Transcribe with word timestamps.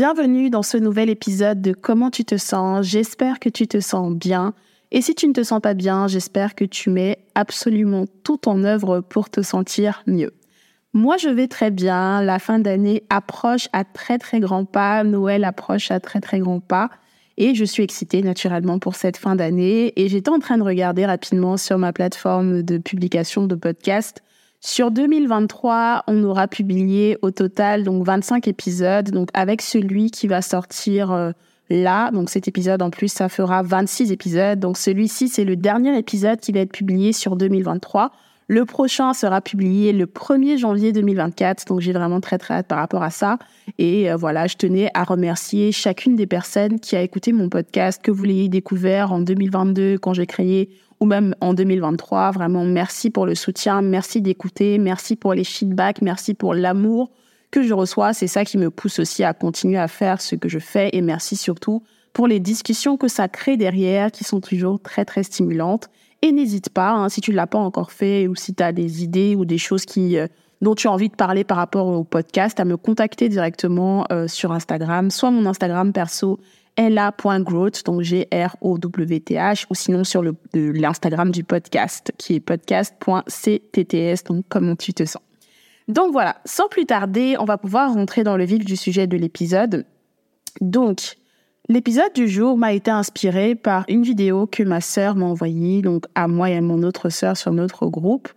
Bienvenue 0.00 0.48
dans 0.48 0.62
ce 0.62 0.76
nouvel 0.76 1.10
épisode 1.10 1.60
de 1.60 1.72
Comment 1.72 2.12
tu 2.12 2.24
te 2.24 2.36
sens. 2.36 2.86
J'espère 2.86 3.40
que 3.40 3.48
tu 3.48 3.66
te 3.66 3.80
sens 3.80 4.14
bien. 4.14 4.54
Et 4.92 5.02
si 5.02 5.12
tu 5.16 5.26
ne 5.26 5.32
te 5.32 5.42
sens 5.42 5.60
pas 5.60 5.74
bien, 5.74 6.06
j'espère 6.06 6.54
que 6.54 6.64
tu 6.64 6.88
mets 6.88 7.18
absolument 7.34 8.04
tout 8.22 8.48
en 8.48 8.62
œuvre 8.62 9.00
pour 9.00 9.28
te 9.28 9.42
sentir 9.42 10.04
mieux. 10.06 10.34
Moi, 10.92 11.16
je 11.16 11.28
vais 11.28 11.48
très 11.48 11.72
bien. 11.72 12.22
La 12.22 12.38
fin 12.38 12.60
d'année 12.60 13.02
approche 13.10 13.68
à 13.72 13.82
très 13.82 14.18
très 14.18 14.38
grands 14.38 14.64
pas. 14.64 15.02
Noël 15.02 15.42
approche 15.42 15.90
à 15.90 15.98
très 15.98 16.20
très 16.20 16.38
grands 16.38 16.60
pas. 16.60 16.90
Et 17.36 17.56
je 17.56 17.64
suis 17.64 17.82
excitée 17.82 18.22
naturellement 18.22 18.78
pour 18.78 18.94
cette 18.94 19.16
fin 19.16 19.34
d'année. 19.34 19.94
Et 20.00 20.08
j'étais 20.08 20.30
en 20.30 20.38
train 20.38 20.58
de 20.58 20.62
regarder 20.62 21.06
rapidement 21.06 21.56
sur 21.56 21.76
ma 21.76 21.92
plateforme 21.92 22.62
de 22.62 22.78
publication 22.78 23.48
de 23.48 23.56
podcast 23.56 24.22
sur 24.60 24.90
2023, 24.90 26.02
on 26.08 26.24
aura 26.24 26.48
publié 26.48 27.16
au 27.22 27.30
total 27.30 27.84
donc 27.84 28.04
25 28.04 28.48
épisodes, 28.48 29.10
donc 29.10 29.28
avec 29.32 29.62
celui 29.62 30.10
qui 30.10 30.26
va 30.26 30.42
sortir 30.42 31.12
euh, 31.12 31.30
là, 31.70 32.10
donc 32.10 32.28
cet 32.28 32.48
épisode 32.48 32.82
en 32.82 32.90
plus, 32.90 33.08
ça 33.08 33.28
fera 33.28 33.62
26 33.62 34.10
épisodes. 34.10 34.58
Donc 34.58 34.76
celui-ci, 34.76 35.28
c'est 35.28 35.44
le 35.44 35.54
dernier 35.54 35.96
épisode 35.96 36.40
qui 36.40 36.50
va 36.50 36.60
être 36.60 36.72
publié 36.72 37.12
sur 37.12 37.36
2023. 37.36 38.10
Le 38.50 38.64
prochain 38.64 39.12
sera 39.12 39.42
publié 39.42 39.92
le 39.92 40.06
1er 40.06 40.56
janvier 40.56 40.90
2024, 40.90 41.66
donc 41.66 41.80
j'ai 41.80 41.92
vraiment 41.92 42.20
très 42.20 42.38
très 42.38 42.54
hâte 42.54 42.66
par 42.66 42.78
rapport 42.78 43.02
à 43.02 43.10
ça. 43.10 43.38
Et 43.76 44.10
euh, 44.10 44.16
voilà, 44.16 44.46
je 44.48 44.56
tenais 44.56 44.90
à 44.94 45.04
remercier 45.04 45.70
chacune 45.70 46.16
des 46.16 46.26
personnes 46.26 46.80
qui 46.80 46.96
a 46.96 47.02
écouté 47.02 47.32
mon 47.32 47.48
podcast, 47.48 48.02
que 48.02 48.10
vous 48.10 48.24
l'ayez 48.24 48.48
découvert 48.48 49.12
en 49.12 49.20
2022 49.20 49.98
quand 49.98 50.14
j'ai 50.14 50.26
créé 50.26 50.70
ou 51.00 51.06
même 51.06 51.34
en 51.40 51.54
2023. 51.54 52.32
Vraiment, 52.32 52.64
merci 52.64 53.10
pour 53.10 53.26
le 53.26 53.34
soutien, 53.34 53.82
merci 53.82 54.20
d'écouter, 54.20 54.78
merci 54.78 55.16
pour 55.16 55.34
les 55.34 55.44
feedbacks, 55.44 56.02
merci 56.02 56.34
pour 56.34 56.54
l'amour 56.54 57.10
que 57.50 57.62
je 57.62 57.74
reçois. 57.74 58.12
C'est 58.12 58.26
ça 58.26 58.44
qui 58.44 58.58
me 58.58 58.70
pousse 58.70 58.98
aussi 58.98 59.24
à 59.24 59.32
continuer 59.32 59.78
à 59.78 59.88
faire 59.88 60.20
ce 60.20 60.34
que 60.34 60.48
je 60.48 60.58
fais 60.58 60.90
et 60.92 61.00
merci 61.00 61.36
surtout 61.36 61.82
pour 62.12 62.26
les 62.26 62.40
discussions 62.40 62.96
que 62.96 63.08
ça 63.08 63.28
crée 63.28 63.56
derrière 63.56 64.10
qui 64.10 64.24
sont 64.24 64.40
toujours 64.40 64.80
très 64.80 65.04
très 65.04 65.22
stimulantes. 65.22 65.88
Et 66.22 66.32
n'hésite 66.32 66.70
pas, 66.70 66.90
hein, 66.90 67.08
si 67.08 67.20
tu 67.20 67.30
ne 67.30 67.36
l'as 67.36 67.46
pas 67.46 67.58
encore 67.58 67.92
fait 67.92 68.26
ou 68.26 68.34
si 68.34 68.54
tu 68.54 68.62
as 68.62 68.72
des 68.72 69.04
idées 69.04 69.36
ou 69.36 69.44
des 69.44 69.58
choses 69.58 69.84
qui, 69.84 70.18
euh, 70.18 70.26
dont 70.60 70.74
tu 70.74 70.88
as 70.88 70.90
envie 70.90 71.08
de 71.08 71.14
parler 71.14 71.44
par 71.44 71.56
rapport 71.58 71.86
au 71.86 72.02
podcast, 72.02 72.58
à 72.58 72.64
me 72.64 72.76
contacter 72.76 73.28
directement 73.28 74.04
euh, 74.10 74.26
sur 74.26 74.50
Instagram, 74.50 75.12
soit 75.12 75.30
mon 75.30 75.46
Instagram 75.46 75.92
perso 75.92 76.40
la.growth, 76.76 77.84
donc 77.84 78.02
G-R-O-W-T-H, 78.02 79.66
ou 79.70 79.74
sinon 79.74 80.04
sur 80.04 80.22
l'Instagram 80.54 81.30
du 81.30 81.44
podcast, 81.44 82.12
qui 82.18 82.34
est 82.34 82.40
podcast.ctts, 82.40 84.24
donc 84.26 84.44
comment 84.48 84.76
tu 84.76 84.92
te 84.92 85.04
sens. 85.04 85.22
Donc 85.88 86.12
voilà, 86.12 86.36
sans 86.44 86.68
plus 86.68 86.84
tarder, 86.84 87.36
on 87.38 87.44
va 87.44 87.56
pouvoir 87.56 87.92
rentrer 87.94 88.22
dans 88.22 88.36
le 88.36 88.44
vif 88.44 88.64
du 88.64 88.76
sujet 88.76 89.06
de 89.06 89.16
l'épisode. 89.16 89.86
Donc, 90.60 91.16
l'épisode 91.68 92.12
du 92.14 92.28
jour 92.28 92.58
m'a 92.58 92.74
été 92.74 92.90
inspiré 92.90 93.54
par 93.54 93.84
une 93.88 94.02
vidéo 94.02 94.46
que 94.46 94.62
ma 94.62 94.80
sœur 94.80 95.16
m'a 95.16 95.26
envoyée, 95.26 95.80
donc 95.80 96.04
à 96.14 96.28
moi 96.28 96.50
et 96.50 96.56
à 96.56 96.60
mon 96.60 96.82
autre 96.82 97.08
sœur 97.08 97.36
sur 97.36 97.52
notre 97.52 97.86
groupe. 97.86 98.28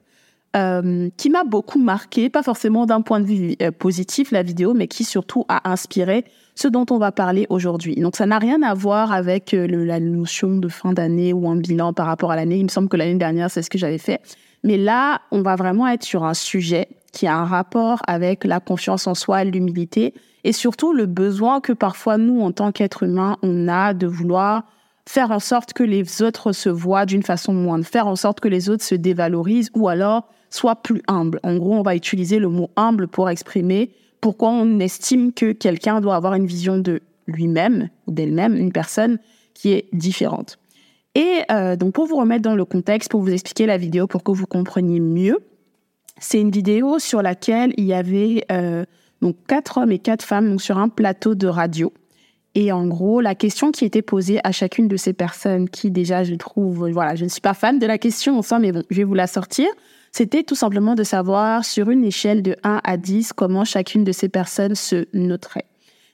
Euh, 0.54 1.10
qui 1.16 1.30
m'a 1.30 1.46
beaucoup 1.46 1.80
marqué, 1.80 2.30
pas 2.30 2.44
forcément 2.44 2.86
d'un 2.86 3.00
point 3.00 3.22
de 3.22 3.26
vue 3.26 3.56
euh, 3.62 3.72
positif 3.72 4.32
la 4.32 4.44
vidéo, 4.44 4.74
mais 4.74 4.90
qui 4.90 5.06
surtout 5.06 5.46
a 5.48 5.72
inspiré 5.72 6.26
ce 6.56 6.68
dont 6.68 6.86
on 6.90 6.98
va 6.98 7.14
parler 7.14 7.48
aujourd'hui. 7.50 7.96
Donc 7.96 8.18
ça 8.18 8.26
n'a 8.26 8.38
rien 8.38 8.62
à 8.62 8.74
voir 8.74 9.14
avec 9.14 9.54
euh, 9.54 9.66
la 9.66 10.02
notion 10.02 10.58
de 10.58 10.68
fin 10.68 10.92
d'année 10.92 11.32
ou 11.32 11.50
un 11.50 11.56
bilan 11.56 11.94
par 11.94 12.06
rapport 12.06 12.32
à 12.32 12.36
l'année. 12.36 12.58
Il 12.58 12.64
me 12.64 12.70
semble 12.70 12.90
que 12.90 12.98
l'année 12.98 13.16
dernière, 13.16 13.50
c'est 13.50 13.62
ce 13.62 13.70
que 13.70 13.78
j'avais 13.78 13.98
fait. 13.98 14.20
Mais 14.66 14.76
là, 14.76 15.22
on 15.32 15.42
va 15.42 15.56
vraiment 15.56 15.88
être 15.88 16.04
sur 16.04 16.26
un 16.26 16.34
sujet 16.34 16.90
qui 17.14 17.28
a 17.28 17.38
un 17.38 17.46
rapport 17.46 18.02
avec 18.06 18.44
la 18.44 18.60
confiance 18.60 19.08
en 19.08 19.16
soi, 19.16 19.46
l'humilité 19.46 20.14
et 20.44 20.52
surtout 20.52 20.92
le 20.92 21.06
besoin 21.06 21.62
que 21.62 21.72
parfois 21.72 22.18
nous, 22.18 22.42
en 22.42 22.52
tant 22.52 22.74
qu'êtres 22.74 23.04
humains, 23.04 23.38
on 23.42 23.70
a 23.70 23.94
de 23.94 24.06
vouloir 24.06 24.66
faire 25.08 25.32
en 25.32 25.40
sorte 25.40 25.72
que 25.72 25.84
les 25.84 26.22
autres 26.22 26.52
se 26.52 26.68
voient 26.68 27.06
d'une 27.06 27.24
façon 27.24 27.54
moindre, 27.54 27.86
faire 27.86 28.08
en 28.08 28.18
sorte 28.18 28.42
que 28.42 28.50
les 28.50 28.70
autres 28.70 28.84
se 28.84 28.96
dévalorisent 28.96 29.72
ou 29.74 29.88
alors 29.88 30.28
soient 30.52 30.76
plus 30.76 31.02
humbles. 31.08 31.40
En 31.44 31.56
gros, 31.56 31.74
on 31.74 31.82
va 31.82 31.96
utiliser 31.96 32.38
le 32.38 32.50
mot 32.50 32.70
humble 32.76 33.08
pour 33.08 33.30
exprimer 33.30 33.92
pourquoi 34.20 34.50
on 34.50 34.80
estime 34.80 35.34
que 35.34 35.52
quelqu'un 35.52 36.00
doit 36.00 36.16
avoir 36.16 36.36
une 36.36 36.46
vision 36.46 36.78
de 36.78 37.02
lui-même 37.26 37.90
ou 38.06 38.12
d'elle-même, 38.12 38.56
une 38.56 38.72
personne 38.72 39.18
qui 39.56 39.72
est 39.74 39.86
différente. 39.94 40.60
Et 41.16 41.42
euh, 41.52 41.76
donc 41.76 41.94
pour 41.94 42.06
vous 42.06 42.18
remettre 42.18 42.44
dans 42.44 42.56
le 42.56 42.66
contexte, 42.66 43.10
pour 43.10 43.22
vous 43.22 43.32
expliquer 43.32 43.66
la 43.66 43.78
vidéo 43.78 44.08
pour 44.08 44.24
que 44.24 44.32
vous 44.32 44.46
compreniez 44.46 45.00
mieux, 45.00 45.40
c'est 46.20 46.40
une 46.40 46.52
vidéo 46.52 47.00
sur 47.00 47.22
laquelle 47.22 47.74
il 47.78 47.86
y 47.86 47.94
avait 47.94 48.46
euh, 48.52 48.86
donc 49.22 49.36
quatre 49.48 49.80
hommes 49.80 49.92
et 49.92 50.00
quatre 50.00 50.24
femmes 50.24 50.60
sur 50.60 50.78
un 50.78 50.90
plateau 50.90 51.36
de 51.36 51.48
radio. 51.48 51.92
Et 52.54 52.72
en 52.72 52.86
gros, 52.86 53.22
la 53.22 53.34
question 53.34 53.72
qui 53.72 53.86
était 53.86 54.02
posée 54.02 54.40
à 54.44 54.52
chacune 54.52 54.88
de 54.88 54.98
ces 54.98 55.14
personnes, 55.14 55.70
qui 55.70 55.90
déjà 55.90 56.24
je 56.24 56.36
trouve, 56.36 56.90
voilà, 56.92 57.16
je 57.16 57.24
ne 57.24 57.30
suis 57.30 57.42
pas 57.42 57.54
fan 57.54 57.80
de 57.80 57.86
la 57.86 57.98
question 57.98 58.38
en 58.38 58.42
soi, 58.42 58.60
mais 58.60 58.72
bon, 58.72 58.84
je 58.90 58.98
vais 58.98 59.04
vous 59.04 59.14
la 59.14 59.28
sortir 59.28 59.68
c'était 60.12 60.44
tout 60.44 60.56
simplement 60.56 60.96
de 60.96 61.04
savoir 61.04 61.64
sur 61.64 61.90
une 61.90 62.04
échelle 62.04 62.42
de 62.44 62.56
1 62.64 62.82
à 62.84 62.98
10 62.98 63.34
comment 63.34 63.64
chacune 63.64 64.04
de 64.04 64.12
ces 64.12 64.30
personnes 64.30 64.76
se 64.76 65.06
noterait. 65.14 65.66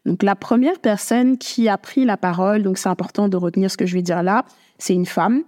Donc 0.05 0.23
la 0.23 0.35
première 0.35 0.79
personne 0.79 1.37
qui 1.37 1.67
a 1.67 1.77
pris 1.77 2.05
la 2.05 2.15
parole, 2.15 2.63
donc 2.63 2.77
c'est 2.77 2.89
important 2.89 3.27
de 3.27 3.35
retenir 3.35 3.71
ce 3.71 3.77
que 3.77 3.85
je 3.85 3.95
vais 3.95 4.01
dire 4.01 4.23
là, 4.23 4.45
c'est 4.77 4.93
une 4.93 5.05
femme. 5.05 5.43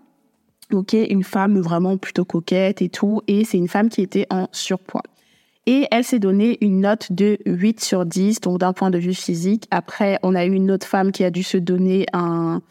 OK, 0.72 0.94
une 0.94 1.24
femme 1.24 1.60
vraiment 1.60 1.98
plutôt 1.98 2.26
coquette 2.26 2.82
et 2.82 2.90
tout 2.90 3.22
et 3.28 3.46
c'est 3.46 3.58
une 3.58 3.68
femme 3.68 3.90
qui 3.90 4.02
était 4.02 4.28
en 4.30 4.48
surpoids. 4.52 5.04
Et 5.66 5.88
elle 5.92 6.04
s'est 6.04 6.20
donné 6.20 6.58
une 6.62 6.82
note 6.82 7.12
de 7.12 7.38
8 7.46 7.80
sur 7.80 8.06
10, 8.06 8.42
donc 8.42 8.60
d'un 8.60 8.74
point 8.74 8.90
de 8.90 8.98
vue 8.98 9.14
physique. 9.14 9.66
Après, 9.70 10.18
on 10.24 10.34
a 10.34 10.46
eu 10.46 10.52
une 10.52 10.72
autre 10.72 10.88
femme 10.88 11.12
qui 11.12 11.24
a 11.24 11.30
dû 11.30 11.44
se 11.44 11.58
donner 11.58 12.08
un, 12.14 12.62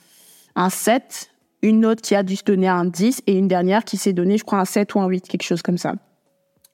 un 0.56 0.70
7 0.70 1.30
une 1.62 1.84
autre 1.86 2.02
qui 2.02 2.14
a 2.14 2.22
dû 2.22 2.36
se 2.36 2.44
donner 2.44 2.69
un 2.69 2.84
10 2.84 3.22
et 3.26 3.32
une 3.34 3.48
dernière 3.48 3.84
qui 3.84 3.96
s'est 3.96 4.12
donné, 4.12 4.38
je 4.38 4.44
crois, 4.44 4.60
un 4.60 4.64
7 4.64 4.94
ou 4.94 5.00
un 5.00 5.08
8, 5.08 5.28
quelque 5.28 5.42
chose 5.42 5.62
comme 5.62 5.78
ça. 5.78 5.94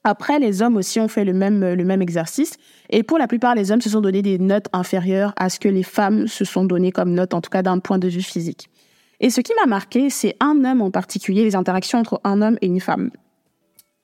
Après, 0.07 0.39
les 0.39 0.61
hommes 0.61 0.77
aussi 0.77 1.01
ont 1.01 1.09
fait 1.09 1.25
le 1.25 1.33
même, 1.33 1.65
le 1.73 1.85
même 1.85 2.03
exercice. 2.03 2.57
Et 2.91 3.03
pour 3.03 3.17
la 3.17 3.27
plupart, 3.27 3.55
les 3.55 3.73
hommes 3.73 3.81
se 3.81 3.89
sont 3.89 4.03
donné 4.03 4.21
des 4.21 4.39
notes 4.39 4.67
inférieures 4.75 5.33
à 5.37 5.49
ce 5.49 5.59
que 5.59 5.69
les 5.69 5.83
femmes 5.83 6.27
se 6.27 6.45
sont 6.45 6.65
données 6.65 6.93
comme 6.93 7.13
notes, 7.15 7.33
en 7.33 7.41
tout 7.41 7.49
cas 7.49 7.63
d'un 7.63 7.79
point 7.79 7.99
de 7.99 8.09
vue 8.09 8.23
physique. 8.23 8.69
Et 9.21 9.31
ce 9.31 9.41
qui 9.41 9.53
m'a 9.59 9.67
marqué, 9.67 10.11
c'est 10.11 10.37
un 10.41 10.63
homme 10.65 10.83
en 10.83 10.91
particulier, 10.91 11.45
les 11.45 11.57
interactions 11.57 11.99
entre 12.01 12.21
un 12.25 12.43
homme 12.43 12.59
et 12.61 12.67
une 12.67 12.81
femme. 12.81 13.11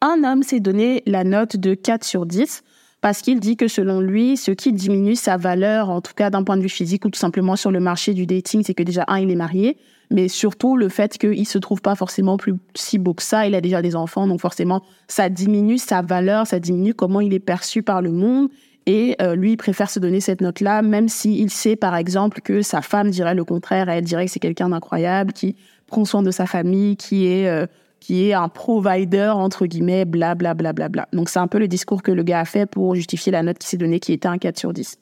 Un 0.01 0.25
homme 0.25 0.43
s'est 0.43 0.61
donné 0.61 1.03
la 1.05 1.25
note 1.25 1.57
de 1.57 1.75
4 1.75 2.05
sur 2.05 2.25
10 2.25 2.63
parce 3.03 3.21
qu'il 3.21 3.39
dit 3.39 3.59
que 3.59 3.69
selon 3.69 4.01
lui, 4.01 4.39
ce 4.39 4.51
qui 4.51 4.73
diminue 4.73 5.17
sa 5.17 5.37
valeur, 5.37 5.91
en 5.91 6.01
tout 6.01 6.15
cas 6.15 6.31
d'un 6.31 6.45
point 6.45 6.57
de 6.57 6.63
vue 6.63 6.71
physique 6.71 7.05
ou 7.05 7.11
tout 7.11 7.19
simplement 7.19 7.57
sur 7.57 7.71
le 7.71 7.81
marché 7.81 8.15
du 8.15 8.27
dating, 8.27 8.63
c'est 8.65 8.75
que 8.75 8.83
déjà, 8.83 9.05
un, 9.09 9.19
il 9.19 9.31
est 9.31 9.37
marié, 9.37 9.77
mais 10.11 10.29
surtout 10.29 10.77
le 10.77 10.89
fait 10.89 11.17
qu'il 11.19 11.47
se 11.47 11.59
trouve 11.59 11.81
pas 11.81 11.95
forcément 11.95 12.37
plus 12.37 12.55
si 12.75 12.99
beau 12.99 13.15
que 13.15 13.23
ça, 13.23 13.47
il 13.47 13.55
a 13.55 13.61
déjà 13.61 13.81
des 13.81 13.95
enfants, 13.97 14.27
donc 14.27 14.41
forcément 14.41 14.83
ça 15.09 15.29
diminue 15.29 15.79
sa 15.79 16.03
valeur, 16.03 16.47
ça 16.47 16.59
diminue 16.59 16.95
comment 16.95 17.21
il 17.21 17.33
est 17.33 17.39
perçu 17.39 17.83
par 17.83 18.03
le 18.03 18.11
monde. 18.11 18.49
Et 18.87 19.15
euh, 19.21 19.37
lui, 19.37 19.53
il 19.53 19.57
préfère 19.57 19.91
se 19.91 20.01
donner 20.01 20.21
cette 20.21 20.41
note-là, 20.41 20.83
même 20.83 21.09
s'il 21.09 21.51
sait, 21.51 21.77
par 21.77 21.95
exemple, 21.95 22.41
que 22.41 22.63
sa 22.63 22.81
femme 22.81 23.11
dirait 23.11 23.35
le 23.35 23.45
contraire. 23.45 23.89
Elle 23.89 24.03
dirait 24.03 24.25
que 24.25 24.33
c'est 24.33 24.41
quelqu'un 24.41 24.71
d'incroyable, 24.71 25.33
qui 25.33 25.55
prend 25.87 26.05
soin 26.05 26.23
de 26.23 26.31
sa 26.31 26.47
famille, 26.47 26.97
qui 26.97 27.27
est 27.27 27.47
euh, 27.47 27.67
qui 28.01 28.27
est 28.27 28.33
un 28.33 28.49
provider 28.49 29.29
entre 29.29 29.67
guillemets, 29.67 30.07
bla 30.07 30.35
bla 30.35 30.55
bla 30.55 30.73
bla 30.73 30.89
bla. 30.89 31.07
Donc 31.13 31.29
c'est 31.29 31.39
un 31.39 31.47
peu 31.47 31.59
le 31.59 31.69
discours 31.69 32.03
que 32.03 32.11
le 32.11 32.23
gars 32.23 32.41
a 32.41 32.45
fait 32.45 32.67
pour 32.67 32.95
justifier 32.95 33.31
la 33.31 33.43
note 33.43 33.59
qui 33.59 33.69
s'est 33.69 33.77
donnée, 33.77 34.01
qui 34.01 34.13
était 34.13 34.27
un 34.27 34.39
4 34.39 34.59
sur 34.59 34.73
10. 34.73 34.97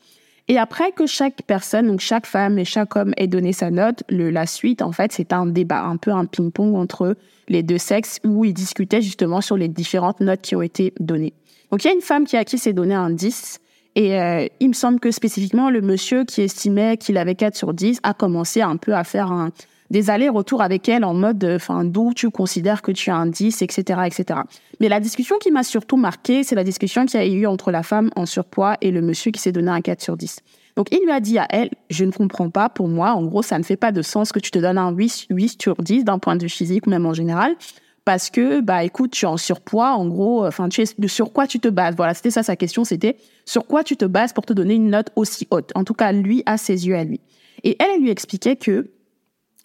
Et 0.50 0.56
après 0.56 0.92
que 0.92 1.06
chaque 1.06 1.42
personne, 1.42 1.86
donc 1.88 2.00
chaque 2.00 2.26
femme 2.26 2.58
et 2.58 2.64
chaque 2.64 2.96
homme 2.96 3.12
ait 3.18 3.26
donné 3.26 3.52
sa 3.52 3.70
note, 3.70 4.02
le, 4.08 4.30
la 4.30 4.46
suite, 4.46 4.80
en 4.80 4.92
fait, 4.92 5.12
c'est 5.12 5.34
un 5.34 5.44
débat, 5.44 5.82
un 5.82 5.98
peu 5.98 6.10
un 6.10 6.24
ping-pong 6.24 6.74
entre 6.74 7.16
les 7.48 7.62
deux 7.62 7.76
sexes 7.76 8.18
où 8.24 8.46
ils 8.46 8.54
discutaient 8.54 9.02
justement 9.02 9.42
sur 9.42 9.58
les 9.58 9.68
différentes 9.68 10.20
notes 10.20 10.40
qui 10.40 10.56
ont 10.56 10.62
été 10.62 10.94
données. 11.00 11.34
Donc 11.70 11.84
il 11.84 11.88
y 11.88 11.90
a 11.90 11.94
une 11.94 12.00
femme 12.00 12.26
qui 12.26 12.36
a 12.36 12.44
qui 12.44 12.56
s'est 12.58 12.72
donné 12.72 12.94
un 12.94 13.10
10 13.10 13.60
et 13.94 14.18
euh, 14.18 14.46
il 14.60 14.68
me 14.68 14.74
semble 14.74 15.00
que 15.00 15.10
spécifiquement 15.10 15.70
le 15.70 15.82
monsieur 15.82 16.24
qui 16.24 16.40
estimait 16.40 16.96
qu'il 16.96 17.18
avait 17.18 17.34
4 17.34 17.54
sur 17.56 17.74
10 17.74 18.00
a 18.02 18.14
commencé 18.14 18.62
un 18.62 18.76
peu 18.76 18.94
à 18.94 19.04
faire 19.04 19.32
un, 19.32 19.50
des 19.90 20.11
allers-retours 20.11 20.62
avec 20.62 20.88
elle 20.88 21.05
en 21.05 21.14
mode, 21.14 21.44
enfin, 21.44 21.85
d'où 21.85 22.12
tu 22.14 22.31
considères 22.31 22.82
que 22.82 22.93
tu 22.93 23.11
as 23.11 23.17
un 23.17 23.26
10, 23.26 23.62
etc., 23.62 24.00
etc. 24.06 24.40
Mais 24.81 24.88
la 24.88 25.00
discussion 25.00 25.37
qui 25.38 25.50
m'a 25.50 25.62
surtout 25.62 25.96
marqué, 25.96 26.44
c'est 26.44 26.55
la 26.55 26.64
discussion 26.64 27.06
qu'il 27.06 27.20
y 27.20 27.23
a 27.23 27.26
eu 27.26 27.46
entre 27.46 27.70
la 27.70 27.82
femme 27.82 28.11
en 28.17 28.26
surpoids 28.26 28.76
et 28.81 28.90
le 28.90 29.00
monsieur 29.00 29.31
qui 29.31 29.40
s'est 29.40 29.52
donné 29.52 29.70
un 29.70 29.81
4 29.81 30.02
sur 30.02 30.17
10. 30.17 30.40
Donc, 30.76 30.88
il 30.93 31.02
lui 31.05 31.11
a 31.11 31.20
dit 31.20 31.38
à 31.38 31.46
elle, 31.50 31.70
je 31.90 32.05
ne 32.05 32.12
comprends 32.12 32.50
pas, 32.50 32.69
pour 32.69 32.87
moi, 32.87 33.12
en 33.12 33.25
gros, 33.25 33.43
ça 33.43 33.58
ne 33.58 33.64
fait 33.64 33.76
pas 33.76 33.90
de 33.90 34.02
sens 34.02 34.31
que 34.31 34.38
tu 34.38 34.50
te 34.50 34.58
donnes 34.58 34.79
un 34.79 34.93
8, 34.93 35.26
8 35.31 35.61
sur 35.61 35.76
10 35.76 36.05
d'un 36.05 36.19
point 36.19 36.37
de 36.37 36.43
vue 36.43 36.49
physique 36.49 36.87
ou 36.87 36.90
même 36.90 37.06
en 37.06 37.14
général. 37.14 37.56
Parce 38.05 38.31
que, 38.31 38.61
bah, 38.61 38.85
écoute, 38.85 39.11
tu 39.11 39.25
es 39.25 39.29
en 39.29 39.37
surpoids, 39.37 39.94
en 39.94 40.06
gros, 40.06 40.46
enfin, 40.46 40.69
sur 41.06 41.32
quoi 41.32 41.46
tu 41.46 41.61
te 41.61 41.69
bases? 41.69 41.96
Voilà, 41.96 42.14
c'était 42.14 42.31
ça 42.31 42.43
sa 42.43 42.56
question, 42.56 42.85
c'était 42.85 43.17
sur 43.44 43.67
quoi 43.67 43.85
tu 43.85 43.96
te 43.96 44.05
bases 44.05 44.32
pour 44.32 44.46
te 44.46 44.52
donner 44.52 44.75
une 44.75 44.88
note 44.88 45.11
aussi 45.17 45.49
haute? 45.50 45.73
En 45.75 45.85
tout 45.85 45.94
cas, 45.94 46.12
lui, 46.12 46.43
à 46.46 46.56
ses 46.56 46.87
yeux 46.87 46.96
à 46.96 47.05
lui. 47.05 47.20
Et 47.64 47.76
elle, 47.81 47.88
elle 47.96 48.02
lui 48.02 48.11
expliquait 48.11 48.56
que 48.56 48.88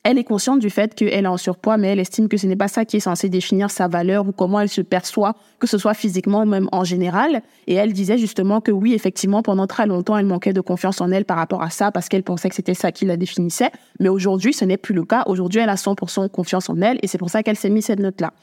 elle 0.03 0.17
est 0.17 0.25
consciente 0.25 0.59
du 0.59 0.69
fait 0.69 0.93
qu'elle 0.95 1.23
est 1.23 1.27
en 1.27 1.37
surpoids, 1.37 1.77
mais 1.77 1.87
elle 1.87 1.99
estime 1.99 2.27
que 2.27 2.35
ce 2.35 2.45
n'est 2.45 2.57
pas 2.57 2.67
ça 2.67 2.83
qui 2.83 2.97
est 2.97 3.01
censé 3.01 3.29
définir 3.29 3.71
sa 3.71 3.87
valeur 3.87 4.27
ou 4.27 4.33
comment 4.33 4.59
elle 4.59 4.69
se 4.69 4.81
perçoit, 4.81 5.35
que 5.59 5.67
ce 5.67 5.77
soit 5.77 5.93
physiquement 5.93 6.41
ou 6.41 6.45
même 6.45 6.67
en 6.73 6.83
général. 6.83 7.41
Et 7.67 7.75
elle 7.75 7.93
disait 7.93 8.17
justement 8.17 8.59
que 8.59 8.71
oui, 8.71 8.93
effectivement, 8.93 9.41
pendant 9.41 9.65
très 9.65 9.87
longtemps, 9.87 10.17
elle 10.17 10.25
manquait 10.25 10.51
de 10.51 10.59
confiance 10.59 10.99
en 10.99 11.09
elle 11.09 11.23
par 11.23 11.37
rapport 11.37 11.63
à 11.63 11.69
ça 11.69 11.91
parce 11.91 12.09
qu'elle 12.09 12.23
pensait 12.23 12.49
que 12.49 12.55
c'était 12.55 12.73
ça 12.73 12.91
qui 12.91 13.05
la 13.05 13.15
définissait. 13.15 13.71
Mais 14.01 14.09
aujourd'hui, 14.09 14.53
ce 14.53 14.65
n'est 14.65 14.77
plus 14.77 14.93
le 14.93 15.05
cas. 15.05 15.23
Aujourd'hui, 15.25 15.61
elle 15.61 15.69
a 15.69 15.75
100% 15.75 16.29
confiance 16.29 16.69
en 16.69 16.81
elle 16.81 16.99
et 17.01 17.07
c'est 17.07 17.17
pour 17.17 17.29
ça 17.29 17.41
qu'elle 17.41 17.57
s'est 17.57 17.69
mis 17.69 17.81
cette 17.81 17.99
note-là. 17.99 18.33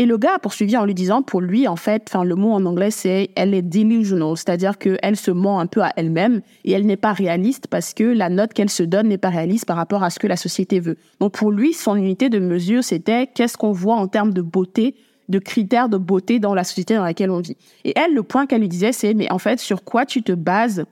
Et 0.00 0.06
le 0.06 0.16
gars 0.16 0.36
a 0.36 0.38
poursuivi 0.38 0.78
en 0.78 0.86
lui 0.86 0.94
disant, 0.94 1.20
pour 1.20 1.42
lui, 1.42 1.68
en 1.68 1.76
fait, 1.76 2.04
enfin, 2.08 2.24
le 2.24 2.34
mot 2.34 2.52
en 2.52 2.64
anglais, 2.64 2.90
c'est 2.90 3.28
elle 3.36 3.52
est 3.52 3.60
delusional, 3.60 4.34
c'est-à-dire 4.34 4.78
qu'elle 4.78 5.14
se 5.14 5.30
ment 5.30 5.60
un 5.60 5.66
peu 5.66 5.82
à 5.82 5.92
elle-même 5.94 6.40
et 6.64 6.72
elle 6.72 6.86
n'est 6.86 6.96
pas 6.96 7.12
réaliste 7.12 7.66
parce 7.66 7.92
que 7.92 8.04
la 8.04 8.30
note 8.30 8.54
qu'elle 8.54 8.70
se 8.70 8.82
donne 8.82 9.08
n'est 9.08 9.18
pas 9.18 9.28
réaliste 9.28 9.66
par 9.66 9.76
rapport 9.76 10.02
à 10.02 10.08
ce 10.08 10.18
que 10.18 10.26
la 10.26 10.38
société 10.38 10.80
veut. 10.80 10.96
Donc, 11.20 11.32
pour 11.32 11.50
lui, 11.50 11.74
son 11.74 11.96
unité 11.96 12.30
de 12.30 12.38
mesure, 12.38 12.82
c'était 12.82 13.26
qu'est-ce 13.26 13.58
qu'on 13.58 13.72
voit 13.72 13.96
en 13.96 14.08
termes 14.08 14.32
de 14.32 14.40
beauté, 14.40 14.94
de 15.28 15.38
critères 15.38 15.90
de 15.90 15.98
beauté 15.98 16.38
dans 16.38 16.54
la 16.54 16.64
société 16.64 16.94
dans 16.94 17.04
laquelle 17.04 17.30
on 17.30 17.40
vit. 17.40 17.58
Et 17.84 17.92
elle, 17.94 18.14
le 18.14 18.22
point 18.22 18.46
qu'elle 18.46 18.62
lui 18.62 18.70
disait, 18.70 18.92
c'est, 18.92 19.12
mais 19.12 19.30
en 19.30 19.38
fait, 19.38 19.60
sur 19.60 19.84
quoi 19.84 20.06
tu 20.06 20.22
te 20.22 20.32
bases 20.32 20.86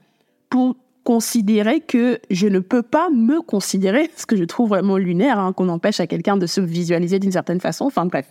pour 0.51 0.77
considérer 1.05 1.81
que 1.81 2.21
je 2.29 2.47
ne 2.47 2.59
peux 2.59 2.83
pas 2.83 3.09
me 3.09 3.41
considérer, 3.41 4.11
ce 4.19 4.27
que 4.27 4.37
je 4.37 4.45
trouve 4.45 4.69
vraiment 4.69 4.99
lunaire, 4.99 5.39
hein, 5.39 5.55
qu'on 5.55 5.71
empêche 5.71 5.99
à 5.99 6.07
quelqu'un 6.07 6.37
de 6.37 6.45
se 6.45 6.61
visualiser 6.61 7.19
d'une 7.19 7.33
certaine 7.33 7.61
façon. 7.61 7.87
Enfin 7.87 8.05
bref, 8.05 8.27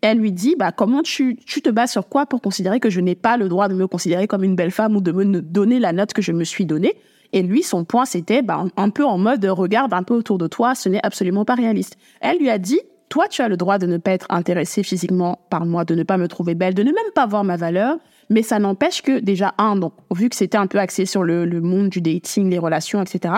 elle 0.00 0.18
lui 0.18 0.32
dit, 0.32 0.54
bah, 0.56 0.72
comment 0.72 1.02
tu, 1.02 1.36
tu 1.36 1.60
te 1.60 1.70
bases 1.70 1.92
sur 1.92 2.08
quoi 2.08 2.26
pour 2.26 2.40
considérer 2.40 2.80
que 2.80 2.90
je 2.90 3.00
n'ai 3.00 3.14
pas 3.14 3.36
le 3.36 3.48
droit 3.48 3.68
de 3.68 3.74
me 3.74 3.86
considérer 3.86 4.26
comme 4.26 4.44
une 4.44 4.54
belle 4.54 4.70
femme 4.70 4.96
ou 4.96 5.00
de 5.00 5.12
me 5.12 5.40
donner 5.40 5.78
la 5.78 5.92
note 5.92 6.12
que 6.12 6.22
je 6.22 6.32
me 6.32 6.44
suis 6.44 6.66
donnée? 6.66 6.94
Et 7.32 7.42
lui, 7.42 7.62
son 7.62 7.84
point, 7.84 8.04
c'était 8.04 8.42
bah, 8.42 8.64
un 8.76 8.90
peu 8.90 9.04
en 9.04 9.18
mode 9.18 9.44
regarde 9.44 9.92
un 9.92 10.02
peu 10.02 10.14
autour 10.14 10.38
de 10.38 10.46
toi, 10.46 10.74
ce 10.74 10.88
n'est 10.88 11.04
absolument 11.04 11.44
pas 11.44 11.54
réaliste. 11.54 11.96
Elle 12.20 12.38
lui 12.38 12.48
a 12.48 12.58
dit, 12.58 12.80
toi, 13.08 13.26
tu 13.28 13.42
as 13.42 13.48
le 13.48 13.56
droit 13.56 13.78
de 13.78 13.86
ne 13.86 13.96
pas 13.96 14.12
être 14.12 14.26
intéressée 14.28 14.82
physiquement 14.82 15.40
par 15.50 15.66
moi, 15.66 15.84
de 15.84 15.94
ne 15.94 16.02
pas 16.02 16.16
me 16.16 16.28
trouver 16.28 16.54
belle, 16.54 16.74
de 16.74 16.82
ne 16.82 16.92
même 16.92 17.12
pas 17.14 17.26
voir 17.26 17.44
ma 17.44 17.56
valeur, 17.56 17.98
mais 18.30 18.42
ça 18.42 18.58
n'empêche 18.58 19.02
que 19.02 19.18
déjà, 19.18 19.54
un, 19.58 19.76
donc, 19.76 19.94
vu 20.14 20.28
que 20.28 20.36
c'était 20.36 20.58
un 20.58 20.66
peu 20.66 20.78
axé 20.78 21.06
sur 21.06 21.22
le, 21.22 21.44
le 21.44 21.60
monde 21.60 21.88
du 21.88 22.00
dating, 22.00 22.50
les 22.50 22.58
relations, 22.58 23.02
etc., 23.02 23.34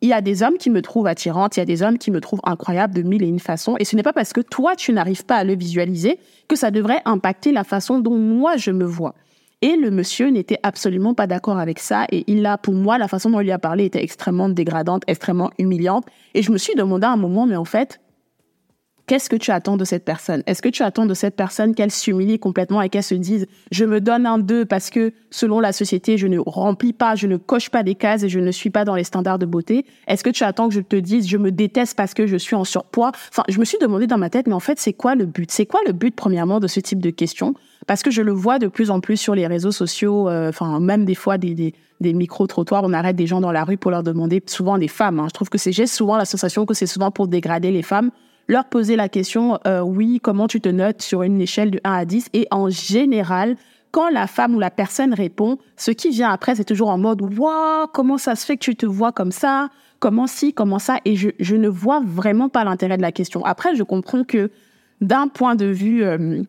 il 0.00 0.08
y 0.08 0.12
a 0.12 0.20
des 0.20 0.42
hommes 0.42 0.58
qui 0.58 0.70
me 0.70 0.82
trouvent 0.82 1.06
attirante, 1.06 1.56
il 1.56 1.60
y 1.60 1.62
a 1.62 1.66
des 1.66 1.82
hommes 1.82 1.98
qui 1.98 2.10
me 2.10 2.20
trouvent 2.20 2.40
incroyable 2.44 2.94
de 2.94 3.02
mille 3.02 3.22
et 3.22 3.28
une 3.28 3.40
façons. 3.40 3.76
Et 3.78 3.84
ce 3.84 3.96
n'est 3.96 4.02
pas 4.02 4.12
parce 4.12 4.32
que 4.32 4.40
toi, 4.40 4.76
tu 4.76 4.92
n'arrives 4.92 5.24
pas 5.24 5.36
à 5.36 5.44
le 5.44 5.56
visualiser 5.56 6.18
que 6.46 6.56
ça 6.56 6.70
devrait 6.70 7.00
impacter 7.04 7.52
la 7.52 7.64
façon 7.64 7.98
dont 7.98 8.16
moi, 8.16 8.56
je 8.56 8.70
me 8.70 8.84
vois. 8.84 9.14
Et 9.60 9.74
le 9.74 9.90
monsieur 9.90 10.28
n'était 10.28 10.60
absolument 10.62 11.14
pas 11.14 11.26
d'accord 11.26 11.58
avec 11.58 11.80
ça. 11.80 12.06
Et 12.12 12.22
il 12.28 12.46
a, 12.46 12.58
pour 12.58 12.74
moi, 12.74 12.96
la 12.96 13.08
façon 13.08 13.30
dont 13.30 13.40
il 13.40 13.44
lui 13.44 13.52
a 13.52 13.58
parlé 13.58 13.86
était 13.86 14.02
extrêmement 14.02 14.48
dégradante, 14.48 15.02
extrêmement 15.08 15.50
humiliante. 15.58 16.04
Et 16.34 16.42
je 16.42 16.52
me 16.52 16.58
suis 16.58 16.76
demandé 16.76 17.06
à 17.06 17.10
un 17.10 17.16
moment, 17.16 17.44
mais 17.44 17.56
en 17.56 17.64
fait, 17.64 18.00
Qu'est-ce 19.08 19.30
que 19.30 19.36
tu 19.36 19.52
attends 19.52 19.78
de 19.78 19.86
cette 19.86 20.04
personne? 20.04 20.42
Est-ce 20.46 20.60
que 20.60 20.68
tu 20.68 20.82
attends 20.82 21.06
de 21.06 21.14
cette 21.14 21.34
personne 21.34 21.74
qu'elle 21.74 21.90
s'humilie 21.90 22.38
complètement 22.38 22.82
et 22.82 22.90
qu'elle 22.90 23.02
se 23.02 23.14
dise 23.14 23.46
je 23.70 23.86
me 23.86 24.02
donne 24.02 24.26
un 24.26 24.38
2 24.38 24.66
parce 24.66 24.90
que 24.90 25.14
selon 25.30 25.60
la 25.60 25.72
société, 25.72 26.18
je 26.18 26.26
ne 26.26 26.38
remplis 26.38 26.92
pas, 26.92 27.14
je 27.14 27.26
ne 27.26 27.38
coche 27.38 27.70
pas 27.70 27.82
des 27.82 27.94
cases 27.94 28.22
et 28.22 28.28
je 28.28 28.38
ne 28.38 28.50
suis 28.50 28.68
pas 28.68 28.84
dans 28.84 28.94
les 28.94 29.04
standards 29.04 29.38
de 29.38 29.46
beauté. 29.46 29.86
Est-ce 30.08 30.22
que 30.22 30.28
tu 30.28 30.44
attends 30.44 30.68
que 30.68 30.74
je 30.74 30.80
te 30.80 30.94
dise 30.94 31.26
je 31.26 31.38
me 31.38 31.50
déteste 31.50 31.96
parce 31.96 32.12
que 32.12 32.26
je 32.26 32.36
suis 32.36 32.54
en 32.54 32.64
surpoids? 32.64 33.12
Enfin, 33.30 33.44
je 33.48 33.58
me 33.58 33.64
suis 33.64 33.78
demandé 33.80 34.06
dans 34.06 34.18
ma 34.18 34.28
tête 34.28 34.46
mais 34.46 34.52
en 34.52 34.60
fait, 34.60 34.78
c'est 34.78 34.92
quoi 34.92 35.14
le 35.14 35.24
but? 35.24 35.50
C'est 35.50 35.64
quoi 35.64 35.80
le 35.86 35.94
but 35.94 36.14
premièrement 36.14 36.60
de 36.60 36.66
ce 36.66 36.78
type 36.78 37.00
de 37.00 37.08
questions? 37.08 37.54
Parce 37.86 38.02
que 38.02 38.10
je 38.10 38.20
le 38.20 38.32
vois 38.32 38.58
de 38.58 38.66
plus 38.66 38.90
en 38.90 39.00
plus 39.00 39.16
sur 39.16 39.34
les 39.34 39.46
réseaux 39.46 39.72
sociaux, 39.72 40.28
euh, 40.28 40.52
même 40.80 41.06
des 41.06 41.14
fois 41.14 41.38
des, 41.38 41.72
des 42.00 42.12
micro-trottoirs, 42.12 42.82
on 42.84 42.92
arrête 42.92 43.16
des 43.16 43.26
gens 43.26 43.40
dans 43.40 43.52
la 43.52 43.64
rue 43.64 43.78
pour 43.78 43.90
leur 43.90 44.02
demander, 44.02 44.42
souvent 44.44 44.76
des 44.76 44.88
femmes. 44.88 45.18
Hein. 45.18 45.28
Je 45.28 45.32
trouve 45.32 45.48
que 45.48 45.56
c'est, 45.56 45.72
j'ai 45.72 45.86
souvent 45.86 46.18
la 46.18 46.26
sensation 46.26 46.66
que 46.66 46.74
c'est 46.74 46.86
souvent 46.86 47.10
pour 47.10 47.26
dégrader 47.26 47.70
les 47.70 47.82
femmes 47.82 48.10
leur 48.48 48.64
poser 48.64 48.96
la 48.96 49.08
question, 49.08 49.58
euh, 49.66 49.80
oui, 49.80 50.20
comment 50.22 50.48
tu 50.48 50.60
te 50.60 50.68
notes 50.68 51.02
sur 51.02 51.22
une 51.22 51.40
échelle 51.40 51.70
de 51.70 51.80
1 51.84 51.92
à 51.92 52.04
10 52.04 52.30
Et 52.32 52.48
en 52.50 52.70
général, 52.70 53.56
quand 53.90 54.08
la 54.08 54.26
femme 54.26 54.54
ou 54.54 54.60
la 54.60 54.70
personne 54.70 55.14
répond, 55.14 55.58
ce 55.76 55.90
qui 55.90 56.10
vient 56.10 56.30
après, 56.30 56.54
c'est 56.54 56.64
toujours 56.64 56.88
en 56.88 56.98
mode, 56.98 57.22
waouh, 57.38 57.86
comment 57.92 58.18
ça 58.18 58.34
se 58.34 58.44
fait 58.44 58.56
que 58.56 58.64
tu 58.64 58.76
te 58.76 58.86
vois 58.86 59.12
comme 59.12 59.32
ça? 59.32 59.68
Comment 60.00 60.26
si, 60.26 60.52
comment 60.52 60.78
ça? 60.78 60.98
Et 61.04 61.16
je, 61.16 61.30
je 61.38 61.56
ne 61.56 61.68
vois 61.68 62.00
vraiment 62.04 62.48
pas 62.48 62.64
l'intérêt 62.64 62.96
de 62.96 63.02
la 63.02 63.12
question. 63.12 63.44
Après, 63.44 63.74
je 63.74 63.82
comprends 63.82 64.24
que 64.24 64.50
d'un 65.00 65.28
point 65.28 65.54
de 65.54 65.66
vue 65.66 66.04
euh, 66.04 66.42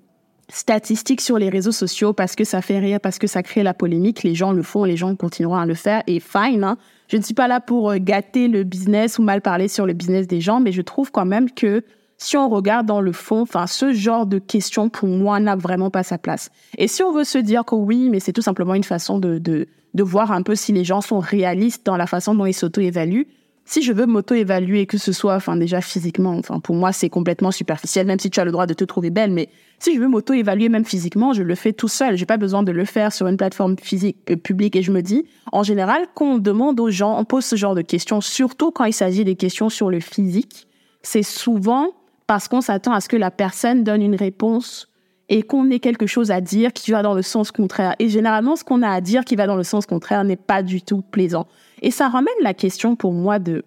statistique 0.52 1.22
sur 1.22 1.38
les 1.38 1.50
réseaux 1.50 1.72
sociaux, 1.72 2.14
parce 2.14 2.36
que 2.36 2.44
ça 2.44 2.62
fait 2.62 2.80
rire, 2.80 3.00
parce 3.00 3.20
que 3.20 3.28
ça 3.28 3.44
crée 3.44 3.64
la 3.64 3.74
polémique, 3.74 4.24
les 4.24 4.36
gens 4.36 4.52
le 4.52 4.64
font, 4.64 4.84
les 4.84 4.98
gens 4.98 5.16
continueront 5.16 5.56
à 5.56 5.66
le 5.66 5.76
faire, 5.76 6.04
et 6.08 6.20
fine, 6.20 6.64
hein, 6.64 6.78
je 7.08 7.18
ne 7.18 7.22
suis 7.22 7.34
pas 7.34 7.48
là 7.48 7.60
pour 7.60 7.92
euh, 7.92 7.98
gâter 8.00 8.48
le 8.48 8.64
business 8.64 9.20
ou 9.20 9.24
mal 9.24 9.42
parler 9.42 9.68
sur 9.68 9.86
le 9.86 9.94
business 9.94 10.28
des 10.28 10.42
gens, 10.42 10.60
mais 10.60 10.72
je 10.72 10.82
trouve 10.82 11.12
quand 11.12 11.26
même 11.26 11.50
que 11.52 11.84
si 12.18 12.36
on 12.36 12.50
regarde 12.50 12.86
dans 12.86 13.02
le 13.02 13.14
fond, 13.14 13.42
enfin, 13.42 13.66
ce 13.66 13.94
genre 13.94 14.26
de 14.26 14.40
questions, 14.40 14.90
pour 14.90 15.08
moi, 15.08 15.40
n'a 15.40 15.56
vraiment 15.56 15.90
pas 15.90 16.04
sa 16.04 16.18
place. 16.18 16.50
Et 16.78 16.88
si 16.88 17.02
on 17.02 17.14
veut 17.14 17.24
se 17.24 17.38
dire 17.38 17.64
que 17.64 17.76
oui, 17.76 18.10
mais 18.10 18.20
c'est 18.20 18.34
tout 18.34 18.42
simplement 18.42 18.76
une 18.76 18.84
façon 18.84 19.20
de, 19.20 19.38
de, 19.38 19.68
de 19.94 20.04
voir 20.04 20.32
un 20.32 20.42
peu 20.42 20.56
si 20.56 20.74
les 20.74 20.84
gens 20.84 21.00
sont 21.00 21.20
réalistes 21.20 21.86
dans 21.86 21.96
la 21.96 22.08
façon 22.08 22.36
dont 22.36 22.46
ils 22.46 22.54
s'auto-évaluent, 22.54 23.28
si 23.70 23.84
je 23.84 23.94
veux 23.94 24.08
m'auto-évaluer, 24.08 24.88
que 24.88 24.98
ce 24.98 25.12
soit, 25.12 25.36
enfin, 25.36 25.56
déjà 25.56 25.80
physiquement, 25.80 26.36
enfin, 26.36 26.60
pour 26.60 26.76
moi, 26.76 26.92
c'est 26.92 27.10
complètement 27.10 27.52
superficiel, 27.52 28.08
même 28.08 28.18
si 28.18 28.32
tu 28.32 28.40
as 28.40 28.44
le 28.44 28.52
droit 28.52 28.66
de 28.66 28.74
te 28.74 28.84
trouver 28.84 29.12
belle, 29.12 29.32
mais 29.32 29.48
si 29.78 29.94
je 29.94 30.00
veux 30.00 30.08
m'auto-évaluer 30.08 30.70
même 30.70 30.86
physiquement, 30.86 31.34
je 31.34 31.44
le 31.44 31.54
fais 31.54 31.72
tout 31.72 31.88
seul. 31.88 32.18
J'ai 32.18 32.26
pas 32.26 32.38
besoin 32.38 32.64
de 32.64 32.72
le 32.72 32.84
faire 32.84 33.14
sur 33.14 33.28
une 33.28 33.38
plateforme 33.38 33.76
physique 33.78 34.18
euh, 34.32 34.38
publique. 34.38 34.76
Et 34.76 34.82
je 34.82 34.92
me 34.92 35.02
dis, 35.02 35.24
en 35.52 35.62
général, 35.62 36.08
quand 36.16 36.26
on 36.26 36.38
demande 36.40 36.80
aux 36.80 36.90
gens, 36.90 37.20
on 37.20 37.26
pose 37.26 37.46
ce 37.46 37.56
genre 37.56 37.76
de 37.76 37.84
questions, 37.84 38.22
surtout 38.22 38.72
quand 38.72 38.86
il 38.86 38.94
s'agit 38.94 39.24
des 39.24 39.36
questions 39.36 39.70
sur 39.70 39.92
le 39.92 40.00
physique, 40.00 40.68
c'est 41.04 41.22
souvent 41.22 41.92
parce 42.26 42.48
qu'on 42.48 42.62
s'attend 42.62 42.94
à 42.94 43.02
ce 43.02 43.08
que 43.08 43.18
la 43.18 43.30
personne 43.30 43.84
donne 43.84 44.02
une 44.02 44.16
réponse 44.16 44.90
et 45.30 45.44
qu'on 45.44 45.70
ait 45.70 45.80
quelque 45.80 46.08
chose 46.08 46.32
à 46.32 46.42
dire 46.42 46.74
qui 46.74 46.90
va 46.90 47.04
dans 47.04 47.14
le 47.14 47.22
sens 47.22 47.52
contraire. 47.52 47.96
Et 48.00 48.10
généralement, 48.10 48.56
ce 48.56 48.64
qu'on 48.64 48.82
a 48.82 48.90
à 48.90 49.00
dire 49.00 49.24
qui 49.24 49.36
va 49.36 49.46
dans 49.46 49.56
le 49.56 49.64
sens 49.64 49.86
contraire 49.86 50.24
n'est 50.24 50.36
pas 50.36 50.64
du 50.64 50.82
tout 50.82 51.04
plaisant. 51.04 51.46
Et 51.82 51.92
ça 51.92 52.10
ramène 52.10 52.34
la 52.42 52.54
question 52.54 52.96
pour 52.96 53.14
moi 53.14 53.40
de 53.40 53.64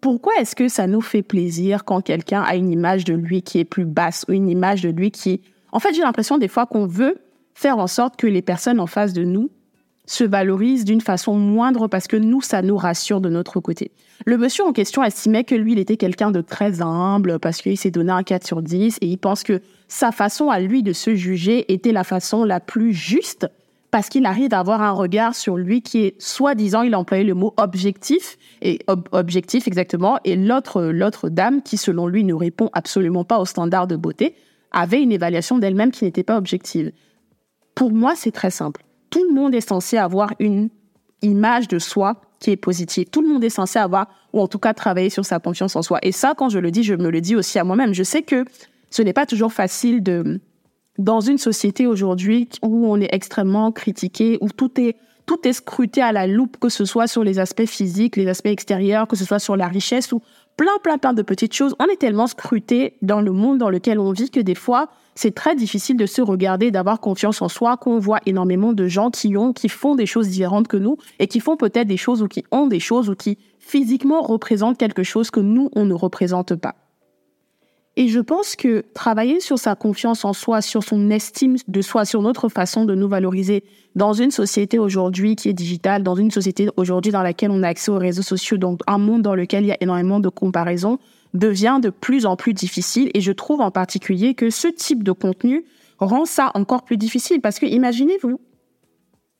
pourquoi 0.00 0.32
est-ce 0.40 0.56
que 0.56 0.68
ça 0.68 0.86
nous 0.86 1.00
fait 1.00 1.22
plaisir 1.22 1.84
quand 1.84 2.00
quelqu'un 2.00 2.42
a 2.42 2.56
une 2.56 2.70
image 2.70 3.04
de 3.04 3.14
lui 3.14 3.42
qui 3.42 3.58
est 3.58 3.64
plus 3.64 3.84
basse 3.84 4.24
ou 4.28 4.32
une 4.32 4.48
image 4.48 4.82
de 4.82 4.88
lui 4.88 5.10
qui... 5.10 5.42
En 5.72 5.78
fait, 5.78 5.92
j'ai 5.92 6.02
l'impression 6.02 6.38
des 6.38 6.48
fois 6.48 6.66
qu'on 6.66 6.86
veut 6.86 7.18
faire 7.54 7.78
en 7.78 7.86
sorte 7.86 8.16
que 8.16 8.26
les 8.26 8.42
personnes 8.42 8.80
en 8.80 8.86
face 8.86 9.12
de 9.12 9.24
nous 9.24 9.50
se 10.06 10.24
valorisent 10.24 10.84
d'une 10.84 11.00
façon 11.00 11.36
moindre 11.36 11.86
parce 11.86 12.08
que 12.08 12.16
nous, 12.16 12.40
ça 12.40 12.62
nous 12.62 12.76
rassure 12.76 13.20
de 13.20 13.28
notre 13.28 13.60
côté. 13.60 13.92
Le 14.26 14.38
monsieur 14.38 14.64
en 14.64 14.72
question 14.72 15.04
estimait 15.04 15.44
que 15.44 15.54
lui, 15.54 15.72
il 15.72 15.78
était 15.78 15.96
quelqu'un 15.96 16.30
de 16.30 16.40
très 16.40 16.82
humble 16.82 17.38
parce 17.38 17.62
qu'il 17.62 17.78
s'est 17.78 17.92
donné 17.92 18.10
un 18.10 18.22
4 18.22 18.44
sur 18.44 18.62
10 18.62 18.98
et 19.00 19.06
il 19.06 19.18
pense 19.18 19.44
que 19.44 19.60
sa 19.86 20.10
façon 20.10 20.50
à 20.50 20.58
lui 20.58 20.82
de 20.82 20.92
se 20.92 21.14
juger 21.14 21.72
était 21.72 21.92
la 21.92 22.04
façon 22.04 22.44
la 22.44 22.58
plus 22.58 22.92
juste 22.92 23.46
parce 23.90 24.08
qu'il 24.08 24.26
arrive 24.26 24.48
d'avoir 24.48 24.82
un 24.82 24.92
regard 24.92 25.34
sur 25.34 25.56
lui 25.56 25.82
qui 25.82 26.04
est 26.04 26.20
soi-disant, 26.20 26.82
il 26.82 26.94
a 26.94 26.98
employé 26.98 27.24
le 27.24 27.34
mot 27.34 27.54
objectif 27.56 28.38
et 28.62 28.78
objectif 29.12 29.66
exactement, 29.66 30.18
et 30.24 30.36
l'autre 30.36 30.82
l'autre 30.82 31.28
dame 31.28 31.62
qui 31.62 31.76
selon 31.76 32.06
lui 32.06 32.24
ne 32.24 32.34
répond 32.34 32.70
absolument 32.72 33.24
pas 33.24 33.38
aux 33.38 33.44
standards 33.44 33.86
de 33.86 33.96
beauté 33.96 34.34
avait 34.72 35.02
une 35.02 35.12
évaluation 35.12 35.58
d'elle-même 35.58 35.90
qui 35.90 36.04
n'était 36.04 36.22
pas 36.22 36.36
objective. 36.36 36.92
Pour 37.74 37.90
moi, 37.90 38.14
c'est 38.14 38.30
très 38.30 38.50
simple. 38.50 38.84
Tout 39.10 39.24
le 39.28 39.34
monde 39.34 39.54
est 39.54 39.60
censé 39.60 39.96
avoir 39.96 40.32
une 40.38 40.68
image 41.22 41.68
de 41.68 41.78
soi 41.78 42.20
qui 42.38 42.50
est 42.50 42.56
positive. 42.56 43.06
Tout 43.10 43.22
le 43.22 43.28
monde 43.28 43.42
est 43.44 43.50
censé 43.50 43.78
avoir, 43.78 44.06
ou 44.32 44.40
en 44.40 44.46
tout 44.48 44.58
cas 44.58 44.72
travailler 44.72 45.10
sur 45.10 45.24
sa 45.24 45.40
confiance 45.40 45.76
en 45.76 45.82
soi. 45.82 45.98
Et 46.02 46.12
ça, 46.12 46.34
quand 46.36 46.48
je 46.48 46.58
le 46.58 46.70
dis, 46.70 46.84
je 46.84 46.94
me 46.94 47.10
le 47.10 47.20
dis 47.20 47.36
aussi 47.36 47.58
à 47.58 47.64
moi-même. 47.64 47.92
Je 47.92 48.02
sais 48.02 48.22
que 48.22 48.44
ce 48.90 49.02
n'est 49.02 49.12
pas 49.12 49.26
toujours 49.26 49.52
facile 49.52 50.02
de, 50.02 50.40
dans 51.00 51.20
une 51.20 51.38
société 51.38 51.86
aujourd'hui 51.86 52.48
où 52.62 52.86
on 52.86 53.00
est 53.00 53.12
extrêmement 53.12 53.72
critiqué, 53.72 54.36
où 54.42 54.48
tout 54.50 54.78
est 54.78 55.52
scruté 55.52 56.02
à 56.02 56.12
la 56.12 56.26
loupe, 56.26 56.58
que 56.58 56.68
ce 56.68 56.84
soit 56.84 57.06
sur 57.06 57.24
les 57.24 57.38
aspects 57.38 57.64
physiques, 57.64 58.16
les 58.16 58.28
aspects 58.28 58.46
extérieurs, 58.46 59.08
que 59.08 59.16
ce 59.16 59.24
soit 59.24 59.38
sur 59.38 59.56
la 59.56 59.66
richesse 59.66 60.12
ou 60.12 60.20
plein, 60.58 60.76
plein, 60.82 60.98
plein 60.98 61.14
de 61.14 61.22
petites 61.22 61.54
choses. 61.54 61.74
On 61.78 61.86
est 61.86 61.96
tellement 61.96 62.26
scruté 62.26 62.98
dans 63.00 63.22
le 63.22 63.32
monde 63.32 63.56
dans 63.56 63.70
lequel 63.70 63.98
on 63.98 64.12
vit 64.12 64.30
que 64.30 64.40
des 64.40 64.54
fois, 64.54 64.90
c'est 65.14 65.34
très 65.34 65.56
difficile 65.56 65.96
de 65.96 66.04
se 66.04 66.20
regarder, 66.20 66.70
d'avoir 66.70 67.00
confiance 67.00 67.40
en 67.40 67.48
soi, 67.48 67.78
qu'on 67.78 67.98
voit 67.98 68.20
énormément 68.26 68.74
de 68.74 68.86
gens 68.86 69.10
qui 69.10 69.38
ont, 69.38 69.54
qui 69.54 69.70
font 69.70 69.94
des 69.94 70.06
choses 70.06 70.28
différentes 70.28 70.68
que 70.68 70.76
nous 70.76 70.98
et 71.18 71.28
qui 71.28 71.40
font 71.40 71.56
peut-être 71.56 71.88
des 71.88 71.96
choses 71.96 72.20
ou 72.20 72.28
qui 72.28 72.44
ont 72.50 72.66
des 72.66 72.80
choses 72.80 73.08
ou 73.08 73.14
qui 73.14 73.38
physiquement 73.58 74.20
représentent 74.20 74.76
quelque 74.76 75.02
chose 75.02 75.30
que 75.30 75.40
nous, 75.40 75.70
on 75.74 75.86
ne 75.86 75.94
représente 75.94 76.56
pas. 76.56 76.74
Et 78.00 78.08
je 78.08 78.18
pense 78.18 78.56
que 78.56 78.82
travailler 78.94 79.40
sur 79.40 79.58
sa 79.58 79.74
confiance 79.74 80.24
en 80.24 80.32
soi, 80.32 80.62
sur 80.62 80.82
son 80.82 81.10
estime 81.10 81.56
de 81.68 81.82
soi, 81.82 82.06
sur 82.06 82.22
notre 82.22 82.48
façon 82.48 82.86
de 82.86 82.94
nous 82.94 83.08
valoriser 83.08 83.62
dans 83.94 84.14
une 84.14 84.30
société 84.30 84.78
aujourd'hui 84.78 85.36
qui 85.36 85.50
est 85.50 85.52
digitale, 85.52 86.02
dans 86.02 86.14
une 86.14 86.30
société 86.30 86.70
aujourd'hui 86.78 87.12
dans 87.12 87.20
laquelle 87.22 87.50
on 87.50 87.62
a 87.62 87.68
accès 87.68 87.90
aux 87.90 87.98
réseaux 87.98 88.22
sociaux, 88.22 88.56
donc 88.56 88.80
un 88.86 88.96
monde 88.96 89.20
dans 89.20 89.34
lequel 89.34 89.64
il 89.64 89.66
y 89.66 89.72
a 89.72 89.76
énormément 89.82 90.18
de 90.18 90.30
comparaisons, 90.30 90.98
devient 91.34 91.78
de 91.82 91.90
plus 91.90 92.24
en 92.24 92.36
plus 92.36 92.54
difficile. 92.54 93.10
Et 93.12 93.20
je 93.20 93.32
trouve 93.32 93.60
en 93.60 93.70
particulier 93.70 94.32
que 94.32 94.48
ce 94.48 94.68
type 94.68 95.02
de 95.02 95.12
contenu 95.12 95.66
rend 95.98 96.24
ça 96.24 96.52
encore 96.54 96.84
plus 96.84 96.96
difficile 96.96 97.42
parce 97.42 97.58
que 97.58 97.66
imaginez-vous 97.66 98.40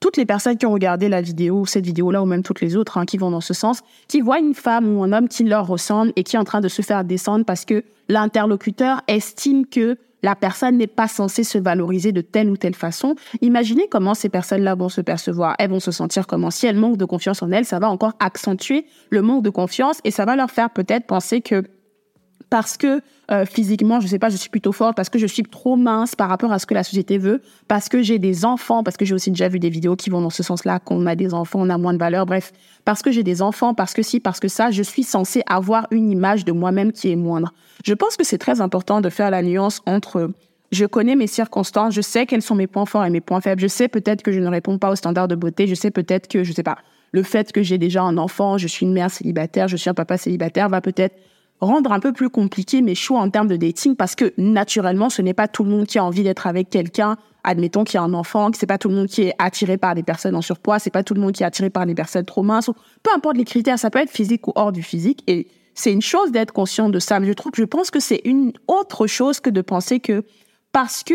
toutes 0.01 0.17
les 0.17 0.27
personnes 0.27 0.57
qui 0.57 0.67
ont 0.67 0.73
regardé 0.73 1.09
la 1.09 1.21
vidéo, 1.21 1.67
cette 1.67 1.85
vidéo-là, 1.85 2.23
ou 2.23 2.27
même 2.27 2.43
toutes 2.43 2.63
les 2.63 2.77
autres 2.77 2.99
hein, 2.99 3.05
qui 3.05 3.19
vont 3.19 3.31
dans 3.31 3.43
ce 3.43 3.55
sens, 3.55 3.83
qui 4.09 4.23
voient 4.23 4.39
une 4.39 4.55
femme 4.55 4.97
ou 4.97 5.05
un 5.05 5.13
homme 5.13 5.29
qui 5.29 5.45
leur 5.45 5.67
ressemble 5.67 6.13
et 6.17 6.25
qui 6.25 6.37
est 6.37 6.39
en 6.39 6.45
train 6.45 6.61
de 6.61 6.69
se 6.69 6.83
faire 6.83 7.05
descendre 7.05 7.45
parce 7.45 7.65
que 7.65 7.85
l'interlocuteur 8.09 9.03
estime 9.07 9.67
que 9.67 9.99
la 10.23 10.35
personne 10.35 10.77
n'est 10.77 10.87
pas 10.87 11.09
censée 11.09 11.45
se 11.45 11.59
valoriser 11.59 12.13
de 12.13 12.21
telle 12.21 12.51
ou 12.51 12.57
telle 12.57 12.75
façon. 12.75 13.15
Imaginez 13.41 13.89
comment 13.91 14.15
ces 14.15 14.29
personnes-là 14.29 14.75
vont 14.75 14.89
se 14.89 15.01
percevoir. 15.01 15.55
Elles 15.59 15.71
vont 15.71 15.81
se 15.81 15.93
sentir 15.93 16.27
comment 16.27 16.51
si 16.51 16.67
elles 16.67 16.77
manquent 16.77 16.99
de 16.99 17.05
confiance 17.05 17.43
en 17.43 17.51
elles, 17.51 17.65
ça 17.65 17.79
va 17.79 17.89
encore 17.89 18.13
accentuer 18.21 18.87
le 19.11 19.23
manque 19.23 19.43
de 19.43 19.51
confiance 19.51 20.01
et 20.05 20.11
ça 20.11 20.25
va 20.25 20.37
leur 20.37 20.51
faire 20.51 20.71
peut-être 20.71 21.07
penser 21.07 21.41
que 21.41 21.65
parce 22.51 22.77
que 22.77 23.01
euh, 23.31 23.45
physiquement, 23.45 24.01
je 24.01 24.09
sais 24.09 24.19
pas, 24.19 24.29
je 24.29 24.37
suis 24.37 24.51
plutôt 24.51 24.73
forte, 24.73 24.97
parce 24.97 25.09
que 25.09 25.19
je 25.19 25.27
suis 25.27 25.45
trop 25.45 25.77
mince 25.77 26.17
par 26.17 26.29
rapport 26.29 26.53
à 26.53 26.59
ce 26.59 26.67
que 26.67 26.75
la 26.75 26.83
société 26.83 27.17
veut, 27.17 27.41
parce 27.69 27.89
que 27.89 28.03
j'ai 28.03 28.19
des 28.19 28.45
enfants, 28.45 28.83
parce 28.83 28.97
que 28.97 29.05
j'ai 29.05 29.15
aussi 29.15 29.31
déjà 29.31 29.49
vu 29.49 29.61
des 29.61 29.71
vidéos 29.71 29.95
qui 29.95 30.11
vont 30.11 30.21
dans 30.21 30.31
ce 30.31 30.43
sens-là, 30.43 30.81
qu'on 30.81 31.07
a 31.07 31.15
des 31.15 31.33
enfants, 31.33 31.61
on 31.63 31.71
a 31.71 31.79
moins 31.79 31.95
de 31.95 31.99
valeur, 31.99 32.27
bref, 32.27 32.53
parce 32.85 33.03
que 33.03 33.13
j'ai 33.13 33.23
des 33.23 33.41
enfants, 33.41 33.73
parce 33.73 33.95
que 33.95 34.03
si, 34.03 34.19
parce 34.19 34.41
que 34.41 34.49
ça, 34.49 34.73
je 34.73 34.83
suis 34.83 35.05
censée 35.05 35.43
avoir 35.47 35.87
une 35.93 36.11
image 36.11 36.45
de 36.45 36.51
moi-même 36.51 36.91
qui 36.91 37.11
est 37.13 37.17
moindre. 37.17 37.55
Je 37.87 37.95
pense 37.95 38.17
que 38.17 38.25
c'est 38.25 38.39
très 38.39 38.61
important 38.61 39.01
de 39.01 39.09
faire 39.09 39.31
la 39.31 39.43
nuance 39.43 39.81
entre 39.87 40.31
je 40.73 40.85
connais 40.85 41.17
mes 41.17 41.27
circonstances, 41.27 41.95
je 41.95 42.01
sais 42.01 42.27
quels 42.27 42.43
sont 42.43 42.55
mes 42.55 42.69
points 42.69 42.87
forts 42.87 43.05
et 43.05 43.11
mes 43.11 43.21
points 43.21 43.41
faibles, 43.41 43.61
je 43.61 43.67
sais 43.67 43.89
peut-être 43.89 44.23
que 44.23 44.33
je 44.33 44.41
ne 44.41 44.49
réponds 44.49 44.79
pas 44.79 44.91
aux 44.91 44.97
standards 44.97 45.29
de 45.29 45.35
beauté, 45.35 45.67
je 45.67 45.75
sais 45.75 45.91
peut-être 45.91 46.29
que, 46.29 46.45
je 46.45 46.53
sais 46.53 46.63
pas, 46.63 46.79
le 47.13 47.23
fait 47.23 47.53
que 47.53 47.63
j'ai 47.63 47.79
déjà 47.79 48.03
un 48.03 48.19
enfant, 48.19 48.59
je 48.59 48.67
suis 48.67 48.87
une 48.87 48.93
mère 48.93 49.11
célibataire, 49.11 49.69
je 49.69 49.77
suis 49.77 49.91
un 49.91 49.95
papa 49.95 50.17
célibataire, 50.17 50.69
va 50.69 50.81
peut-être 50.81 51.17
rendre 51.61 51.93
un 51.93 52.01
peu 52.01 52.13
plus 52.13 52.31
compliqué 52.31 52.83
mes 52.83 52.95
choix 52.95 53.21
en 53.21 53.31
termes 53.31 53.49
de 53.49 53.57
dating 53.57 53.97
parce 53.97 54.15
que 54.15 54.33
naturellement, 54.39 55.11
ce 55.11 55.23
n'est 55.23 55.35
pas 55.35 55.49
tout 55.49 55.65
le 55.65 55.71
monde 55.71 55.87
qui 55.87 55.99
a 55.99 56.05
envie 56.05 56.23
d'être 56.23 56.47
avec 56.47 56.71
quelqu'un, 56.71 57.17
admettons 57.45 57.85
qui 57.85 57.97
a 57.97 58.03
un 58.03 58.15
enfant, 58.15 58.51
que 58.51 58.59
c'est 58.59 58.67
pas 58.67 58.79
tout 58.79 58.89
le 58.89 58.95
monde 58.95 59.09
qui 59.09 59.23
est 59.23 59.35
attiré 59.39 59.77
par 59.77 59.95
des 59.95 60.03
personnes 60.03 60.35
en 60.37 60.43
surpoids, 60.43 60.79
c'est 60.79 60.91
pas 60.91 61.03
tout 61.03 61.15
le 61.15 61.21
monde 61.21 61.33
qui 61.33 61.43
est 61.43 61.47
attiré 61.47 61.71
par 61.71 61.87
des 61.87 61.95
personnes 61.95 62.25
trop 62.25 62.43
minces, 62.43 62.71
peu 63.03 63.11
importe 63.15 63.37
les 63.37 63.45
critères, 63.45 63.79
ça 63.79 63.91
peut 63.91 63.99
être 63.99 64.11
physique 64.11 64.49
ou 64.49 64.53
hors 64.55 64.73
du 64.73 64.83
physique 64.83 65.23
et 65.27 65.49
c'est 65.75 65.93
une 65.93 66.03
chose 66.03 66.33
d'être 66.33 66.53
conscient 66.53 66.89
de 66.89 66.99
ça, 66.99 67.21
mais 67.21 67.27
je 67.27 67.33
trouve, 67.33 67.53
je 67.55 67.65
pense 67.65 67.91
que 67.91 68.01
c'est 68.01 68.21
une 68.25 68.53
autre 68.67 69.07
chose 69.07 69.41
que 69.41 69.51
de 69.51 69.61
penser 69.61 70.01
que 70.01 70.25
parce 70.73 71.03
que 71.03 71.15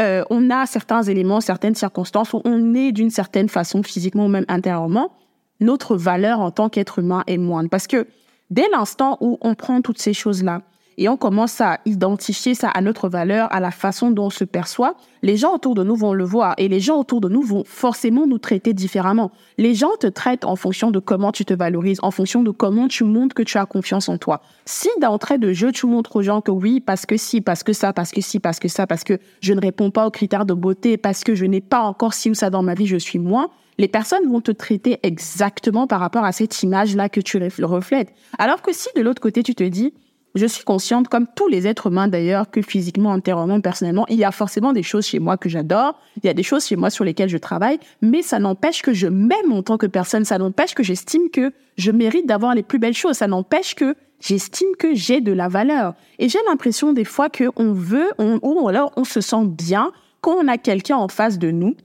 euh, 0.00 0.24
on 0.30 0.50
a 0.50 0.66
certains 0.66 1.02
éléments, 1.02 1.40
certaines 1.40 1.74
circonstances 1.74 2.32
où 2.32 2.40
on 2.44 2.74
est 2.74 2.92
d'une 2.92 3.10
certaine 3.10 3.48
façon 3.48 3.82
physiquement 3.82 4.26
ou 4.26 4.28
même 4.28 4.46
intérieurement, 4.48 5.12
notre 5.60 5.96
valeur 5.96 6.40
en 6.40 6.50
tant 6.50 6.68
qu'être 6.68 6.98
humain 6.98 7.24
est 7.26 7.38
moindre. 7.38 7.68
Parce 7.68 7.86
que 7.86 8.06
Dès 8.52 8.68
l'instant 8.68 9.16
où 9.22 9.38
on 9.40 9.54
prend 9.54 9.80
toutes 9.80 9.98
ces 9.98 10.12
choses-là 10.12 10.60
et 10.98 11.08
on 11.08 11.16
commence 11.16 11.62
à 11.62 11.78
identifier 11.86 12.54
ça 12.54 12.68
à 12.68 12.82
notre 12.82 13.08
valeur, 13.08 13.50
à 13.50 13.60
la 13.60 13.70
façon 13.70 14.10
dont 14.10 14.26
on 14.26 14.30
se 14.30 14.44
perçoit, 14.44 14.94
les 15.22 15.38
gens 15.38 15.54
autour 15.54 15.74
de 15.74 15.82
nous 15.82 15.96
vont 15.96 16.12
le 16.12 16.24
voir 16.24 16.54
et 16.58 16.68
les 16.68 16.78
gens 16.78 16.98
autour 16.98 17.22
de 17.22 17.30
nous 17.30 17.40
vont 17.40 17.64
forcément 17.64 18.26
nous 18.26 18.36
traiter 18.36 18.74
différemment. 18.74 19.30
Les 19.56 19.74
gens 19.74 19.92
te 19.98 20.06
traitent 20.06 20.44
en 20.44 20.54
fonction 20.54 20.90
de 20.90 20.98
comment 20.98 21.32
tu 21.32 21.46
te 21.46 21.54
valorises, 21.54 21.98
en 22.02 22.10
fonction 22.10 22.42
de 22.42 22.50
comment 22.50 22.88
tu 22.88 23.04
montres 23.04 23.34
que 23.34 23.42
tu 23.42 23.56
as 23.56 23.64
confiance 23.64 24.10
en 24.10 24.18
toi. 24.18 24.42
Si 24.66 24.90
d'entrée 25.00 25.38
de 25.38 25.54
jeu, 25.54 25.72
tu 25.72 25.86
montres 25.86 26.16
aux 26.16 26.22
gens 26.22 26.42
que 26.42 26.50
oui, 26.50 26.80
parce 26.80 27.06
que 27.06 27.16
si, 27.16 27.40
parce 27.40 27.62
que 27.62 27.72
ça, 27.72 27.94
parce 27.94 28.10
que 28.10 28.20
si, 28.20 28.38
parce 28.38 28.58
que 28.58 28.68
ça, 28.68 28.86
parce 28.86 29.02
que 29.02 29.18
je 29.40 29.54
ne 29.54 29.62
réponds 29.62 29.90
pas 29.90 30.06
aux 30.06 30.10
critères 30.10 30.44
de 30.44 30.52
beauté, 30.52 30.98
parce 30.98 31.24
que 31.24 31.34
je 31.34 31.46
n'ai 31.46 31.62
pas 31.62 31.80
encore 31.80 32.12
ci 32.12 32.28
ou 32.28 32.34
ça 32.34 32.50
dans 32.50 32.62
ma 32.62 32.74
vie, 32.74 32.86
je 32.86 32.98
suis 32.98 33.18
moins, 33.18 33.48
les 33.78 33.88
personnes 33.88 34.28
vont 34.28 34.40
te 34.40 34.52
traiter 34.52 34.98
exactement 35.02 35.86
par 35.86 36.00
rapport 36.00 36.24
à 36.24 36.32
cette 36.32 36.62
image-là 36.62 37.08
que 37.08 37.20
tu 37.20 37.38
reflètes. 37.62 38.12
Alors 38.38 38.62
que 38.62 38.72
si 38.72 38.88
de 38.96 39.02
l'autre 39.02 39.22
côté, 39.22 39.42
tu 39.42 39.54
te 39.54 39.64
dis, 39.64 39.94
je 40.34 40.46
suis 40.46 40.64
consciente, 40.64 41.08
comme 41.08 41.26
tous 41.34 41.48
les 41.48 41.66
êtres 41.66 41.88
humains 41.88 42.08
d'ailleurs, 42.08 42.50
que 42.50 42.62
physiquement, 42.62 43.12
intérieurement, 43.12 43.60
personnellement, 43.60 44.06
il 44.08 44.16
y 44.16 44.24
a 44.24 44.32
forcément 44.32 44.72
des 44.72 44.82
choses 44.82 45.06
chez 45.06 45.18
moi 45.18 45.36
que 45.36 45.48
j'adore, 45.48 45.98
il 46.22 46.26
y 46.26 46.30
a 46.30 46.34
des 46.34 46.42
choses 46.42 46.66
chez 46.66 46.76
moi 46.76 46.90
sur 46.90 47.04
lesquelles 47.04 47.28
je 47.28 47.38
travaille, 47.38 47.78
mais 48.00 48.22
ça 48.22 48.38
n'empêche 48.38 48.82
que 48.82 48.94
je 48.94 49.08
m'aime 49.08 49.52
en 49.52 49.62
tant 49.62 49.76
que 49.76 49.86
personne, 49.86 50.24
ça 50.24 50.38
n'empêche 50.38 50.74
que 50.74 50.82
j'estime 50.82 51.28
que 51.30 51.52
je 51.76 51.90
mérite 51.90 52.26
d'avoir 52.26 52.54
les 52.54 52.62
plus 52.62 52.78
belles 52.78 52.94
choses, 52.94 53.16
ça 53.16 53.26
n'empêche 53.26 53.74
que 53.74 53.94
j'estime 54.20 54.74
que 54.78 54.94
j'ai 54.94 55.20
de 55.20 55.32
la 55.32 55.48
valeur. 55.48 55.94
Et 56.18 56.28
j'ai 56.28 56.38
l'impression 56.48 56.92
des 56.92 57.04
fois 57.04 57.28
qu'on 57.28 57.72
veut, 57.72 58.08
ou 58.18 58.68
alors 58.68 58.92
on 58.96 59.04
se 59.04 59.20
sent 59.20 59.44
bien 59.46 59.92
quand 60.22 60.36
on 60.42 60.48
a 60.48 60.56
quelqu'un 60.56 60.96
en 60.96 61.08
face 61.08 61.38
de 61.38 61.50
nous 61.50 61.76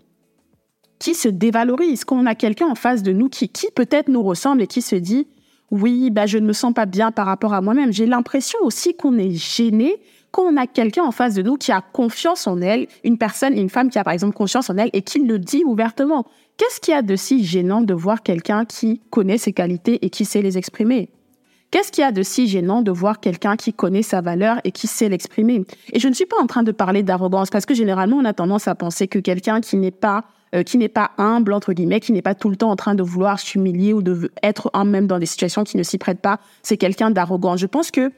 qui 1.00 1.14
se 1.14 1.30
dévalorise, 1.30 2.06
qu'on 2.06 2.26
a 2.26 2.36
quelqu'un 2.36 2.68
en 2.68 2.76
face 2.76 3.04
de 3.04 3.12
nous 3.12 3.30
qui, 3.30 3.50
qui 3.50 3.68
peut-être 3.74 4.08
nous 4.08 4.24
ressemble 4.24 4.62
et 4.62 4.68
qui 4.68 4.82
se 4.82 4.96
dit 4.96 5.28
oui, 5.72 6.10
bah, 6.12 6.26
je 6.26 6.38
ne 6.38 6.46
me 6.46 6.54
sens 6.54 6.74
pas 6.74 6.86
bien 6.86 7.12
par 7.12 7.26
rapport 7.26 7.54
à 7.54 7.62
moi-même. 7.62 7.92
J'ai 7.92 8.06
l'impression 8.06 8.60
aussi 8.62 8.96
qu'on 8.96 9.18
est 9.18 9.34
gêné 9.34 9.96
quand 10.32 10.44
on 10.44 10.58
a 10.58 10.68
quelqu'un 10.68 11.04
en 11.04 11.12
face 11.12 11.34
de 11.34 11.42
nous 11.42 11.58
qui 11.58 11.72
a 11.72 11.82
confiance 11.82 12.48
en 12.48 12.62
elle, 12.62 12.88
une 13.04 13.18
personne, 13.18 13.58
une 13.58 13.70
femme 13.70 13.90
qui 13.90 13.98
a 13.98 14.04
par 14.04 14.14
exemple 14.14 14.36
confiance 14.36 14.70
en 14.70 14.78
elle 14.78 14.90
et 14.94 15.02
qui 15.02 15.20
le 15.20 15.40
dit 15.40 15.64
ouvertement. 15.66 16.26
Qu'est-ce 16.58 16.80
qu'il 16.80 16.94
y 16.94 16.98
a 16.98 17.02
de 17.02 17.16
si 17.16 17.44
gênant 17.44 17.82
de 17.82 17.94
voir 17.94 18.24
quelqu'un 18.24 18.66
qui 18.66 19.02
connaît 19.10 19.38
ses 19.38 19.54
qualités 19.54 20.06
et 20.06 20.10
qui 20.10 20.26
sait 20.26 20.42
les 20.42 20.58
exprimer? 20.58 21.10
Qu'est-ce 21.70 21.92
qu'il 21.92 22.02
y 22.02 22.06
a 22.06 22.12
de 22.12 22.24
si 22.24 22.48
gênant 22.48 22.82
de 22.82 22.92
voir 22.92 23.20
quelqu'un 23.20 23.58
qui 23.58 23.74
connaît 23.74 24.02
sa 24.02 24.22
valeur 24.22 24.62
et 24.64 24.72
qui 24.72 24.88
sait 24.88 25.10
l'exprimer? 25.10 25.66
Et 25.92 26.00
je 26.00 26.08
ne 26.08 26.14
suis 26.14 26.26
pas 26.26 26.38
en 26.42 26.48
train 26.48 26.64
de 26.64 26.72
parler 26.72 27.04
d'arrogance 27.04 27.50
parce 27.50 27.66
que 27.66 27.74
généralement 27.74 28.18
on 28.18 28.26
a 28.26 28.34
tendance 28.34 28.68
à 28.68 28.76
penser 28.76 29.08
que 29.08 29.20
quelqu'un 29.20 29.60
qui 29.60 29.76
n'est 29.76 29.92
pas 29.92 30.24
euh, 30.56 30.64
qui 30.64 30.78
n'est 30.78 30.90
pas 30.90 31.12
humble, 31.18 31.52
entre 31.52 31.74
guillemets, 31.74 32.00
qui 32.00 32.14
n'est 32.14 32.22
pas 32.22 32.36
tout 32.36 32.50
le 32.50 32.56
temps 32.56 32.72
en 32.72 32.76
train 32.76 32.96
de 32.96 33.04
vouloir 33.04 33.40
s'humilier 33.40 33.94
ou 33.94 34.02
de 34.02 34.32
être 34.44 34.70
un 34.74 34.86
même 34.86 35.08
dans 35.08 35.20
des 35.20 35.26
situations 35.26 35.64
qui 35.64 35.78
ne 35.78 35.84
s'y 35.84 35.98
prêtent 35.98 36.22
pas, 36.22 36.40
c'est 36.64 36.78
quelqu'un 36.78 37.12
d'arrogant. 37.12 37.58
Je 37.58 37.66
pense 37.66 37.92
que 37.92 38.12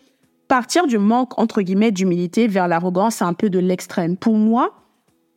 partir 0.48 0.86
du 0.86 0.98
manque, 0.98 1.40
entre 1.40 1.62
guillemets, 1.62 1.92
d'humilité 1.92 2.48
vers 2.48 2.68
l'arrogance, 2.68 3.16
c'est 3.16 3.24
un 3.24 3.34
peu 3.34 3.50
de 3.50 3.60
l'extrême. 3.60 4.16
Pour 4.16 4.36
moi, 4.36 4.74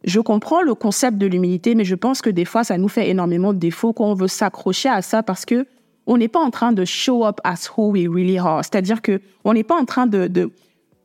je 0.05 0.21
comprends 0.21 0.63
le 0.63 0.75
concept 0.75 1.17
de 1.19 1.27
l'humilité, 1.27 1.75
mais 1.75 1.85
je 1.85 1.95
pense 1.95 2.21
que 2.21 2.31
des 2.31 2.45
fois, 2.45 2.65
ça 2.65 2.77
nous 2.77 2.89
fait 2.89 3.09
énormément 3.09 3.53
de 3.53 3.59
défauts 3.59 3.93
quand 3.93 4.07
on 4.07 4.15
veut 4.15 4.29
s'accrocher 4.29 4.89
à 4.89 5.01
ça 5.01 5.23
parce 5.23 5.45
que 5.45 5.67
on 6.07 6.17
n'est 6.17 6.29
pas 6.29 6.41
en 6.41 6.51
train 6.51 6.73
de 6.73 6.85
show 6.85 7.25
up 7.25 7.41
as 7.45 7.71
who 7.77 7.93
we 7.93 8.09
really 8.09 8.39
are. 8.39 8.65
C'est-à-dire 8.65 9.01
que 9.01 9.21
on 9.45 9.55
n'est 9.55 9.63
pas 9.63 9.77
en 9.81 9.85
train 9.85 10.07
de 10.07 10.51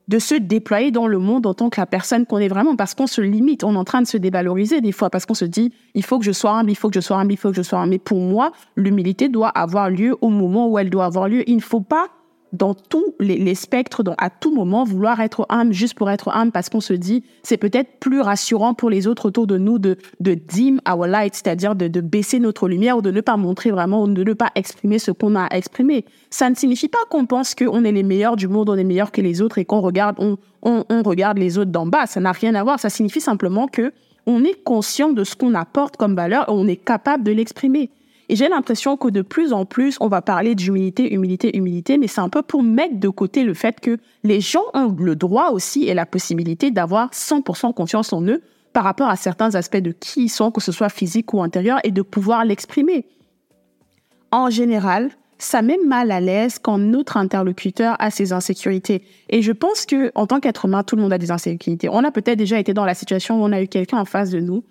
de 0.07 0.19
se 0.19 0.35
déployer 0.35 0.91
dans 0.91 1.07
le 1.07 1.19
monde 1.19 1.45
en 1.45 1.53
tant 1.53 1.69
que 1.69 1.79
la 1.81 1.85
personne 1.85 2.25
qu'on 2.25 2.37
est 2.37 2.47
vraiment, 2.47 2.75
parce 2.75 2.93
qu'on 2.93 3.07
se 3.07 3.21
limite, 3.21 3.63
on 3.63 3.73
est 3.75 3.77
en 3.77 3.83
train 3.83 4.01
de 4.01 4.07
se 4.07 4.17
dévaloriser 4.17 4.81
des 4.81 4.91
fois, 4.91 5.09
parce 5.09 5.25
qu'on 5.25 5.33
se 5.33 5.45
dit, 5.45 5.73
il 5.95 6.03
faut 6.03 6.17
que 6.19 6.25
je 6.25 6.31
sois 6.31 6.51
humble, 6.51 6.71
il 6.71 6.75
faut 6.75 6.89
que 6.89 6.95
je 6.95 7.01
sois 7.01 7.17
humble, 7.17 7.33
il 7.33 7.37
faut 7.37 7.49
que 7.49 7.55
je 7.55 7.61
sois 7.61 7.79
humble. 7.79 7.89
Mais 7.89 7.99
pour 7.99 8.19
moi, 8.19 8.51
l'humilité 8.75 9.29
doit 9.29 9.49
avoir 9.49 9.89
lieu 9.89 10.15
au 10.21 10.29
moment 10.29 10.67
où 10.67 10.79
elle 10.79 10.89
doit 10.89 11.05
avoir 11.05 11.27
lieu. 11.27 11.47
Il 11.49 11.57
ne 11.57 11.61
faut 11.61 11.81
pas 11.81 12.07
dans 12.53 12.73
tous 12.73 13.15
les, 13.19 13.55
spectres, 13.55 14.03
dans, 14.03 14.15
à 14.17 14.29
tout 14.29 14.53
moment, 14.53 14.83
vouloir 14.83 15.19
être 15.19 15.45
humble 15.49 15.73
juste 15.73 15.95
pour 15.95 16.09
être 16.09 16.29
humble 16.29 16.51
parce 16.51 16.69
qu'on 16.69 16.81
se 16.81 16.93
dit 16.93 17.23
c'est 17.43 17.57
peut-être 17.57 17.99
plus 17.99 18.21
rassurant 18.21 18.73
pour 18.73 18.89
les 18.89 19.07
autres 19.07 19.27
autour 19.27 19.47
de 19.47 19.57
nous 19.57 19.79
de, 19.79 19.97
dim 20.19 20.77
our 20.89 21.07
light, 21.07 21.35
c'est-à-dire 21.35 21.75
de, 21.75 21.87
baisser 22.01 22.39
notre 22.39 22.67
lumière 22.67 22.97
ou 22.97 23.01
de 23.01 23.11
ne 23.11 23.21
pas 23.21 23.37
montrer 23.37 23.71
vraiment 23.71 24.03
ou 24.03 24.07
de 24.07 24.23
ne 24.23 24.33
pas 24.33 24.51
exprimer 24.55 24.99
ce 24.99 25.11
qu'on 25.11 25.35
a 25.35 25.47
exprimé. 25.47 26.05
Ça 26.29 26.49
ne 26.49 26.55
signifie 26.55 26.87
pas 26.87 26.99
qu'on 27.09 27.25
pense 27.25 27.55
qu'on 27.55 27.83
est 27.83 27.91
les 27.91 28.03
meilleurs 28.03 28.35
du 28.35 28.47
monde, 28.47 28.69
on 28.69 28.75
est 28.75 28.83
meilleurs 28.83 29.11
que 29.11 29.21
les 29.21 29.41
autres 29.41 29.57
et 29.57 29.65
qu'on 29.65 29.81
regarde, 29.81 30.17
on 30.19 31.03
regarde 31.03 31.37
les 31.37 31.57
autres 31.57 31.71
d'en 31.71 31.85
bas. 31.85 32.05
Ça 32.05 32.19
n'a 32.19 32.31
rien 32.31 32.55
à 32.55 32.63
voir. 32.63 32.79
Ça 32.79 32.89
signifie 32.89 33.21
simplement 33.21 33.67
que 33.67 33.91
on 34.27 34.43
est 34.43 34.61
conscient 34.63 35.13
de 35.13 35.23
ce 35.23 35.35
qu'on 35.35 35.53
apporte 35.53 35.95
comme 35.97 36.15
valeur 36.15 36.43
et 36.49 36.51
on 36.51 36.67
est 36.67 36.75
capable 36.75 37.23
de 37.23 37.31
l'exprimer. 37.31 37.89
Et 38.29 38.35
j'ai 38.35 38.49
l'impression 38.49 38.97
que 38.97 39.07
de 39.07 39.21
plus 39.21 39.53
en 39.53 39.65
plus, 39.65 39.97
on 40.01 40.07
va 40.07 40.21
parler 40.21 40.53
d'humilité, 40.53 41.13
humilité, 41.13 41.55
humilité, 41.55 41.97
mais 41.97 42.07
c'est 42.07 42.21
un 42.21 42.29
peu 42.29 42.41
pour 42.41 42.61
mettre 42.61 42.99
de 42.99 43.09
côté 43.09 43.43
le 43.43 43.53
fait 43.53 43.79
que 43.79 43.97
les 44.23 44.41
gens 44.41 44.63
ont 44.73 44.93
le 44.99 45.15
droit 45.15 45.51
aussi 45.51 45.87
et 45.87 45.93
la 45.93 46.05
possibilité 46.05 46.69
d'avoir 46.71 47.11
100% 47.11 47.73
confiance 47.73 48.11
en 48.11 48.21
eux 48.23 48.41
par 48.73 48.83
rapport 48.83 49.09
à 49.09 49.15
certains 49.15 49.55
aspects 49.55 49.77
de 49.77 49.91
qui 49.91 50.25
ils 50.25 50.29
sont, 50.29 50.51
que 50.51 50.61
ce 50.61 50.71
soit 50.71 50.89
physique 50.89 51.33
ou 51.33 51.41
intérieur, 51.41 51.79
et 51.83 51.91
de 51.91 52.01
pouvoir 52.01 52.43
l'exprimer. 52.43 53.05
En 54.31 54.49
général, 54.49 55.09
ça 55.37 55.61
met 55.61 55.77
mal 55.85 56.11
à 56.11 56.19
l'aise 56.19 56.59
quand 56.59 56.77
notre 56.77 57.17
interlocuteur 57.17 57.95
a 57.99 58.11
ses 58.11 58.33
insécurités. 58.33 59.03
Et 59.29 59.41
je 59.41 59.51
pense 59.51 59.85
que, 59.85 60.11
en 60.15 60.27
tant 60.27 60.39
qu'être 60.39 60.65
humain, 60.65 60.83
tout 60.83 60.95
le 60.95 61.01
monde 61.01 61.13
a 61.13 61.17
des 61.17 61.31
insécurités. 61.31 61.89
On 61.89 62.03
a 62.03 62.11
peut-être 62.11 62.37
déjà 62.37 62.59
été 62.59 62.73
dans 62.73 62.85
la 62.85 62.93
situation 62.93 63.41
où 63.41 63.45
on 63.45 63.51
a 63.51 63.61
eu 63.61 63.67
quelqu'un 63.67 63.99
en 63.99 64.05
face 64.05 64.31
de 64.31 64.39
nous 64.39 64.63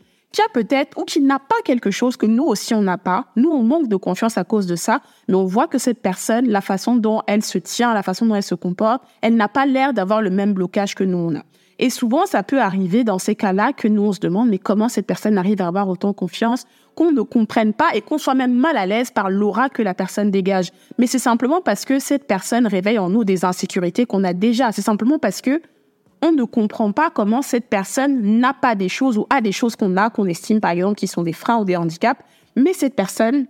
peut-être 0.53 0.99
ou 0.99 1.05
qui 1.05 1.21
n'a 1.21 1.39
pas 1.39 1.57
quelque 1.65 1.91
chose 1.91 2.17
que 2.17 2.27
nous 2.27 2.45
aussi 2.45 2.75
on 2.75 2.83
n'a 2.83 2.99
pas. 2.99 3.27
Nous, 3.37 3.51
on 3.51 3.63
manque 3.63 3.89
de 3.89 3.97
confiance 3.97 4.39
à 4.39 4.45
cause 4.45 4.67
de 4.67 4.77
ça, 4.77 5.01
mais 5.29 5.35
on 5.35 5.45
voit 5.45 5.69
que 5.69 5.79
cette 5.79 6.01
personne, 6.01 6.49
la 6.49 6.61
façon 6.61 6.97
dont 6.97 7.23
elle 7.27 7.43
se 7.43 7.59
tient, 7.59 7.95
la 7.95 8.03
façon 8.03 8.27
dont 8.27 8.35
elle 8.35 8.43
se 8.43 8.55
comporte, 8.55 9.03
elle 9.23 9.37
n'a 9.37 9.49
pas 9.49 9.67
l'air 9.67 9.93
d'avoir 9.93 10.23
le 10.23 10.31
même 10.31 10.53
blocage 10.53 10.95
que 10.95 11.05
nous 11.05 11.19
on 11.19 11.37
a. 11.37 11.43
Et 11.79 11.91
souvent, 11.91 12.25
ça 12.25 12.43
peut 12.43 12.61
arriver 12.61 13.05
dans 13.05 13.19
ces 13.19 13.35
cas-là 13.35 13.73
que 13.73 13.87
nous 13.87 14.03
on 14.03 14.13
se 14.13 14.21
demande 14.21 14.49
mais 14.49 14.59
comment 14.59 14.89
cette 14.89 15.07
personne 15.07 15.37
arrive 15.37 15.61
à 15.61 15.67
avoir 15.67 15.89
autant 15.89 16.13
confiance 16.13 16.65
qu'on 16.95 17.13
ne 17.13 17.21
comprenne 17.21 17.75
pas 17.75 17.89
et 17.95 18.01
qu'on 18.01 18.17
soit 18.17 18.35
même 18.35 18.55
mal 18.55 18.79
à 18.79 18.87
l'aise 18.87 19.11
par 19.11 19.29
l'aura 19.29 19.69
que 19.69 19.83
la 19.83 19.93
personne 19.93 20.31
dégage. 20.31 20.71
Mais 20.99 21.07
c'est 21.07 21.19
simplement 21.19 21.61
parce 21.61 21.85
que 21.85 21.99
cette 21.99 22.27
personne 22.27 22.67
réveille 22.67 22.99
en 22.99 23.11
nous 23.11 23.25
des 23.25 23.45
insécurités 23.45 24.07
qu'on 24.07 24.25
a 24.25 24.33
déjà. 24.33 24.73
C'est 24.73 24.83
simplement 24.83 25.19
parce 25.19 25.43
que 25.43 25.61
on 26.23 26.33
ne 26.33 26.45
comprend 26.45 26.93
pas 26.93 27.11
comment 27.11 27.43
cette 27.43 27.69
personne 27.69 28.39
n'a 28.39 28.55
pas 28.55 28.75
des 28.75 28.89
choses 28.89 29.19
ou 29.19 29.27
a 29.31 29.41
des 29.41 29.53
choses 29.53 29.77
qu'on 29.77 29.97
a, 29.97 30.11
qu'on 30.11 30.27
estime 30.27 30.61
par 30.61 30.73
exemple 30.73 30.97
qui 30.97 31.07
sont 31.07 31.23
des 31.23 31.33
freins 31.33 31.59
ou 31.59 31.65
des 31.65 31.77
handicaps, 31.77 32.21
mais 32.57 32.73
cette 32.73 32.95
personne, 32.95 33.47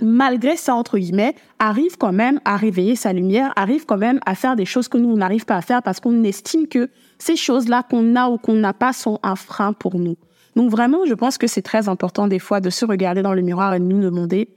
malgré 0.00 0.56
ça, 0.56 0.74
entre 0.74 0.98
guillemets, 0.98 1.34
arrive 1.58 1.96
quand 1.98 2.12
même 2.12 2.40
à 2.44 2.56
réveiller 2.56 2.96
sa 2.96 3.12
lumière, 3.12 3.52
arrive 3.56 3.84
quand 3.84 3.98
même 3.98 4.20
à 4.26 4.34
faire 4.34 4.56
des 4.56 4.64
choses 4.64 4.88
que 4.88 4.98
nous, 4.98 5.10
on 5.10 5.16
n'arrive 5.16 5.44
pas 5.44 5.56
à 5.56 5.62
faire 5.62 5.82
parce 5.82 6.00
qu'on 6.00 6.22
estime 6.22 6.68
que 6.68 6.88
ces 7.18 7.36
choses-là 7.36 7.82
qu'on 7.88 8.16
a 8.16 8.28
ou 8.28 8.38
qu'on 8.38 8.54
n'a 8.54 8.72
pas 8.72 8.92
sont 8.92 9.18
un 9.22 9.36
frein 9.36 9.72
pour 9.72 9.98
nous. 9.98 10.16
Donc 10.56 10.70
vraiment, 10.70 11.04
je 11.04 11.14
pense 11.14 11.36
que 11.36 11.48
c'est 11.48 11.62
très 11.62 11.88
important 11.88 12.28
des 12.28 12.38
fois 12.38 12.60
de 12.60 12.70
se 12.70 12.84
regarder 12.84 13.22
dans 13.22 13.34
le 13.34 13.42
miroir 13.42 13.74
et 13.74 13.80
de 13.80 13.84
nous 13.84 14.00
demander 14.00 14.48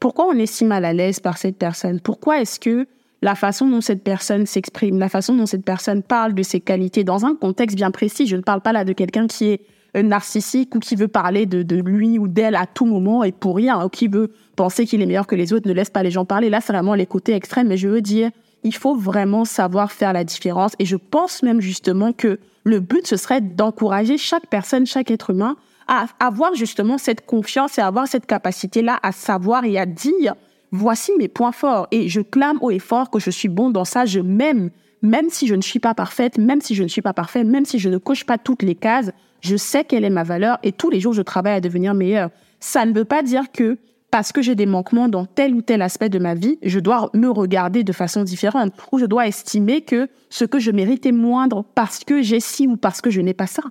pourquoi 0.00 0.26
on 0.26 0.32
est 0.32 0.46
si 0.46 0.64
mal 0.64 0.84
à 0.84 0.92
l'aise 0.92 1.20
par 1.20 1.38
cette 1.38 1.56
personne? 1.56 2.00
Pourquoi 2.00 2.40
est-ce 2.40 2.60
que 2.60 2.86
la 3.26 3.34
façon 3.34 3.68
dont 3.68 3.80
cette 3.80 4.04
personne 4.04 4.46
s'exprime, 4.46 5.00
la 5.00 5.08
façon 5.08 5.34
dont 5.34 5.46
cette 5.46 5.64
personne 5.64 6.04
parle 6.04 6.32
de 6.32 6.44
ses 6.44 6.60
qualités 6.60 7.02
dans 7.02 7.26
un 7.26 7.34
contexte 7.34 7.76
bien 7.76 7.90
précis. 7.90 8.28
Je 8.28 8.36
ne 8.36 8.40
parle 8.40 8.60
pas 8.60 8.72
là 8.72 8.84
de 8.84 8.92
quelqu'un 8.92 9.26
qui 9.26 9.46
est 9.48 9.62
euh, 9.96 10.02
narcissique 10.02 10.76
ou 10.76 10.78
qui 10.78 10.94
veut 10.94 11.08
parler 11.08 11.44
de, 11.44 11.74
lui 11.74 12.20
ou 12.20 12.28
d'elle 12.28 12.54
à 12.54 12.66
tout 12.66 12.86
moment 12.86 13.24
et 13.24 13.32
pour 13.32 13.56
rien, 13.56 13.84
ou 13.84 13.88
qui 13.88 14.06
veut 14.06 14.30
penser 14.54 14.86
qu'il 14.86 15.02
est 15.02 15.06
meilleur 15.06 15.26
que 15.26 15.34
les 15.34 15.52
autres, 15.52 15.68
ne 15.68 15.72
laisse 15.74 15.90
pas 15.90 16.04
les 16.04 16.12
gens 16.12 16.24
parler. 16.24 16.50
Là, 16.50 16.60
c'est 16.60 16.72
vraiment 16.72 16.94
les 16.94 17.06
côtés 17.06 17.34
extrêmes, 17.34 17.66
mais 17.66 17.76
je 17.76 17.88
veux 17.88 18.00
dire, 18.00 18.30
il 18.62 18.72
faut 18.72 18.94
vraiment 18.94 19.44
savoir 19.44 19.90
faire 19.90 20.12
la 20.12 20.22
différence. 20.22 20.74
Et 20.78 20.84
je 20.84 20.96
pense 20.96 21.42
même 21.42 21.60
justement 21.60 22.12
que 22.12 22.38
le 22.62 22.78
but, 22.78 23.08
ce 23.08 23.16
serait 23.16 23.40
d'encourager 23.40 24.18
chaque 24.18 24.46
personne, 24.46 24.86
chaque 24.86 25.10
être 25.10 25.30
humain 25.30 25.56
à 25.88 26.06
avoir 26.20 26.54
justement 26.54 26.96
cette 26.96 27.26
confiance 27.26 27.76
et 27.76 27.80
à 27.80 27.88
avoir 27.88 28.06
cette 28.06 28.26
capacité-là 28.26 29.00
à 29.02 29.10
savoir 29.10 29.64
et 29.64 29.78
à 29.78 29.86
dire 29.86 30.36
voici 30.72 31.12
mes 31.18 31.28
points 31.28 31.52
forts 31.52 31.88
et 31.90 32.08
je 32.08 32.20
clame 32.20 32.58
haut 32.60 32.70
et 32.70 32.78
fort 32.78 33.10
que 33.10 33.18
je 33.18 33.30
suis 33.30 33.48
bon 33.48 33.70
dans 33.70 33.84
ça, 33.84 34.04
je 34.04 34.20
m'aime, 34.20 34.70
même 35.02 35.30
si 35.30 35.46
je 35.46 35.54
ne 35.54 35.62
suis 35.62 35.78
pas 35.78 35.94
parfaite, 35.94 36.38
même 36.38 36.60
si 36.60 36.74
je 36.74 36.82
ne 36.82 36.88
suis 36.88 37.02
pas 37.02 37.12
parfait, 37.12 37.44
même 37.44 37.64
si 37.64 37.78
je 37.78 37.88
ne 37.88 37.98
coche 37.98 38.24
pas 38.24 38.38
toutes 38.38 38.62
les 38.62 38.74
cases, 38.74 39.10
je 39.40 39.56
sais 39.56 39.84
quelle 39.84 40.04
est 40.04 40.10
ma 40.10 40.22
valeur 40.24 40.58
et 40.62 40.72
tous 40.72 40.90
les 40.90 41.00
jours 41.00 41.12
je 41.12 41.22
travaille 41.22 41.54
à 41.54 41.60
devenir 41.60 41.94
meilleur. 41.94 42.30
Ça 42.60 42.84
ne 42.84 42.92
veut 42.92 43.04
pas 43.04 43.22
dire 43.22 43.52
que 43.52 43.78
parce 44.10 44.32
que 44.32 44.40
j'ai 44.40 44.54
des 44.54 44.66
manquements 44.66 45.08
dans 45.08 45.26
tel 45.26 45.54
ou 45.54 45.62
tel 45.62 45.82
aspect 45.82 46.08
de 46.08 46.18
ma 46.18 46.34
vie, 46.34 46.58
je 46.62 46.80
dois 46.80 47.10
me 47.12 47.28
regarder 47.28 47.84
de 47.84 47.92
façon 47.92 48.22
différente 48.22 48.72
ou 48.92 48.98
je 48.98 49.04
dois 49.04 49.26
estimer 49.26 49.82
que 49.82 50.08
ce 50.30 50.44
que 50.44 50.58
je 50.58 50.70
mérite 50.70 51.06
est 51.06 51.12
moindre 51.12 51.64
parce 51.74 52.02
que 52.04 52.22
j'ai 52.22 52.40
ci 52.40 52.66
ou 52.66 52.76
parce 52.76 53.00
que 53.00 53.10
je 53.10 53.20
n'ai 53.20 53.34
pas 53.34 53.46
ça. 53.46 53.62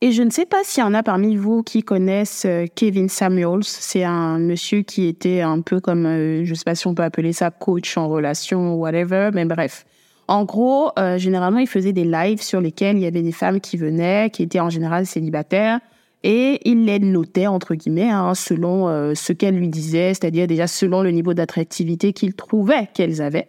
Et 0.00 0.12
je 0.12 0.22
ne 0.22 0.30
sais 0.30 0.46
pas 0.46 0.58
s'il 0.62 0.84
y 0.84 0.86
en 0.86 0.94
a 0.94 1.02
parmi 1.02 1.34
vous 1.34 1.64
qui 1.64 1.82
connaissent 1.82 2.44
euh, 2.46 2.66
Kevin 2.72 3.08
Samuels. 3.08 3.64
C'est 3.64 4.04
un 4.04 4.38
monsieur 4.38 4.82
qui 4.82 5.08
était 5.08 5.40
un 5.40 5.60
peu 5.60 5.80
comme, 5.80 6.06
euh, 6.06 6.44
je 6.44 6.50
ne 6.50 6.54
sais 6.54 6.62
pas 6.62 6.76
si 6.76 6.86
on 6.86 6.94
peut 6.94 7.02
appeler 7.02 7.32
ça 7.32 7.50
coach 7.50 7.96
en 7.96 8.06
relation 8.06 8.74
ou 8.74 8.78
whatever, 8.78 9.30
mais 9.34 9.44
bref. 9.44 9.86
En 10.28 10.44
gros, 10.44 10.90
euh, 11.00 11.18
généralement, 11.18 11.58
il 11.58 11.66
faisait 11.66 11.92
des 11.92 12.04
lives 12.04 12.42
sur 12.42 12.60
lesquels 12.60 12.96
il 12.96 13.02
y 13.02 13.06
avait 13.06 13.22
des 13.22 13.32
femmes 13.32 13.60
qui 13.60 13.76
venaient, 13.76 14.30
qui 14.30 14.44
étaient 14.44 14.60
en 14.60 14.70
général 14.70 15.04
célibataires, 15.04 15.80
et 16.22 16.60
il 16.64 16.84
les 16.84 17.00
notait, 17.00 17.48
entre 17.48 17.74
guillemets, 17.74 18.10
hein, 18.10 18.34
selon 18.34 19.14
ce 19.14 19.32
qu'elles 19.32 19.56
lui 19.56 19.68
disaient, 19.68 20.14
c'est-à-dire 20.14 20.48
déjà 20.48 20.66
selon 20.66 21.02
le 21.02 21.12
niveau 21.12 21.32
d'attractivité 21.32 22.12
qu'il 22.12 22.34
trouvait 22.34 22.88
qu'elles 22.92 23.22
avaient. 23.22 23.46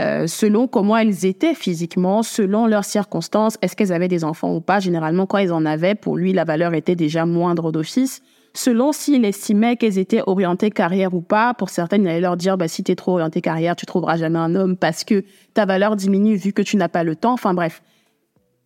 Euh, 0.00 0.26
selon 0.26 0.68
comment 0.68 0.96
elles 0.96 1.24
étaient 1.24 1.54
physiquement, 1.54 2.22
selon 2.22 2.66
leurs 2.66 2.84
circonstances, 2.84 3.56
est-ce 3.62 3.74
qu'elles 3.76 3.92
avaient 3.92 4.08
des 4.08 4.24
enfants 4.24 4.54
ou 4.54 4.60
pas? 4.60 4.78
Généralement, 4.78 5.26
quand 5.26 5.38
elles 5.38 5.52
en 5.52 5.64
avaient, 5.64 5.94
pour 5.94 6.16
lui, 6.16 6.32
la 6.32 6.44
valeur 6.44 6.74
était 6.74 6.96
déjà 6.96 7.24
moindre 7.24 7.72
d'office. 7.72 8.20
Selon 8.52 8.92
s'il 8.92 9.24
estimait 9.24 9.76
qu'elles 9.76 9.98
étaient 9.98 10.22
orientées 10.26 10.70
carrière 10.70 11.14
ou 11.14 11.20
pas, 11.20 11.54
pour 11.54 11.70
certaines, 11.70 12.02
il 12.02 12.08
allait 12.08 12.20
leur 12.20 12.36
dire, 12.36 12.56
bah, 12.56 12.68
si 12.68 12.82
es 12.86 12.94
trop 12.94 13.12
orientée 13.12 13.40
carrière, 13.40 13.76
tu 13.76 13.86
trouveras 13.86 14.16
jamais 14.16 14.38
un 14.38 14.54
homme 14.54 14.76
parce 14.76 15.04
que 15.04 15.24
ta 15.54 15.66
valeur 15.66 15.96
diminue 15.96 16.36
vu 16.36 16.52
que 16.52 16.62
tu 16.62 16.76
n'as 16.76 16.88
pas 16.88 17.04
le 17.04 17.16
temps. 17.16 17.32
Enfin 17.32 17.54
bref. 17.54 17.82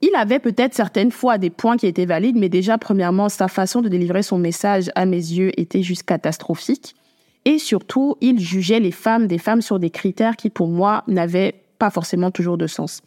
Il 0.03 0.14
avait 0.16 0.38
peut-être 0.38 0.75
certaines 0.75 1.11
fois 1.11 1.38
des 1.38 1.51
points 1.51 1.77
qui 1.77 1.87
étaient 1.87 2.07
valides, 2.07 2.37
mais 2.37 2.49
déjà, 2.49 2.79
premièrement, 2.79 3.29
sa 3.29 3.49
façon 3.49 3.83
de 3.83 3.88
délivrer 3.88 4.23
son 4.23 4.38
message, 4.38 4.90
à 4.95 5.05
mes 5.05 5.16
yeux, 5.16 5.51
était 5.61 5.83
juste 5.83 6.05
catastrophique. 6.05 6.95
Et 7.44 7.59
surtout, 7.59 8.16
il 8.20 8.38
jugeait 8.38 8.81
les 8.81 8.90
femmes, 8.90 9.26
des 9.26 9.38
femmes 9.38 9.62
sur 9.62 9.79
des 9.79 9.90
critères 9.90 10.37
qui, 10.37 10.50
pour 10.50 10.68
moi, 10.68 11.05
n'avaient 11.09 11.62
pas 11.79 11.90
forcément 11.90 12.31
toujours 12.31 12.59
de 12.59 12.66
sens. 12.66 13.00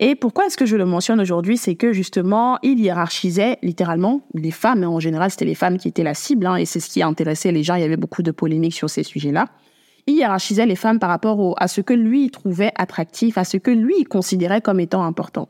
Et 0.00 0.14
pourquoi 0.14 0.46
est-ce 0.46 0.56
que 0.56 0.66
je 0.66 0.76
le 0.76 0.84
mentionne 0.84 1.20
aujourd'hui 1.20 1.56
C'est 1.56 1.74
que 1.74 1.92
justement, 1.92 2.58
il 2.62 2.78
hiérarchisait 2.78 3.58
littéralement 3.62 4.20
les 4.34 4.52
femmes. 4.52 4.84
En 4.84 5.00
général, 5.00 5.30
c'était 5.30 5.44
les 5.44 5.56
femmes 5.56 5.76
qui 5.76 5.88
étaient 5.88 6.04
la 6.04 6.14
cible, 6.14 6.46
hein, 6.46 6.56
et 6.56 6.66
c'est 6.66 6.78
ce 6.78 6.88
qui 6.88 7.02
intéressait 7.02 7.50
les 7.50 7.64
gens. 7.64 7.74
Il 7.74 7.80
y 7.80 7.84
avait 7.84 7.96
beaucoup 7.96 8.22
de 8.22 8.30
polémiques 8.30 8.74
sur 8.74 8.88
ces 8.88 9.02
sujets-là. 9.02 9.46
Il 10.06 10.14
hiérarchisait 10.14 10.66
les 10.66 10.76
femmes 10.76 11.00
par 11.00 11.10
rapport 11.10 11.54
à 11.58 11.66
ce 11.66 11.80
que 11.80 11.94
lui 11.94 12.30
trouvait 12.30 12.72
attractif, 12.76 13.36
à 13.38 13.44
ce 13.44 13.56
que 13.56 13.70
lui 13.70 14.04
considérait 14.04 14.60
comme 14.60 14.80
étant 14.80 15.02
important. 15.02 15.48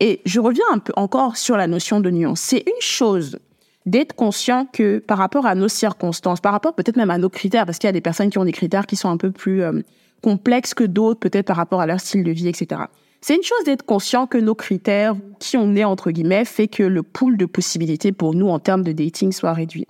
Et 0.00 0.20
je 0.24 0.38
reviens 0.38 0.64
un 0.70 0.78
peu 0.78 0.92
encore 0.96 1.36
sur 1.36 1.56
la 1.56 1.66
notion 1.66 2.00
de 2.00 2.10
nuance. 2.10 2.40
C'est 2.40 2.64
une 2.66 2.80
chose 2.80 3.38
d'être 3.86 4.14
conscient 4.14 4.66
que 4.66 4.98
par 4.98 5.18
rapport 5.18 5.46
à 5.46 5.54
nos 5.54 5.68
circonstances, 5.68 6.40
par 6.40 6.52
rapport 6.52 6.74
peut-être 6.74 6.96
même 6.96 7.10
à 7.10 7.18
nos 7.18 7.30
critères, 7.30 7.66
parce 7.66 7.78
qu'il 7.78 7.88
y 7.88 7.90
a 7.90 7.92
des 7.92 8.00
personnes 8.00 8.30
qui 8.30 8.38
ont 8.38 8.44
des 8.44 8.52
critères 8.52 8.86
qui 8.86 8.96
sont 8.96 9.08
un 9.08 9.16
peu 9.16 9.30
plus 9.30 9.62
euh, 9.62 9.80
complexes 10.22 10.74
que 10.74 10.84
d'autres, 10.84 11.20
peut-être 11.20 11.46
par 11.46 11.56
rapport 11.56 11.80
à 11.80 11.86
leur 11.86 12.00
style 12.00 12.24
de 12.24 12.30
vie, 12.30 12.48
etc. 12.48 12.82
C'est 13.20 13.34
une 13.34 13.42
chose 13.42 13.64
d'être 13.64 13.84
conscient 13.84 14.26
que 14.26 14.38
nos 14.38 14.54
critères, 14.54 15.16
qui 15.40 15.56
on 15.56 15.74
est 15.74 15.84
entre 15.84 16.10
guillemets, 16.10 16.44
fait 16.44 16.68
que 16.68 16.82
le 16.82 17.02
pool 17.02 17.36
de 17.36 17.46
possibilités 17.46 18.12
pour 18.12 18.34
nous 18.34 18.48
en 18.48 18.58
termes 18.58 18.82
de 18.82 18.92
dating 18.92 19.32
soit 19.32 19.52
réduit. 19.52 19.86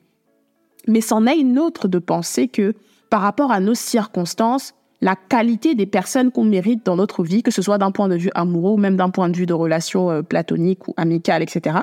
Mais 0.86 1.00
c'en 1.00 1.26
est 1.26 1.38
une 1.38 1.58
autre 1.58 1.88
de 1.88 1.98
penser 1.98 2.48
que 2.48 2.74
par 3.10 3.20
rapport 3.20 3.52
à 3.52 3.60
nos 3.60 3.74
circonstances, 3.74 4.74
la 5.00 5.14
qualité 5.14 5.74
des 5.74 5.86
personnes 5.86 6.30
qu'on 6.30 6.44
mérite 6.44 6.84
dans 6.84 6.96
notre 6.96 7.22
vie, 7.22 7.42
que 7.42 7.50
ce 7.50 7.62
soit 7.62 7.78
d'un 7.78 7.92
point 7.92 8.08
de 8.08 8.16
vue 8.16 8.30
amoureux 8.34 8.72
ou 8.72 8.76
même 8.76 8.96
d'un 8.96 9.10
point 9.10 9.28
de 9.28 9.36
vue 9.36 9.46
de 9.46 9.54
relation 9.54 10.10
euh, 10.10 10.22
platonique 10.22 10.88
ou 10.88 10.94
amicale, 10.96 11.42
etc., 11.42 11.78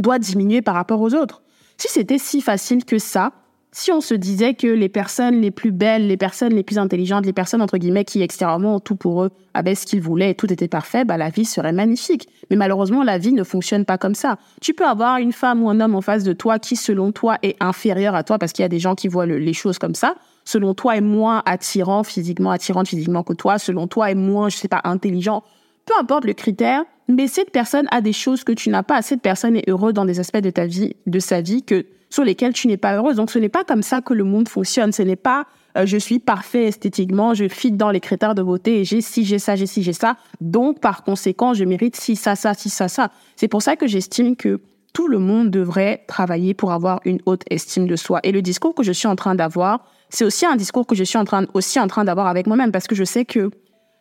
doit 0.00 0.18
diminuer 0.18 0.62
par 0.62 0.74
rapport 0.74 1.00
aux 1.00 1.14
autres. 1.14 1.42
Si 1.76 1.88
c'était 1.88 2.18
si 2.18 2.40
facile 2.40 2.84
que 2.84 2.98
ça, 2.98 3.32
si 3.76 3.90
on 3.90 4.00
se 4.00 4.14
disait 4.14 4.54
que 4.54 4.68
les 4.68 4.88
personnes 4.88 5.40
les 5.40 5.50
plus 5.50 5.72
belles, 5.72 6.06
les 6.06 6.16
personnes 6.16 6.54
les 6.54 6.62
plus 6.62 6.78
intelligentes, 6.78 7.26
les 7.26 7.32
personnes 7.32 7.60
entre 7.60 7.76
guillemets 7.76 8.04
qui 8.04 8.22
extérieurement 8.22 8.76
ont 8.76 8.80
tout 8.80 8.94
pour 8.94 9.24
eux 9.24 9.30
avaient 9.52 9.74
ce 9.74 9.84
qu'ils 9.84 10.00
voulaient 10.00 10.30
et 10.30 10.34
tout 10.36 10.52
était 10.52 10.68
parfait, 10.68 11.04
bah 11.04 11.16
la 11.16 11.28
vie 11.28 11.44
serait 11.44 11.72
magnifique. 11.72 12.28
Mais 12.50 12.56
malheureusement, 12.56 13.02
la 13.02 13.18
vie 13.18 13.32
ne 13.32 13.42
fonctionne 13.42 13.84
pas 13.84 13.98
comme 13.98 14.14
ça. 14.14 14.38
Tu 14.60 14.74
peux 14.74 14.86
avoir 14.86 15.18
une 15.18 15.32
femme 15.32 15.60
ou 15.60 15.70
un 15.70 15.80
homme 15.80 15.96
en 15.96 16.02
face 16.02 16.22
de 16.22 16.32
toi 16.32 16.60
qui, 16.60 16.76
selon 16.76 17.10
toi, 17.10 17.36
est 17.42 17.56
inférieur 17.58 18.14
à 18.14 18.22
toi 18.22 18.38
parce 18.38 18.52
qu'il 18.52 18.62
y 18.62 18.66
a 18.66 18.68
des 18.68 18.78
gens 18.78 18.94
qui 18.94 19.08
voient 19.08 19.26
les 19.26 19.52
choses 19.52 19.80
comme 19.80 19.96
ça. 19.96 20.14
Selon 20.44 20.74
toi, 20.74 20.96
est 20.96 21.00
moins 21.00 21.42
attirant 21.44 22.04
physiquement, 22.04 22.52
attirante 22.52 22.86
physiquement 22.86 23.24
que 23.24 23.32
toi. 23.32 23.58
Selon 23.58 23.88
toi, 23.88 24.08
est 24.08 24.14
moins, 24.14 24.50
je 24.50 24.56
sais 24.56 24.68
pas, 24.68 24.82
intelligent. 24.84 25.42
Peu 25.84 25.94
importe 25.98 26.26
le 26.26 26.32
critère, 26.32 26.84
mais 27.08 27.26
cette 27.26 27.50
personne 27.50 27.86
a 27.90 28.00
des 28.00 28.12
choses 28.12 28.44
que 28.44 28.52
tu 28.52 28.70
n'as 28.70 28.82
pas. 28.82 29.02
Cette 29.02 29.20
personne 29.20 29.56
est 29.56 29.68
heureuse 29.68 29.94
dans 29.94 30.04
des 30.04 30.20
aspects 30.20 30.38
de 30.38 30.50
ta 30.50 30.66
vie, 30.66 30.96
de 31.06 31.18
sa 31.18 31.40
vie 31.40 31.62
que 31.62 31.86
sur 32.10 32.24
lesquels 32.24 32.52
tu 32.52 32.68
n'es 32.68 32.76
pas 32.76 32.96
heureuse. 32.96 33.16
Donc 33.16 33.30
ce 33.30 33.38
n'est 33.38 33.48
pas 33.48 33.64
comme 33.64 33.82
ça 33.82 34.00
que 34.00 34.14
le 34.14 34.24
monde 34.24 34.48
fonctionne. 34.48 34.92
Ce 34.92 35.02
n'est 35.02 35.16
pas 35.16 35.46
euh, 35.76 35.86
je 35.86 35.96
suis 35.96 36.20
parfait 36.20 36.66
esthétiquement, 36.66 37.34
je 37.34 37.48
fit 37.48 37.72
dans 37.72 37.90
les 37.90 38.00
critères 38.00 38.34
de 38.34 38.42
beauté 38.42 38.80
et 38.80 38.84
j'ai 38.84 39.00
si 39.00 39.24
j'ai 39.24 39.38
ça, 39.38 39.56
j'ai 39.56 39.66
si 39.66 39.82
j'ai 39.82 39.92
ça. 39.92 40.16
Donc 40.40 40.80
par 40.80 41.02
conséquent, 41.02 41.54
je 41.54 41.64
mérite 41.64 41.96
si 41.96 42.16
ça 42.16 42.36
ça 42.36 42.54
si 42.54 42.70
ça 42.70 42.88
ça. 42.88 43.10
C'est 43.36 43.48
pour 43.48 43.62
ça 43.62 43.76
que 43.76 43.86
j'estime 43.86 44.36
que 44.36 44.60
tout 44.92 45.08
le 45.08 45.18
monde 45.18 45.50
devrait 45.50 46.04
travailler 46.06 46.54
pour 46.54 46.72
avoir 46.72 47.00
une 47.04 47.18
haute 47.26 47.42
estime 47.50 47.88
de 47.88 47.96
soi. 47.96 48.20
Et 48.22 48.30
le 48.30 48.42
discours 48.42 48.74
que 48.76 48.84
je 48.84 48.92
suis 48.92 49.08
en 49.08 49.16
train 49.16 49.34
d'avoir, 49.34 49.84
c'est 50.08 50.24
aussi 50.24 50.46
un 50.46 50.54
discours 50.54 50.86
que 50.86 50.94
je 50.94 51.02
suis 51.02 51.18
aussi 51.52 51.80
en 51.80 51.88
train 51.88 52.04
d'avoir 52.04 52.28
avec 52.28 52.46
moi-même 52.46 52.70
parce 52.70 52.86
que 52.86 52.94
je 52.94 53.02
sais 53.02 53.24
que 53.24 53.50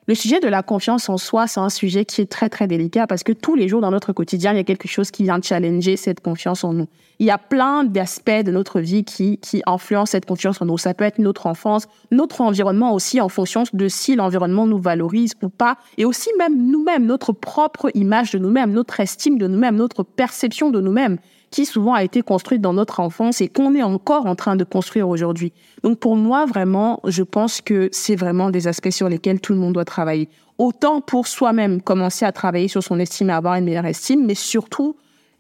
le 0.05 0.15
sujet 0.15 0.41
de 0.41 0.49
la 0.49 0.63
confiance 0.63 1.07
en 1.07 1.17
soi, 1.17 1.47
c'est 1.47 1.61
un 1.61 1.69
sujet 1.69 2.03
qui 2.03 2.19
est 2.19 2.29
très 2.29 2.49
très 2.49 2.67
délicat 2.67 3.07
parce 3.07 3.23
que 3.23 3.31
tous 3.31 3.55
les 3.55 3.69
jours 3.69 3.79
dans 3.79 3.91
notre 3.91 4.11
quotidien, 4.11 4.51
il 4.51 4.57
y 4.57 4.59
a 4.59 4.65
quelque 4.65 4.87
chose 4.87 5.11
qui 5.11 5.23
vient 5.23 5.39
challenger 5.41 5.95
cette 5.95 6.19
confiance 6.19 6.65
en 6.65 6.73
nous. 6.73 6.87
Il 7.19 7.25
y 7.25 7.31
a 7.31 7.37
plein 7.37 7.85
d'aspects 7.85 8.43
de 8.43 8.51
notre 8.51 8.81
vie 8.81 9.05
qui, 9.05 9.37
qui 9.37 9.61
influencent 9.65 10.11
cette 10.11 10.25
confiance 10.25 10.61
en 10.61 10.65
nous. 10.65 10.77
Ça 10.77 10.93
peut 10.93 11.05
être 11.05 11.19
notre 11.19 11.47
enfance, 11.47 11.87
notre 12.11 12.41
environnement 12.41 12.93
aussi 12.93 13.21
en 13.21 13.29
fonction 13.29 13.63
de 13.71 13.87
si 13.87 14.15
l'environnement 14.15 14.67
nous 14.67 14.79
valorise 14.79 15.35
ou 15.41 15.47
pas. 15.47 15.77
Et 15.97 16.03
aussi 16.03 16.29
même 16.37 16.69
nous-mêmes, 16.69 17.05
notre 17.05 17.31
propre 17.31 17.89
image 17.93 18.31
de 18.31 18.39
nous-mêmes, 18.39 18.73
notre 18.73 18.99
estime 18.99 19.37
de 19.37 19.47
nous-mêmes, 19.47 19.77
notre 19.77 20.03
perception 20.03 20.69
de 20.69 20.81
nous-mêmes 20.81 21.17
qui 21.53 21.67
souvent 21.67 21.93
a 21.93 22.03
été 22.03 22.23
construite 22.23 22.61
dans 22.61 22.73
notre 22.73 22.99
enfance 22.99 23.39
et 23.39 23.47
qu'on 23.47 23.75
est 23.75 23.83
encore 23.83 24.25
en 24.25 24.33
train 24.33 24.55
de 24.55 24.63
construire 24.63 25.07
aujourd'hui. 25.07 25.53
Donc 25.83 25.99
pour 25.99 26.15
moi, 26.15 26.47
vraiment, 26.47 26.99
je 27.05 27.21
pense 27.21 27.61
que 27.61 27.89
c'est 27.91 28.15
vraiment 28.15 28.49
des 28.49 28.67
aspects 28.67 28.89
sur 28.89 29.07
lesquels 29.07 29.39
tout 29.39 29.53
le 29.53 29.59
monde 29.59 29.73
doit 29.73 29.85
travailler. 29.85 30.29
Autant 30.57 30.99
pour 30.99 31.27
soi-même 31.27 31.79
commencer 31.79 32.25
à 32.25 32.31
travailler 32.31 32.67
sur 32.67 32.81
son 32.81 32.97
estime 32.97 33.29
et 33.29 33.33
avoir 33.33 33.53
une 33.53 33.65
meilleure 33.65 33.85
estime, 33.85 34.25
mais 34.25 34.33
surtout 34.33 34.95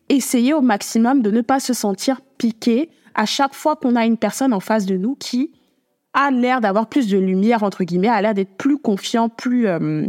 essayer 0.07 0.53
au 0.53 0.61
maximum 0.61 1.23
de 1.23 1.31
ne 1.31 1.41
pas 1.41 1.59
se 1.59 1.73
sentir 1.73 2.21
piqué 2.37 2.91
à 3.15 3.25
chaque 3.25 3.55
fois 3.55 3.75
qu'on 3.75 3.95
a 3.95 4.05
une 4.05 4.17
personne 4.17 4.53
en 4.53 4.59
face 4.59 4.85
de 4.85 4.97
nous 4.97 5.15
qui 5.15 5.49
a 6.13 6.29
l'air 6.29 6.61
d'avoir 6.61 6.89
plus 6.89 7.07
de 7.07 7.17
lumière, 7.17 7.63
entre 7.63 7.83
guillemets, 7.83 8.09
a 8.09 8.21
l'air 8.21 8.35
d'être 8.35 8.55
plus 8.55 8.77
confiant, 8.77 9.29
plus... 9.29 9.65
Euh, 9.65 10.05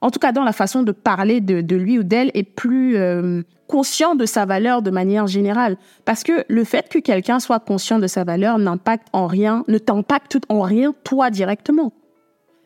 en 0.00 0.10
tout 0.10 0.18
cas 0.18 0.32
dans 0.32 0.44
la 0.44 0.52
façon 0.52 0.82
de 0.82 0.92
parler 0.92 1.40
de, 1.40 1.76
lui 1.76 1.98
ou 1.98 2.02
d'elle, 2.02 2.30
est 2.34 2.42
plus 2.42 2.96
euh, 2.96 3.42
conscient 3.68 4.14
de 4.14 4.26
sa 4.26 4.46
valeur 4.46 4.82
de 4.82 4.90
manière 4.90 5.26
générale. 5.26 5.76
Parce 6.04 6.22
que 6.22 6.44
le 6.48 6.64
fait 6.64 6.88
que 6.88 6.98
quelqu'un 6.98 7.40
soit 7.40 7.60
conscient 7.60 7.98
de 7.98 8.06
sa 8.06 8.24
valeur 8.24 8.58
n'impacte 8.58 9.08
en 9.12 9.26
rien, 9.26 9.64
ne 9.68 9.78
t'impacte 9.78 10.38
en 10.48 10.62
rien 10.62 10.94
toi 11.04 11.30
directement. 11.30 11.92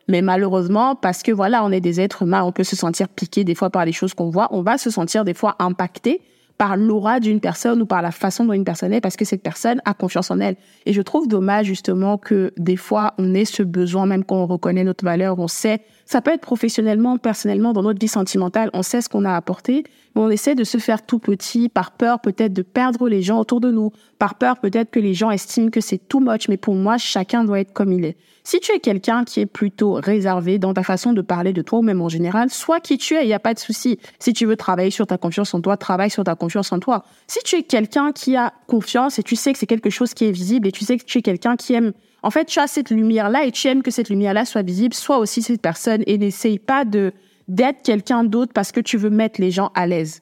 Mais 0.07 0.21
malheureusement, 0.21 0.95
parce 0.95 1.23
que 1.23 1.31
voilà, 1.31 1.63
on 1.63 1.71
est 1.71 1.81
des 1.81 1.99
êtres 1.99 2.23
humains, 2.23 2.43
on 2.43 2.51
peut 2.51 2.63
se 2.63 2.75
sentir 2.75 3.09
piqué 3.09 3.43
des 3.43 3.55
fois 3.55 3.69
par 3.69 3.85
les 3.85 3.91
choses 3.91 4.13
qu'on 4.13 4.29
voit, 4.29 4.47
on 4.51 4.61
va 4.61 4.77
se 4.77 4.89
sentir 4.89 5.25
des 5.25 5.33
fois 5.33 5.55
impacté 5.59 6.21
par 6.57 6.77
l'aura 6.77 7.19
d'une 7.19 7.39
personne 7.39 7.81
ou 7.81 7.85
par 7.85 8.01
la 8.01 8.11
façon 8.11 8.45
dont 8.45 8.53
une 8.53 8.63
personne 8.63 8.93
est 8.93 9.01
parce 9.01 9.17
que 9.17 9.25
cette 9.25 9.43
personne 9.43 9.81
a 9.83 9.93
confiance 9.93 10.31
en 10.31 10.39
elle. 10.39 10.55
Et 10.85 10.93
je 10.93 11.01
trouve 11.01 11.27
dommage 11.27 11.65
justement 11.65 12.17
que 12.17 12.53
des 12.57 12.77
fois 12.77 13.13
on 13.17 13.33
ait 13.33 13.45
ce 13.45 13.63
besoin, 13.63 14.05
même 14.05 14.23
quand 14.23 14.37
on 14.37 14.45
reconnaît 14.45 14.83
notre 14.83 15.03
valeur, 15.03 15.39
on 15.39 15.47
sait, 15.47 15.81
ça 16.05 16.21
peut 16.21 16.31
être 16.31 16.41
professionnellement, 16.41 17.17
personnellement, 17.17 17.73
dans 17.73 17.81
notre 17.81 17.99
vie 17.99 18.07
sentimentale, 18.07 18.69
on 18.73 18.83
sait 18.83 19.01
ce 19.01 19.09
qu'on 19.09 19.25
a 19.25 19.35
apporté, 19.35 19.83
mais 20.15 20.21
on 20.21 20.29
essaie 20.29 20.55
de 20.55 20.63
se 20.63 20.77
faire 20.77 21.05
tout 21.05 21.19
petit 21.19 21.67
par 21.67 21.91
peur 21.91 22.19
peut-être 22.19 22.53
de 22.53 22.61
perdre 22.61 23.09
les 23.09 23.21
gens 23.23 23.39
autour 23.39 23.59
de 23.59 23.71
nous, 23.71 23.91
par 24.19 24.35
peur 24.35 24.59
peut-être 24.59 24.91
que 24.91 24.99
les 24.99 25.13
gens 25.13 25.31
estiment 25.31 25.69
que 25.69 25.81
c'est 25.81 25.97
too 25.97 26.19
much, 26.19 26.47
mais 26.47 26.57
pour 26.57 26.75
moi, 26.75 26.97
chacun 26.97 27.43
doit 27.43 27.59
être 27.59 27.73
comme 27.73 27.91
il 27.91 28.05
est. 28.05 28.17
Si 28.43 28.59
tu 28.59 28.71
es 28.73 28.79
quelqu'un 28.79 29.23
qui 29.23 29.39
est 29.39 29.47
plutôt 29.47 29.93
réservé 29.93 30.59
dans 30.59 30.75
ta 30.75 30.83
façon 30.83 31.13
de 31.13 31.21
parler 31.23 31.51
de 31.51 31.63
toi 31.63 31.79
ou 31.79 31.81
même 31.81 32.01
en 32.03 32.09
général, 32.09 32.51
sois 32.51 32.79
qui 32.79 32.99
tu 32.99 33.15
es, 33.15 33.23
il 33.23 33.27
n'y 33.27 33.33
a 33.33 33.39
pas 33.39 33.55
de 33.55 33.59
souci. 33.59 33.97
Si 34.19 34.33
tu 34.33 34.45
veux 34.45 34.55
travailler 34.55 34.91
sur 34.91 35.07
ta 35.07 35.17
confiance 35.17 35.51
en 35.55 35.61
toi, 35.61 35.77
travaille 35.77 36.11
sur 36.11 36.23
ta 36.23 36.35
confiance 36.35 36.71
en 36.71 36.77
toi. 36.77 37.03
Si 37.25 37.39
tu 37.43 37.55
es 37.55 37.63
quelqu'un 37.63 38.11
qui 38.11 38.35
a 38.35 38.53
confiance 38.67 39.17
et 39.17 39.23
tu 39.23 39.35
sais 39.35 39.51
que 39.51 39.57
c'est 39.57 39.65
quelque 39.65 39.89
chose 39.89 40.13
qui 40.13 40.25
est 40.25 40.31
visible 40.31 40.67
et 40.67 40.71
tu 40.71 40.85
sais 40.85 40.97
que 40.97 41.03
tu 41.03 41.17
es 41.17 41.21
quelqu'un 41.23 41.55
qui 41.55 41.73
aime, 41.73 41.93
en 42.23 42.31
fait, 42.31 42.45
tu 42.45 42.59
as 42.59 42.67
cette 42.67 42.89
lumière-là 42.89 43.45
et 43.45 43.51
tu 43.51 43.67
aimes 43.67 43.83
que 43.83 43.91
cette 43.91 44.09
lumière-là 44.09 44.45
soit 44.45 44.63
visible, 44.63 44.93
sois 44.93 45.17
aussi 45.17 45.41
cette 45.41 45.61
personne 45.61 46.03
et 46.07 46.17
n'essaye 46.17 46.59
pas 46.59 46.85
de 46.85 47.13
d'être 47.47 47.83
quelqu'un 47.83 48.23
d'autre 48.23 48.53
parce 48.53 48.71
que 48.71 48.79
tu 48.79 48.97
veux 48.97 49.11
mettre 49.11 49.39
les 49.39 49.51
gens 49.51 49.71
à 49.75 49.85
l'aise. 49.85 50.21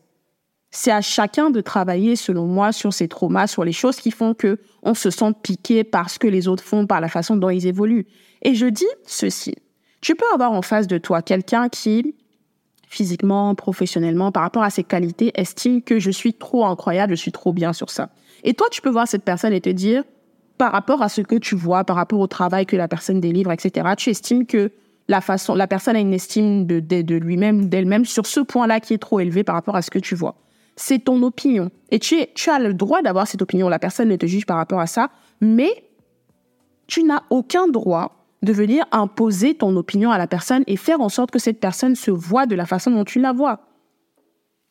C'est 0.72 0.92
à 0.92 1.02
chacun 1.02 1.52
de 1.52 1.62
travailler, 1.62 2.16
selon 2.16 2.48
moi, 2.48 2.72
sur 2.72 2.94
ses 2.94 3.08
traumas, 3.08 3.48
sur 3.48 3.64
les 3.64 3.72
choses 3.72 3.98
qui 3.98 4.12
font 4.12 4.34
que 4.34 4.60
on 4.82 4.94
se 4.94 5.10
sent 5.10 5.32
piqué 5.42 5.84
par 5.84 6.10
ce 6.10 6.20
que 6.20 6.28
les 6.28 6.48
autres 6.48 6.64
font, 6.64 6.88
par 6.88 7.00
la 7.00 7.08
façon 7.08 7.36
dont 7.36 7.50
ils 7.50 7.68
évoluent. 7.68 8.08
Et 8.42 8.56
je 8.56 8.66
dis 8.66 8.86
ceci. 9.06 9.56
Tu 10.02 10.16
peux 10.16 10.26
avoir 10.34 10.52
en 10.52 10.62
face 10.62 10.88
de 10.88 10.98
toi 10.98 11.22
quelqu'un 11.22 11.70
qui, 11.70 12.16
physiquement, 12.90 13.56
professionnellement, 13.56 14.32
par 14.32 14.44
rapport 14.44 14.64
à 14.64 14.70
ses 14.70 14.84
qualités, 14.84 15.32
estime 15.36 15.82
que 15.82 16.00
je 16.00 16.12
suis 16.12 16.34
trop 16.34 16.66
incroyable, 16.66 17.16
je 17.16 17.22
suis 17.22 17.32
trop 17.32 17.54
bien 17.54 17.72
sur 17.72 17.90
ça. 17.90 18.10
Et 18.44 18.54
toi, 18.54 18.68
tu 18.70 18.82
peux 18.82 18.90
voir 18.90 19.08
cette 19.08 19.24
personne 19.24 19.54
et 19.54 19.62
te 19.62 19.70
dire, 19.70 20.04
par 20.64 20.72
rapport 20.72 21.02
à 21.02 21.10
ce 21.10 21.20
que 21.20 21.36
tu 21.36 21.58
vois, 21.58 21.84
par 21.84 21.98
rapport 21.98 22.22
au 22.22 22.28
travail 22.28 22.66
que 22.66 22.78
la 22.78 22.88
personne 22.88 23.20
délivre, 23.20 23.52
etc., 23.52 23.86
tu 23.98 24.10
estimes 24.12 24.46
que 24.46 24.72
la 25.10 25.20
façon, 25.20 25.56
la 25.56 25.68
personne 25.68 25.98
a 25.98 26.00
une 26.00 26.14
estime 26.14 26.66
de, 26.66 27.16
lui-même, 27.16 27.68
d'elle-même 27.68 28.06
sur 28.06 28.26
ce 28.26 28.40
point-là 28.40 28.80
qui 28.80 28.94
est 28.94 28.98
trop 28.98 29.20
élevé 29.20 29.44
par 29.44 29.56
rapport 29.56 29.76
à 29.76 29.82
ce 29.82 29.92
que 29.92 30.00
tu 30.00 30.16
vois 30.16 30.36
c'est 30.78 31.00
ton 31.00 31.22
opinion. 31.22 31.70
Et 31.92 32.00
tu, 32.00 32.16
tu 32.34 32.50
as 32.50 32.60
le 32.60 32.74
droit 32.74 33.02
d'avoir 33.02 33.28
cette 33.28 33.42
opinion. 33.42 33.68
La 33.70 33.78
personne 33.78 34.08
ne 34.08 34.16
te 34.16 34.26
juge 34.26 34.46
par 34.46 34.56
rapport 34.56 34.80
à 34.80 34.88
ça, 34.88 35.10
mais 35.42 35.84
tu 36.88 37.04
n'as 37.04 37.24
aucun 37.30 37.68
droit 37.68 38.26
de 38.42 38.54
venir 38.54 38.86
imposer 38.92 39.56
ton 39.56 39.76
opinion 39.76 40.12
à 40.12 40.18
la 40.18 40.28
personne 40.28 40.64
et 40.66 40.78
faire 40.78 41.02
en 41.02 41.10
sorte 41.10 41.30
que 41.30 41.40
cette 41.40 41.60
personne 41.60 41.96
se 41.96 42.10
voit 42.10 42.46
de 42.46 42.56
la 42.56 42.66
façon 42.66 42.90
dont 42.90 43.04
tu 43.04 43.20
la 43.20 43.34
vois. 43.34 43.60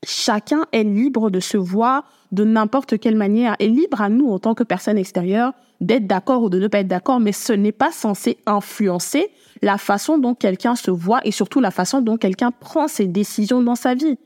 Chacun 0.05 0.65
est 0.73 0.83
libre 0.83 1.31
de 1.31 1.39
se 1.39 1.57
voir 1.57 2.05
de 2.33 2.45
n'importe 2.45 2.99
quelle 2.99 3.17
manière, 3.17 3.55
et 3.59 3.69
libre 3.69 4.01
à 4.01 4.09
nous 4.09 4.31
en 4.31 4.39
tant 4.39 4.55
que 4.55 4.65
personne 4.65 4.99
extérieure 4.99 5.53
d'être 5.83 6.07
d'accord 6.07 6.45
ou 6.45 6.49
de 6.49 6.59
ne 6.59 6.69
pas 6.69 6.79
être 6.79 6.89
d'accord, 6.89 7.21
mais 7.21 7.33
ce 7.33 7.53
n'est 7.53 7.73
pas 7.73 7.91
censé 7.91 8.39
influencer 8.47 9.31
la 9.63 9.79
façon 9.79 10.17
dont 10.17 10.35
quelqu'un 10.35 10.77
se 10.77 10.91
voit 10.91 11.21
et 11.25 11.33
surtout 11.33 11.61
la 11.61 11.71
façon 11.71 12.01
dont 12.01 12.17
quelqu'un 12.17 12.53
prend 12.53 12.89
ses 12.89 13.07
décisions 13.07 13.63
dans 13.63 13.75
sa 13.75 13.95
vie. 13.95 14.19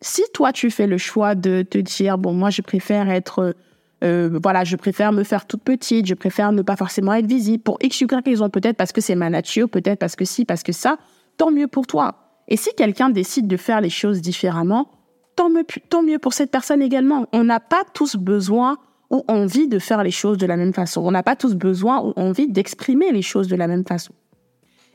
Si 0.00 0.22
toi 0.32 0.52
tu 0.52 0.70
fais 0.70 0.86
le 0.86 0.96
choix 0.96 1.34
de 1.34 1.62
te 1.62 1.78
dire 1.78 2.18
bon 2.18 2.32
moi 2.32 2.50
je 2.50 2.62
préfère 2.62 3.10
être 3.10 3.56
euh, 4.04 4.38
voilà 4.40 4.62
je 4.62 4.76
préfère 4.76 5.10
me 5.10 5.24
faire 5.24 5.44
toute 5.44 5.62
petite 5.62 6.06
je 6.06 6.14
préfère 6.14 6.52
ne 6.52 6.62
pas 6.62 6.76
forcément 6.76 7.12
être 7.14 7.26
visible 7.26 7.64
pour 7.64 7.78
x 7.82 8.00
y 8.02 8.06
raison 8.24 8.48
peut-être 8.48 8.76
parce 8.76 8.92
que 8.92 9.00
c'est 9.00 9.16
ma 9.16 9.28
nature 9.28 9.68
peut-être 9.68 9.98
parce 9.98 10.14
que 10.14 10.24
si 10.24 10.44
parce 10.44 10.62
que 10.62 10.70
ça 10.70 10.98
tant 11.36 11.50
mieux 11.50 11.66
pour 11.66 11.88
toi. 11.88 12.14
Et 12.46 12.56
si 12.56 12.70
quelqu'un 12.76 13.10
décide 13.10 13.48
de 13.48 13.56
faire 13.56 13.80
les 13.80 13.90
choses 13.90 14.20
différemment 14.20 14.88
tant 15.34 15.50
mieux 15.50 15.66
tant 15.88 16.04
mieux 16.04 16.20
pour 16.20 16.32
cette 16.32 16.52
personne 16.52 16.80
également. 16.80 17.26
On 17.32 17.42
n'a 17.42 17.58
pas 17.58 17.82
tous 17.92 18.14
besoin 18.14 18.78
ou 19.10 19.24
envie 19.28 19.68
de 19.68 19.78
faire 19.78 20.02
les 20.02 20.10
choses 20.10 20.38
de 20.38 20.46
la 20.46 20.56
même 20.56 20.72
façon 20.72 21.02
on 21.02 21.10
n'a 21.10 21.22
pas 21.22 21.36
tous 21.36 21.54
besoin 21.54 22.00
ou 22.00 22.12
envie 22.16 22.48
d'exprimer 22.48 23.12
les 23.12 23.22
choses 23.22 23.48
de 23.48 23.56
la 23.56 23.66
même 23.66 23.84
façon 23.84 24.12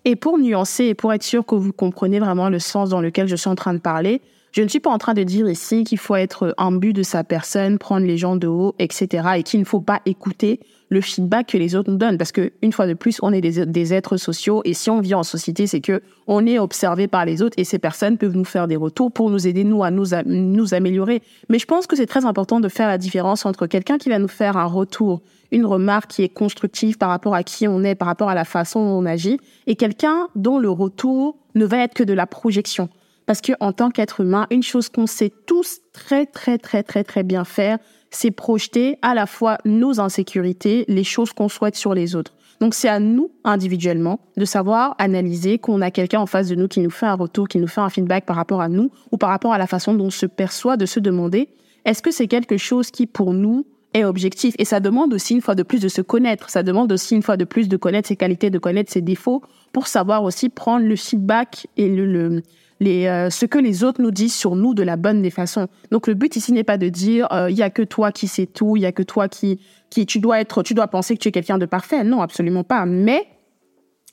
et 0.06 0.16
pour 0.16 0.38
nuancer 0.38 0.86
et 0.86 0.94
pour 0.94 1.14
être 1.14 1.24
sûr 1.24 1.46
que 1.46 1.56
vous 1.56 1.74
comprenez 1.74 2.20
vraiment 2.20 2.50
le 2.50 2.60
sens 2.60 2.90
dans 2.90 3.02
lequel 3.02 3.28
je 3.28 3.36
suis 3.36 3.50
en 3.50 3.56
train 3.56 3.74
de 3.74 3.80
parler 3.80 4.22
je 4.54 4.62
ne 4.62 4.68
suis 4.68 4.80
pas 4.80 4.92
en 4.92 5.00
train 5.00 5.16
de 5.16 5.24
dire 5.24 5.50
ici 5.50 5.84
qu'il 5.84 5.98
faut 5.98 6.16
être 6.16 6.54
but 6.74 6.94
de 6.94 7.02
sa 7.02 7.24
personne, 7.24 7.80
prendre 7.80 8.06
les 8.06 8.18
gens 8.18 8.36
de 8.36 8.46
haut, 8.46 8.76
etc. 8.78 9.30
et 9.38 9.44
qu'il 9.44 9.60
ne 9.60 9.66
faut 9.66 9.82
pas 9.82 10.00
écouter 10.06 10.60
le 10.90 11.02
feedback 11.02 11.48
que 11.48 11.58
les 11.58 11.76
autres 11.76 11.92
nous 11.92 11.98
donnent. 11.98 12.18
Parce 12.18 12.32
que, 12.32 12.52
une 12.62 12.72
fois 12.72 12.88
de 12.88 12.94
plus, 12.94 13.20
on 13.22 13.34
est 13.34 13.42
des, 13.42 13.94
êtres 13.94 14.18
sociaux 14.18 14.62
et 14.66 14.74
si 14.74 14.90
on 14.90 15.02
vit 15.02 15.16
en 15.16 15.24
société, 15.24 15.68
c'est 15.68 15.82
que 15.82 16.02
on 16.28 16.46
est 16.46 16.60
observé 16.60 17.08
par 17.08 17.26
les 17.26 17.42
autres 17.42 17.56
et 17.58 17.64
ces 17.64 17.80
personnes 17.80 18.18
peuvent 18.18 18.36
nous 18.36 18.46
faire 18.46 18.68
des 18.68 18.76
retours 18.76 19.12
pour 19.12 19.30
nous 19.30 19.48
aider, 19.48 19.64
nous, 19.64 19.84
à 19.84 19.92
nous, 19.92 20.06
nous 20.26 20.74
améliorer. 20.74 21.22
Mais 21.50 21.60
je 21.60 21.66
pense 21.66 21.88
que 21.88 21.96
c'est 21.96 22.06
très 22.06 22.26
important 22.26 22.60
de 22.60 22.70
faire 22.70 22.88
la 22.88 22.98
différence 22.98 23.46
entre 23.46 23.68
quelqu'un 23.68 23.98
qui 23.98 24.10
va 24.10 24.20
nous 24.20 24.28
faire 24.28 24.58
un 24.58 24.66
retour, 24.66 25.22
une 25.52 25.66
remarque 25.66 26.12
qui 26.12 26.24
est 26.24 26.30
constructive 26.30 26.98
par 26.98 27.10
rapport 27.10 27.36
à 27.36 27.44
qui 27.44 27.68
on 27.68 27.84
est, 27.84 27.96
par 27.96 28.08
rapport 28.08 28.30
à 28.30 28.36
la 28.36 28.46
façon 28.46 28.84
dont 28.84 29.00
on 29.02 29.06
agit, 29.06 29.40
et 29.68 29.76
quelqu'un 29.76 30.28
dont 30.36 30.60
le 30.60 30.70
retour 30.70 31.38
ne 31.56 31.66
va 31.66 31.80
être 31.80 31.94
que 31.94 32.04
de 32.04 32.14
la 32.14 32.26
projection. 32.26 32.90
Parce 33.26 33.42
que 33.42 33.54
en 33.60 33.72
tant 33.72 33.90
qu'être 33.90 34.22
humain, 34.22 34.48
une 34.52 34.64
chose 34.64 34.90
qu'on 34.90 35.08
sait 35.08 35.32
tous 35.46 35.80
très 35.94 36.26
très 36.26 36.58
très 36.58 36.84
très 36.84 37.04
très 37.04 37.24
bien 37.24 37.46
faire, 37.46 37.78
c'est 38.16 38.32
projeter 38.32 38.98
à 39.02 39.14
la 39.14 39.26
fois 39.26 39.58
nos 39.66 40.00
insécurités, 40.00 40.86
les 40.88 41.04
choses 41.04 41.34
qu'on 41.34 41.50
souhaite 41.50 41.76
sur 41.76 41.94
les 41.94 42.16
autres. 42.16 42.34
Donc 42.60 42.74
c'est 42.74 42.88
à 42.88 43.00
nous 43.00 43.32
individuellement 43.44 44.20
de 44.38 44.46
savoir 44.46 44.96
analyser 45.00 45.58
qu'on 45.58 45.82
a 45.82 45.92
quelqu'un 45.92 46.20
en 46.20 46.26
face 46.26 46.48
de 46.48 46.56
nous 46.56 46.68
qui 46.68 46.80
nous 46.80 46.92
fait 46.92 47.08
un 47.08 47.16
retour, 47.16 47.48
qui 47.48 47.58
nous 47.58 47.68
fait 47.68 47.82
un 47.82 47.90
feedback 47.90 48.26
par 48.26 48.36
rapport 48.36 48.62
à 48.62 48.70
nous 48.70 48.92
ou 49.12 49.18
par 49.18 49.30
rapport 49.30 49.54
à 49.54 49.58
la 49.58 49.68
façon 49.68 49.94
dont 49.94 50.06
on 50.06 50.10
se 50.10 50.26
perçoit, 50.26 50.78
de 50.78 50.86
se 50.86 51.00
demander 51.00 51.50
est-ce 51.86 52.02
que 52.02 52.12
c'est 52.12 52.28
quelque 52.28 52.58
chose 52.58 52.92
qui 52.92 53.08
pour 53.08 53.34
nous 53.34 53.66
est 53.94 54.06
objectif? 54.06 54.56
Et 54.58 54.66
ça 54.66 54.80
demande 54.80 55.14
aussi 55.14 55.34
une 55.34 55.42
fois 55.42 55.56
de 55.56 55.64
plus 55.64 55.82
de 55.82 55.90
se 55.90 56.02
connaître, 56.02 56.50
ça 56.50 56.64
demande 56.64 56.92
aussi 56.92 57.16
une 57.16 57.24
fois 57.24 57.36
de 57.36 57.44
plus 57.44 57.68
de 57.68 57.76
connaître 57.76 58.08
ses 58.08 58.16
qualités, 58.16 58.50
de 58.50 58.60
connaître 58.60 58.92
ses 58.92 59.02
défauts 59.02 59.42
pour 59.74 59.88
savoir 59.88 60.24
aussi 60.24 60.50
prendre 60.50 60.86
le 60.86 60.96
feedback 60.96 61.68
et 61.76 61.90
le, 61.90 62.06
le 62.06 62.44
euh, 62.90 63.30
ce 63.30 63.46
que 63.46 63.58
les 63.58 63.84
autres 63.84 64.02
nous 64.02 64.12
disent 64.12 64.34
sur 64.34 64.56
nous 64.56 64.74
de 64.74 64.84
la 64.84 64.98
bonne 64.98 65.22
des 65.22 65.30
façons. 65.30 65.68
Donc 65.92 66.08
le 66.08 66.14
but 66.14 66.36
ici 66.36 66.52
n'est 66.52 66.64
pas 66.64 66.78
de 66.78 66.90
dire 66.90 67.28
euh, 67.32 67.50
il 67.50 67.58
y 67.58 67.64
a 67.64 67.70
que 67.70 67.82
toi 67.82 68.12
qui 68.12 68.28
sais 68.28 68.46
tout, 68.46 68.76
il 68.76 68.82
y 68.82 68.86
a 68.86 68.92
que 68.92 69.04
toi 69.04 69.28
qui 69.28 69.60
qui 69.90 70.06
tu 70.06 70.20
dois 70.20 70.42
être 70.42 70.64
tu 70.64 70.74
dois 70.74 70.88
penser 70.88 71.16
que 71.16 71.22
tu 71.22 71.30
es 71.30 71.32
quelqu'un 71.32 71.58
de 71.58 71.66
parfait. 71.66 72.04
Non, 72.04 72.22
absolument 72.22 72.64
pas, 72.64 72.86
mais 72.86 73.28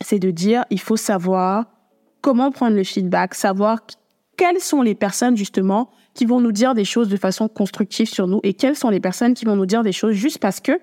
c'est 0.02 0.18
de 0.18 0.30
dire 0.30 0.64
il 0.70 0.80
faut 0.80 0.96
savoir 0.96 1.66
comment 2.20 2.50
prendre 2.50 2.76
le 2.76 2.84
feedback, 2.84 3.34
savoir 3.34 3.80
quelles 4.36 4.60
sont 4.60 4.82
les 4.82 4.94
personnes 4.94 5.36
justement 5.36 5.90
qui 6.14 6.24
vont 6.26 6.40
nous 6.40 6.52
dire 6.52 6.74
des 6.74 6.84
choses 6.84 7.08
de 7.08 7.16
façon 7.16 7.48
constructive 7.48 8.08
sur 8.08 8.26
nous 8.26 8.40
et 8.42 8.54
quelles 8.54 8.76
sont 8.76 8.90
les 8.90 9.00
personnes 9.00 9.34
qui 9.34 9.44
vont 9.44 9.56
nous 9.56 9.66
dire 9.66 9.82
des 9.82 9.92
choses 9.92 10.14
juste 10.14 10.38
parce 10.38 10.60
que 10.60 10.80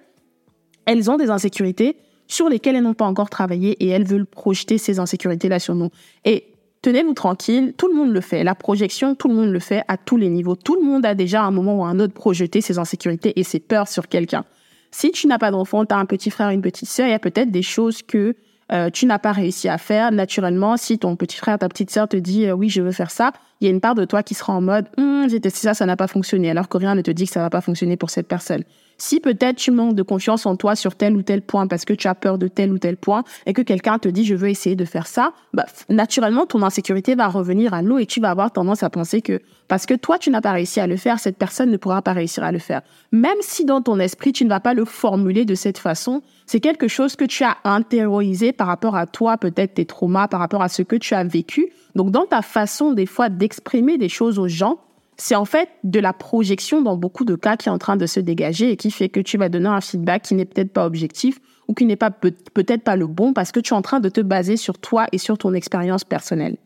elles 0.85 1.11
ont 1.11 1.17
des 1.17 1.29
insécurités 1.29 1.97
sur 2.27 2.49
lesquelles 2.49 2.75
elles 2.75 2.83
n'ont 2.83 2.93
pas 2.93 3.05
encore 3.05 3.29
travaillé 3.29 3.71
et 3.83 3.87
elles 3.87 4.05
veulent 4.05 4.25
projeter 4.25 4.77
ces 4.77 4.99
insécurités-là 4.99 5.59
sur 5.59 5.75
nous. 5.75 5.89
Et 6.25 6.53
tenez-vous 6.81 7.13
tranquille, 7.13 7.73
tout 7.77 7.87
le 7.87 7.95
monde 7.95 8.11
le 8.11 8.21
fait. 8.21 8.43
La 8.43 8.55
projection, 8.55 9.15
tout 9.15 9.27
le 9.27 9.35
monde 9.35 9.51
le 9.51 9.59
fait 9.59 9.83
à 9.87 9.97
tous 9.97 10.17
les 10.17 10.29
niveaux. 10.29 10.55
Tout 10.55 10.75
le 10.75 10.85
monde 10.85 11.05
a 11.05 11.15
déjà 11.15 11.43
un 11.43 11.51
moment 11.51 11.79
ou 11.79 11.85
un 11.85 11.99
autre 11.99 12.13
projeté 12.13 12.61
ses 12.61 12.79
insécurités 12.79 13.39
et 13.39 13.43
ses 13.43 13.59
peurs 13.59 13.87
sur 13.87 14.07
quelqu'un. 14.07 14.45
Si 14.91 15.11
tu 15.11 15.27
n'as 15.27 15.37
pas 15.37 15.51
d'enfant, 15.51 15.85
tu 15.85 15.93
as 15.93 15.97
un 15.97 16.05
petit 16.05 16.29
frère, 16.29 16.49
une 16.49 16.61
petite 16.61 16.87
sœur, 16.87 17.07
il 17.07 17.11
y 17.11 17.13
a 17.13 17.19
peut-être 17.19 17.51
des 17.51 17.61
choses 17.61 18.01
que 18.01 18.35
euh, 18.71 18.89
tu 18.89 19.05
n'as 19.05 19.19
pas 19.19 19.31
réussi 19.31 19.69
à 19.69 19.77
faire. 19.77 20.11
Naturellement, 20.11 20.77
si 20.77 20.99
ton 20.99 21.15
petit 21.15 21.37
frère, 21.37 21.57
ta 21.57 21.69
petite 21.69 21.89
sœur 21.89 22.07
te 22.07 22.17
dit 22.17 22.45
euh, 22.45 22.53
oui, 22.53 22.69
je 22.69 22.81
veux 22.81 22.91
faire 22.91 23.11
ça, 23.11 23.31
il 23.61 23.65
y 23.65 23.67
a 23.67 23.71
une 23.73 23.81
part 23.81 23.95
de 23.95 24.05
toi 24.05 24.23
qui 24.23 24.33
sera 24.33 24.53
en 24.53 24.61
mode 24.61 24.87
hum, 24.97 25.27
j'ai 25.29 25.39
testé 25.39 25.59
ça, 25.59 25.73
ça 25.73 25.85
n'a 25.85 25.95
pas 25.95 26.07
fonctionné. 26.07 26.49
Alors 26.49 26.67
que 26.69 26.77
rien 26.77 26.95
ne 26.95 27.01
te 27.01 27.11
dit 27.11 27.25
que 27.25 27.31
ça 27.31 27.41
va 27.41 27.49
pas 27.49 27.61
fonctionner 27.61 27.97
pour 27.97 28.09
cette 28.09 28.27
personne. 28.27 28.63
Si 28.97 29.19
peut-être 29.19 29.57
tu 29.57 29.71
manques 29.71 29.93
de 29.93 30.01
confiance 30.01 30.45
en 30.45 30.55
toi 30.55 30.75
sur 30.75 30.95
tel 30.95 31.15
ou 31.15 31.21
tel 31.21 31.43
point 31.43 31.67
parce 31.67 31.85
que 31.85 31.93
tu 31.93 32.07
as 32.07 32.15
peur 32.15 32.37
de 32.37 32.47
tel 32.47 32.71
ou 32.71 32.79
tel 32.79 32.97
point 32.97 33.23
et 33.45 33.53
que 33.53 33.61
quelqu'un 33.61 33.99
te 33.99 34.09
dit 34.09 34.25
je 34.25 34.33
veux 34.33 34.49
essayer 34.49 34.75
de 34.75 34.85
faire 34.85 35.05
ça, 35.05 35.33
bah, 35.53 35.65
naturellement 35.89 36.47
ton 36.47 36.63
insécurité 36.63 37.13
va 37.13 37.27
revenir 37.27 37.75
à 37.75 37.83
l'eau 37.83 37.99
et 37.99 38.07
tu 38.07 38.19
vas 38.19 38.31
avoir 38.31 38.51
tendance 38.51 38.81
à 38.81 38.89
penser 38.89 39.21
que 39.21 39.41
parce 39.67 39.85
que 39.85 39.93
toi 39.93 40.17
tu 40.17 40.31
n'as 40.31 40.41
pas 40.41 40.51
réussi 40.51 40.79
à 40.79 40.87
le 40.87 40.97
faire, 40.97 41.19
cette 41.19 41.37
personne 41.37 41.69
ne 41.69 41.77
pourra 41.77 42.01
pas 42.01 42.13
réussir 42.13 42.43
à 42.43 42.51
le 42.51 42.59
faire. 42.59 42.81
Même 43.11 43.37
si 43.41 43.65
dans 43.65 43.81
ton 43.83 43.99
esprit 43.99 44.33
tu 44.33 44.45
ne 44.45 44.49
vas 44.49 44.59
pas 44.59 44.73
le 44.73 44.85
formuler 44.85 45.45
de 45.45 45.53
cette 45.53 45.77
façon, 45.77 46.23
c'est 46.47 46.59
quelque 46.59 46.87
chose 46.87 47.15
que 47.15 47.25
tu 47.25 47.43
as 47.43 47.57
intériorisé 47.65 48.51
par 48.51 48.65
rapport 48.65 48.95
à 48.95 49.05
toi, 49.05 49.37
peut-être 49.37 49.75
tes 49.75 49.85
traumas, 49.85 50.27
par 50.27 50.39
rapport 50.39 50.63
à 50.63 50.69
ce 50.69 50.81
que 50.81 50.95
tu 50.95 51.13
as 51.13 51.23
vécu. 51.23 51.67
Donc 51.93 52.09
dans 52.09 52.25
ta 52.25 52.41
façon 52.41 52.93
des 52.93 53.05
fois 53.05 53.29
d'exprimer 53.29 53.99
des 53.99 54.09
choses 54.09 54.39
aux 54.39 54.47
gens, 54.47 54.79
c'est 55.17 55.35
en 55.35 55.45
fait 55.45 55.69
de 55.83 55.99
la 55.99 56.13
projection 56.13 56.81
dans 56.81 56.95
beaucoup 56.95 57.25
de 57.25 57.35
cas 57.35 57.57
qui 57.57 57.69
est 57.69 57.71
en 57.71 57.79
train 57.79 57.97
de 57.97 58.05
se 58.05 58.19
dégager 58.19 58.71
et 58.71 58.77
qui 58.77 58.91
fait 58.91 59.09
que 59.09 59.19
tu 59.19 59.37
vas 59.37 59.49
donner 59.49 59.67
un 59.67 59.81
feedback 59.81 60.21
qui 60.21 60.35
n'est 60.35 60.45
peut-être 60.45 60.71
pas 60.71 60.85
objectif 60.85 61.39
ou 61.67 61.73
qui 61.73 61.85
n'est 61.85 61.95
pas 61.95 62.11
peut-être 62.11 62.83
pas 62.83 62.95
le 62.95 63.07
bon 63.07 63.33
parce 63.33 63.51
que 63.51 63.59
tu 63.59 63.73
es 63.73 63.77
en 63.77 63.81
train 63.81 63.99
de 63.99 64.09
te 64.09 64.21
baser 64.21 64.57
sur 64.57 64.77
toi 64.77 65.07
et 65.11 65.17
sur 65.17 65.37
ton 65.37 65.53
expérience 65.53 66.03
personnelle. 66.03 66.57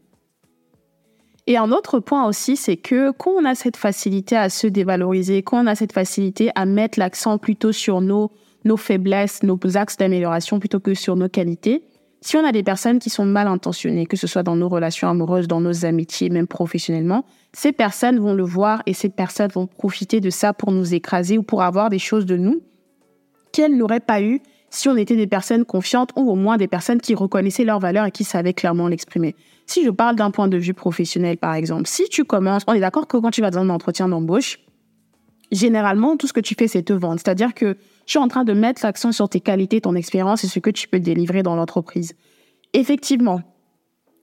Et 1.48 1.58
un 1.58 1.72
autre 1.72 2.00
point 2.00 2.28
aussi, 2.28 2.56
c'est 2.56 2.78
que 2.78 3.12
quand 3.12 3.32
on 3.32 3.46
a 3.46 3.56
cette 3.56 3.78
facilité 3.78 4.36
à 4.36 4.50
se 4.50 4.68
dévaloriser, 4.68 5.42
quand 5.42 5.64
on 5.64 5.68
a 5.68 5.76
cette 5.76 5.94
facilité 5.94 6.52
à 6.54 6.66
mettre 6.66 7.00
l'accent 7.00 7.38
plutôt 7.38 7.72
sur 7.72 8.00
nos, 8.00 8.32
nos 8.64 8.78
faiblesses, 8.78 9.42
nos 9.42 9.60
axes 9.76 9.98
d'amélioration 9.98 10.60
plutôt 10.60 10.80
que 10.80 10.94
sur 10.94 11.16
nos 11.16 11.30
qualités, 11.30 11.84
si 12.22 12.38
on 12.38 12.46
a 12.46 12.52
des 12.52 12.62
personnes 12.62 13.00
qui 13.00 13.10
sont 13.10 13.26
mal 13.26 13.48
intentionnées, 13.48 14.06
que 14.06 14.16
ce 14.16 14.28
soit 14.28 14.44
dans 14.44 14.56
nos 14.56 14.70
relations 14.70 15.10
amoureuses, 15.10 15.48
dans 15.48 15.62
nos 15.62 15.86
amitiés, 15.86 16.30
même 16.30 16.46
professionnellement, 16.46 17.26
ces 17.54 17.72
personnes 17.72 18.20
vont 18.20 18.34
le 18.34 18.44
voir 18.44 18.82
et 18.86 18.94
ces 18.94 19.10
personnes 19.10 19.52
vont 19.52 19.68
profiter 19.68 20.20
de 20.22 20.30
ça 20.30 20.54
pour 20.54 20.72
nous 20.72 20.94
écraser 20.94 21.38
ou 21.38 21.44
pour 21.44 21.64
avoir 21.64 21.90
des 21.90 22.00
choses 22.00 22.26
de 22.26 22.38
nous 22.38 22.62
qu'elles 23.52 23.76
n'auraient 23.76 24.00
pas 24.00 24.22
eues 24.22 24.42
si 24.70 24.88
on 24.88 24.96
était 24.96 25.18
des 25.18 25.28
personnes 25.28 25.66
confiantes 25.66 26.12
ou 26.16 26.32
au 26.32 26.36
moins 26.36 26.56
des 26.56 26.70
personnes 26.70 27.02
qui 27.02 27.14
reconnaissaient 27.14 27.66
leurs 27.66 27.80
valeurs 27.80 28.06
et 28.06 28.12
qui 28.12 28.24
savaient 28.24 28.54
clairement 28.54 28.88
l'exprimer. 28.88 29.36
Si 29.68 29.84
je 29.84 29.90
parle 29.90 30.16
d'un 30.16 30.32
point 30.32 30.48
de 30.48 30.58
vue 30.58 30.74
professionnel, 30.74 31.38
par 31.38 31.54
exemple, 31.56 31.88
si 31.88 32.08
tu 32.10 32.24
commences, 32.24 32.64
on 32.68 32.74
est 32.74 32.80
d'accord 32.80 33.08
que 33.08 33.18
quand 33.18 33.32
tu 33.32 33.42
vas 33.42 33.52
dans 33.52 33.60
un 33.60 33.70
entretien 33.70 34.08
d'embauche, 34.08 34.60
généralement, 35.52 36.16
tout 36.16 36.28
ce 36.28 36.34
que 36.34 36.40
tu 36.40 36.56
fais, 36.58 36.70
c'est 36.70 36.84
te 36.84 36.94
vendre. 36.94 37.20
C'est-à-dire 37.20 37.54
que 37.54 37.76
tu 38.06 38.18
es 38.18 38.22
en 38.22 38.30
train 38.30 38.46
de 38.46 38.54
mettre 38.54 38.82
l'accent 38.86 39.12
sur 39.12 39.28
tes 39.28 39.42
qualités, 39.42 39.82
ton 39.82 39.96
expérience 39.96 40.46
et 40.46 40.48
ce 40.48 40.60
que 40.60 40.70
tu 40.70 40.88
peux 40.88 41.02
délivrer 41.02 41.44
dans 41.44 41.56
l'entreprise. 41.56 42.14
Effectivement, 42.74 43.42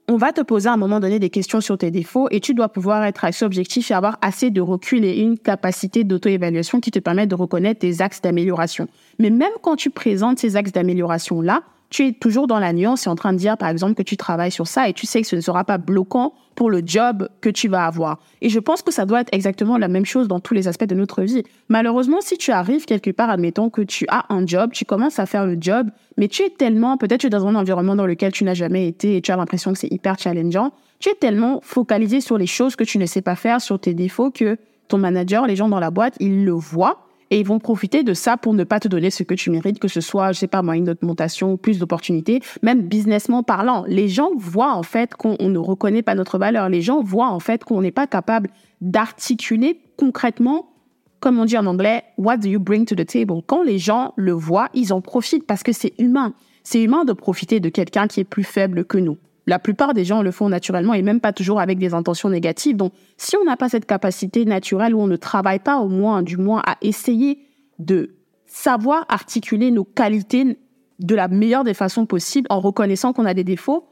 on 0.09 0.17
va 0.17 0.33
te 0.33 0.41
poser 0.41 0.67
à 0.67 0.73
un 0.73 0.77
moment 0.77 0.99
donné 0.99 1.19
des 1.19 1.29
questions 1.29 1.61
sur 1.61 1.77
tes 1.77 1.91
défauts 1.91 2.27
et 2.31 2.39
tu 2.39 2.55
dois 2.55 2.67
pouvoir 2.69 3.03
être 3.03 3.25
assez 3.25 3.45
objectif 3.45 3.91
et 3.91 3.93
avoir 3.93 4.17
assez 4.23 4.49
de 4.49 4.59
recul 4.59 5.05
et 5.05 5.19
une 5.19 5.37
capacité 5.37 6.03
d'auto-évaluation 6.03 6.79
qui 6.79 6.89
te 6.89 6.97
permet 6.97 7.27
de 7.27 7.35
reconnaître 7.35 7.81
tes 7.81 8.01
axes 8.01 8.19
d'amélioration. 8.19 8.87
Mais 9.19 9.29
même 9.29 9.51
quand 9.61 9.75
tu 9.75 9.91
présentes 9.91 10.39
ces 10.39 10.55
axes 10.55 10.71
d'amélioration-là, 10.71 11.61
tu 11.89 12.07
es 12.07 12.11
toujours 12.11 12.47
dans 12.47 12.59
la 12.59 12.73
nuance 12.73 13.07
et 13.07 13.09
en 13.09 13.15
train 13.15 13.33
de 13.33 13.37
dire, 13.37 13.57
par 13.57 13.69
exemple, 13.69 13.95
que 13.95 14.03
tu 14.03 14.17
travailles 14.17 14.51
sur 14.51 14.67
ça 14.67 14.87
et 14.87 14.93
tu 14.93 15.05
sais 15.05 15.21
que 15.21 15.27
ce 15.27 15.35
ne 15.35 15.41
sera 15.41 15.63
pas 15.63 15.77
bloquant 15.77 16.33
pour 16.55 16.69
le 16.69 16.81
job 16.85 17.29
que 17.41 17.49
tu 17.49 17.67
vas 17.67 17.85
avoir. 17.85 18.19
Et 18.41 18.49
je 18.49 18.59
pense 18.59 18.81
que 18.81 18.91
ça 18.91 19.05
doit 19.05 19.21
être 19.21 19.29
exactement 19.33 19.77
la 19.77 19.87
même 19.87 20.05
chose 20.05 20.27
dans 20.27 20.39
tous 20.39 20.53
les 20.53 20.67
aspects 20.67 20.85
de 20.85 20.95
notre 20.95 21.23
vie. 21.23 21.43
Malheureusement, 21.69 22.21
si 22.21 22.37
tu 22.37 22.51
arrives 22.51 22.85
quelque 22.85 23.11
part, 23.11 23.29
admettons 23.29 23.69
que 23.69 23.81
tu 23.81 24.05
as 24.09 24.25
un 24.29 24.45
job, 24.45 24.71
tu 24.73 24.85
commences 24.85 25.19
à 25.19 25.25
faire 25.25 25.45
le 25.45 25.57
job, 25.59 25.89
mais 26.17 26.27
tu 26.27 26.43
es 26.43 26.49
tellement, 26.49 26.97
peut-être 26.97 27.21
tu 27.21 27.27
es 27.27 27.29
dans 27.29 27.47
un 27.47 27.55
environnement 27.55 27.95
dans 27.95 28.05
lequel 28.05 28.31
tu 28.31 28.43
n'as 28.43 28.53
jamais 28.53 28.87
été 28.87 29.15
et 29.15 29.21
tu 29.21 29.31
as 29.31 29.37
l'impression 29.37 29.73
que 29.73 29.79
c'est 29.79 29.91
hyper 29.91 30.19
challengeant, 30.19 30.73
tu 30.99 31.09
es 31.09 31.15
tellement 31.15 31.61
focalisé 31.63 32.21
sur 32.21 32.37
les 32.37 32.47
choses 32.47 32.75
que 32.75 32.83
tu 32.83 32.97
ne 32.97 33.05
sais 33.05 33.21
pas 33.21 33.35
faire, 33.35 33.61
sur 33.61 33.79
tes 33.79 33.93
défauts, 33.93 34.29
que 34.29 34.57
ton 34.89 34.97
manager, 34.97 35.47
les 35.47 35.55
gens 35.55 35.69
dans 35.69 35.79
la 35.79 35.91
boîte, 35.91 36.15
ils 36.19 36.43
le 36.43 36.51
voient 36.51 37.08
et 37.31 37.39
ils 37.39 37.45
vont 37.45 37.59
profiter 37.59 38.03
de 38.03 38.13
ça 38.13 38.37
pour 38.37 38.53
ne 38.53 38.63
pas 38.63 38.79
te 38.79 38.87
donner 38.87 39.11
ce 39.11 39.23
que 39.23 39.33
tu 39.33 39.49
mérites, 39.49 39.79
que 39.79 39.87
ce 39.87 40.01
soit, 40.01 40.31
je 40.31 40.39
sais 40.39 40.47
pas 40.47 40.61
moi, 40.61 40.75
une 40.75 40.89
augmentation, 40.89 41.57
plus 41.57 41.79
d'opportunités, 41.79 42.41
même 42.63 42.81
businessment 42.81 43.43
parlant. 43.43 43.85
Les 43.87 44.07
gens 44.07 44.31
voient 44.35 44.73
en 44.73 44.83
fait 44.83 45.13
qu'on 45.13 45.37
ne 45.39 45.59
reconnaît 45.59 46.01
pas 46.01 46.15
notre 46.15 46.37
valeur. 46.37 46.69
Les 46.69 46.81
gens 46.81 47.01
voient 47.01 47.29
en 47.29 47.39
fait 47.39 47.63
qu'on 47.63 47.81
n'est 47.81 47.91
pas 47.91 48.07
capable 48.07 48.49
d'articuler 48.81 49.79
concrètement, 49.97 50.71
comme 51.19 51.39
on 51.39 51.45
dit 51.45 51.57
en 51.57 51.65
anglais, 51.65 52.03
what 52.17 52.37
do 52.37 52.47
you 52.47 52.59
bring 52.59 52.85
to 52.85 52.95
the 52.95 53.05
table? 53.05 53.41
Quand 53.45 53.61
les 53.61 53.77
gens 53.77 54.13
le 54.15 54.31
voient, 54.31 54.69
ils 54.73 54.93
en 54.93 55.01
profitent 55.01 55.45
parce 55.45 55.63
que 55.63 55.73
c'est 55.73 55.93
humain. 55.99 56.33
C'est 56.63 56.81
humain 56.81 57.05
de 57.05 57.13
profiter 57.13 57.59
de 57.59 57.69
quelqu'un 57.69 58.07
qui 58.07 58.21
est 58.21 58.25
plus 58.25 58.43
faible 58.43 58.85
que 58.85 58.97
nous. 58.97 59.17
La 59.49 59.57
plupart 59.57 59.95
des 59.95 60.05
gens 60.05 60.21
le 60.21 60.29
font 60.29 60.47
naturellement 60.47 60.93
et 60.93 61.01
même 61.01 61.19
pas 61.19 61.33
toujours 61.33 61.59
avec 61.59 61.79
des 61.79 61.95
intentions 61.95 62.29
négatives. 62.29 62.77
Donc, 62.77 62.93
si 63.17 63.35
on 63.35 63.43
n'a 63.43 63.57
pas 63.57 63.67
cette 63.67 63.87
capacité 63.87 64.45
naturelle 64.45 64.93
ou 64.93 65.01
on 65.01 65.07
ne 65.07 65.15
travaille 65.15 65.57
pas 65.57 65.79
au 65.79 65.89
moins, 65.89 66.21
du 66.21 66.37
moins, 66.37 66.61
à 66.67 66.77
essayer 66.83 67.39
de 67.79 68.11
savoir 68.45 69.07
articuler 69.09 69.71
nos 69.71 69.85
qualités 69.85 70.59
de 70.99 71.15
la 71.15 71.27
meilleure 71.27 71.63
des 71.63 71.73
façons 71.73 72.05
possibles 72.05 72.45
en 72.51 72.59
reconnaissant 72.59 73.11
qu'on 73.11 73.25
a 73.25 73.33
des 73.33 73.43
défauts, 73.43 73.87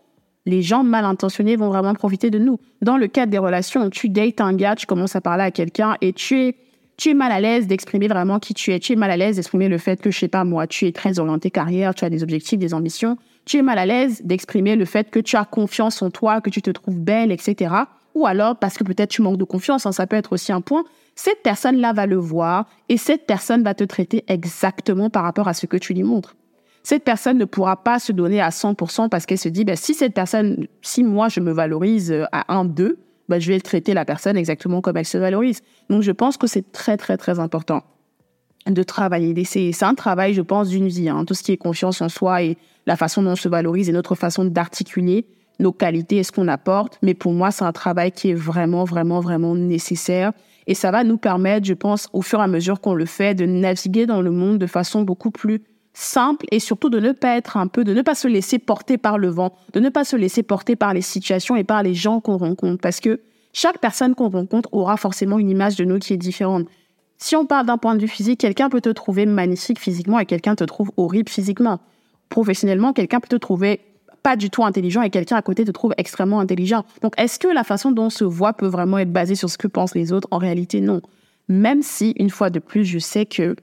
les 0.46 0.62
gens 0.62 0.84
mal 0.84 1.06
intentionnés 1.06 1.56
vont 1.56 1.70
vraiment 1.70 1.96
profiter 1.96 2.30
de 2.30 2.38
nous. 2.38 2.60
Dans 2.84 2.98
le 2.98 3.08
cadre 3.08 3.32
des 3.32 3.40
relations, 3.40 3.90
tu 3.90 4.10
dates 4.10 4.42
un 4.42 4.54
gars, 4.54 4.76
tu 4.76 4.86
commences 4.86 5.16
à 5.16 5.22
parler 5.22 5.44
à 5.44 5.50
quelqu'un 5.50 5.98
et 6.02 6.14
tu 6.14 6.40
es, 6.40 6.56
tu 6.98 7.10
es 7.10 7.14
mal 7.16 7.32
à 7.32 7.42
l'aise 7.42 7.66
d'exprimer 7.66 8.08
vraiment 8.08 8.38
qui 8.38 8.54
tu 8.54 8.74
es. 8.74 8.80
Tu 8.80 8.94
es 8.94 8.96
mal 8.96 9.10
à 9.10 9.18
l'aise 9.18 9.38
d'exprimer 9.38 9.70
le 9.70 9.80
fait 9.80 10.00
que, 10.00 10.12
je 10.12 10.20
sais 10.20 10.28
pas 10.28 10.44
moi, 10.44 10.68
tu 10.68 10.86
es 10.86 10.92
très 10.92 11.18
orienté 11.18 11.50
carrière, 11.50 11.96
tu 11.96 12.06
as 12.06 12.12
des 12.12 12.22
objectifs, 12.22 12.60
des 12.60 12.76
ambitions 12.76 13.18
tu 13.48 13.58
es 13.58 13.62
mal 13.62 13.80
à 13.80 13.86
l'aise 13.86 14.22
d'exprimer 14.24 14.76
le 14.76 14.86
fait 14.86 15.10
que 15.10 15.20
tu 15.20 15.38
as 15.38 15.46
confiance 15.46 16.02
en 16.02 16.12
toi, 16.12 16.42
que 16.42 16.50
tu 16.50 16.62
te 16.62 16.70
trouves 16.70 17.00
belle, 17.00 17.32
etc. 17.32 17.74
Ou 18.14 18.28
alors 18.28 18.58
parce 18.58 18.78
que 18.78 18.84
peut-être 18.84 19.10
tu 19.10 19.22
manques 19.22 19.38
de 19.38 19.46
confiance, 19.46 19.86
hein, 19.86 19.92
ça 19.92 20.06
peut 20.06 20.18
être 20.18 20.34
aussi 20.34 20.52
un 20.52 20.62
point. 20.62 20.84
Cette 21.16 21.42
personne-là 21.44 21.94
va 21.94 22.06
le 22.06 22.18
voir 22.18 22.68
et 22.90 22.98
cette 22.98 23.26
personne 23.26 23.64
va 23.64 23.74
te 23.74 23.84
traiter 23.84 24.24
exactement 24.28 25.10
par 25.10 25.24
rapport 25.24 25.48
à 25.48 25.54
ce 25.54 25.66
que 25.66 25.78
tu 25.78 25.94
lui 25.94 26.04
montres. 26.04 26.36
Cette 26.84 27.04
personne 27.04 27.38
ne 27.38 27.46
pourra 27.46 27.84
pas 27.84 28.00
se 28.00 28.12
donner 28.12 28.42
à 28.42 28.50
100% 28.50 29.10
parce 29.10 29.26
qu'elle 29.26 29.38
se 29.38 29.50
dit, 29.50 29.66
ben, 29.66 29.76
si 29.76 29.94
cette 29.94 30.14
personne, 30.14 30.68
si 30.82 31.04
moi 31.04 31.30
je 31.30 31.40
me 31.40 31.52
valorise 31.52 32.14
à 32.32 32.54
1, 32.54 32.66
2, 32.66 33.00
ben, 33.30 33.40
je 33.40 33.52
vais 33.52 33.60
traiter 33.60 33.94
la 33.94 34.06
personne 34.06 34.38
exactement 34.38 34.82
comme 34.82 34.98
elle 34.98 35.06
se 35.06 35.18
valorise. 35.18 35.62
Donc 35.90 36.02
je 36.02 36.12
pense 36.12 36.38
que 36.38 36.48
c'est 36.48 36.72
très 36.72 36.98
très 36.98 37.18
très 37.18 37.40
important 37.40 37.84
de 38.72 38.84
travailler. 38.84 39.34
C'est 39.46 39.84
un 39.84 39.96
travail, 39.96 40.34
je 40.34 40.42
pense, 40.42 40.70
d'une 40.70 40.88
vie. 40.88 41.10
Hein. 41.10 41.26
Tout 41.26 41.34
ce 41.34 41.44
qui 41.44 41.52
est 41.52 41.58
confiance 41.58 42.02
en 42.02 42.10
soi 42.10 42.44
et 42.44 42.58
la 42.86 42.96
façon 42.96 43.22
dont 43.22 43.32
on 43.32 43.36
se 43.36 43.50
valorise 43.50 43.90
et 43.90 43.92
notre 43.92 44.16
façon 44.16 44.46
d'articuler 44.46 45.26
nos 45.60 45.72
qualités 45.72 46.18
et 46.18 46.24
ce 46.24 46.32
qu'on 46.32 46.48
apporte. 46.48 47.00
Mais 47.02 47.14
pour 47.14 47.34
moi, 47.34 47.52
c'est 47.52 47.66
un 47.66 47.72
travail 47.72 48.12
qui 48.12 48.30
est 48.30 48.36
vraiment, 48.36 48.84
vraiment, 48.84 49.20
vraiment 49.20 49.56
nécessaire. 49.56 50.32
Et 50.68 50.76
ça 50.76 50.92
va 50.92 51.04
nous 51.04 51.18
permettre, 51.18 51.66
je 51.66 51.74
pense, 51.74 52.10
au 52.14 52.22
fur 52.22 52.40
et 52.40 52.44
à 52.44 52.48
mesure 52.48 52.82
qu'on 52.82 52.94
le 52.94 53.06
fait, 53.06 53.34
de 53.34 53.46
naviguer 53.46 54.06
dans 54.06 54.22
le 54.22 54.32
monde 54.32 54.58
de 54.58 54.68
façon 54.68 55.02
beaucoup 55.02 55.32
plus 55.32 55.62
simple 55.94 56.46
et 56.52 56.60
surtout 56.60 56.90
de 56.90 57.00
ne 57.00 57.12
pas 57.12 57.38
être 57.38 57.58
un 57.58 57.68
peu, 57.68 57.84
de 57.84 57.94
ne 57.94 58.04
pas 58.04 58.14
se 58.14 58.28
laisser 58.28 58.60
porter 58.60 58.98
par 58.98 59.18
le 59.18 59.30
vent, 59.30 59.54
de 59.74 59.80
ne 59.80 59.90
pas 59.90 60.04
se 60.04 60.16
laisser 60.16 60.44
porter 60.44 60.76
par 60.76 60.94
les 60.94 61.02
situations 61.02 61.56
et 61.56 61.64
par 61.64 61.82
les 61.82 61.96
gens 61.96 62.20
qu'on 62.20 62.38
rencontre. 62.38 62.82
Parce 62.82 63.00
que 63.00 63.22
chaque 63.54 63.80
personne 63.80 64.14
qu'on 64.14 64.30
rencontre 64.30 64.70
aura 64.72 64.98
forcément 64.98 65.40
une 65.40 65.50
image 65.50 65.76
de 65.78 65.86
nous 65.86 65.98
qui 65.98 66.14
est 66.14 66.18
différente. 66.18 66.68
Si 67.18 67.36
on 67.36 67.46
parle 67.46 67.66
d'un 67.66 67.78
point 67.78 67.96
de 67.96 68.02
vue 68.02 68.08
physique, 68.08 68.40
quelqu'un 68.40 68.70
peut 68.70 68.82
te 68.82 68.90
trouver 68.90 69.26
magnifique 69.26 69.80
physiquement 69.80 70.20
et 70.20 70.26
quelqu'un 70.26 70.56
te 70.56 70.64
trouve 70.64 70.92
horrible 70.98 71.30
physiquement. 71.30 71.80
Professionnellement, 72.30 72.94
quelqu'un 72.94 73.20
peut 73.20 73.28
te 73.28 73.36
trouver 73.36 73.82
pas 74.22 74.36
du 74.36 74.50
tout 74.50 74.64
intelligent 74.64 75.02
et 75.02 75.10
quelqu'un 75.10 75.38
à 75.38 75.42
côté 75.42 75.64
te 75.66 75.72
trouve 75.72 75.94
extrêmement 75.98 76.40
intelligent. 76.40 76.86
Donc, 77.02 77.14
est-ce 77.18 77.40
que 77.40 77.48
la 77.48 77.64
façon 77.64 77.92
dont 77.92 78.06
on 78.06 78.10
se 78.10 78.24
voit 78.24 78.54
peut 78.54 78.68
vraiment 78.68 78.98
être 79.00 79.12
basée 79.12 79.36
sur 79.36 79.50
ce 79.50 79.58
que 79.58 79.68
pensent 79.68 79.96
les 79.96 80.12
autres? 80.12 80.28
En 80.32 80.38
réalité, 80.38 80.82
non. 80.82 81.02
Même 81.48 81.82
si, 81.82 82.12
une 82.18 82.30
fois 82.30 82.50
de 82.50 82.60
plus, 82.60 82.84
je 82.84 83.00
sais 83.00 83.26
que 83.26 83.56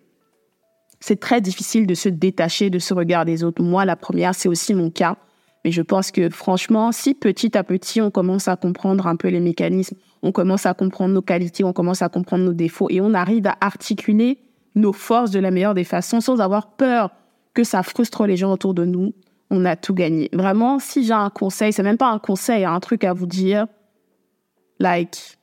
c'est 1.00 1.20
très 1.20 1.40
difficile 1.40 1.86
de 1.86 1.94
se 1.94 2.08
détacher 2.08 2.70
de 2.70 2.78
ce 2.78 2.94
regard 2.94 3.24
des 3.24 3.44
autres. 3.44 3.62
Moi, 3.62 3.84
la 3.84 3.94
première, 3.94 4.34
c'est 4.34 4.48
aussi 4.48 4.74
mon 4.74 4.90
cas. 4.90 5.18
Mais 5.64 5.70
je 5.70 5.82
pense 5.82 6.10
que 6.10 6.28
franchement, 6.28 6.92
si 6.92 7.14
petit 7.14 7.56
à 7.56 7.64
petit, 7.64 8.00
on 8.00 8.10
commence 8.10 8.48
à 8.48 8.56
comprendre 8.56 9.06
un 9.06 9.16
peu 9.16 9.28
les 9.28 9.40
mécanismes, 9.40 9.96
on 10.22 10.30
commence 10.30 10.66
à 10.66 10.74
comprendre 10.74 11.14
nos 11.14 11.22
qualités, 11.22 11.64
on 11.64 11.72
commence 11.72 12.02
à 12.02 12.08
comprendre 12.08 12.44
nos 12.44 12.52
défauts 12.52 12.88
et 12.90 13.00
on 13.00 13.14
arrive 13.14 13.46
à 13.46 13.56
articuler 13.60 14.38
nos 14.74 14.92
forces 14.92 15.30
de 15.30 15.38
la 15.38 15.50
meilleure 15.50 15.74
des 15.74 15.84
façons 15.84 16.20
sans 16.20 16.40
avoir 16.40 16.72
peur 16.72 17.10
que 17.54 17.64
ça 17.64 17.82
frustre 17.82 18.26
les 18.26 18.36
gens 18.36 18.52
autour 18.52 18.74
de 18.74 18.84
nous, 18.84 19.14
on 19.50 19.64
a 19.64 19.76
tout 19.76 19.94
gagné. 19.94 20.28
Vraiment, 20.32 20.78
si 20.78 21.04
j'ai 21.04 21.12
un 21.12 21.30
conseil, 21.30 21.72
c'est 21.72 21.82
même 21.82 21.96
pas 21.96 22.10
un 22.10 22.18
conseil, 22.18 22.64
un 22.64 22.80
truc 22.80 23.04
à 23.04 23.12
vous 23.12 23.26
dire, 23.26 23.66
like, 24.80 25.38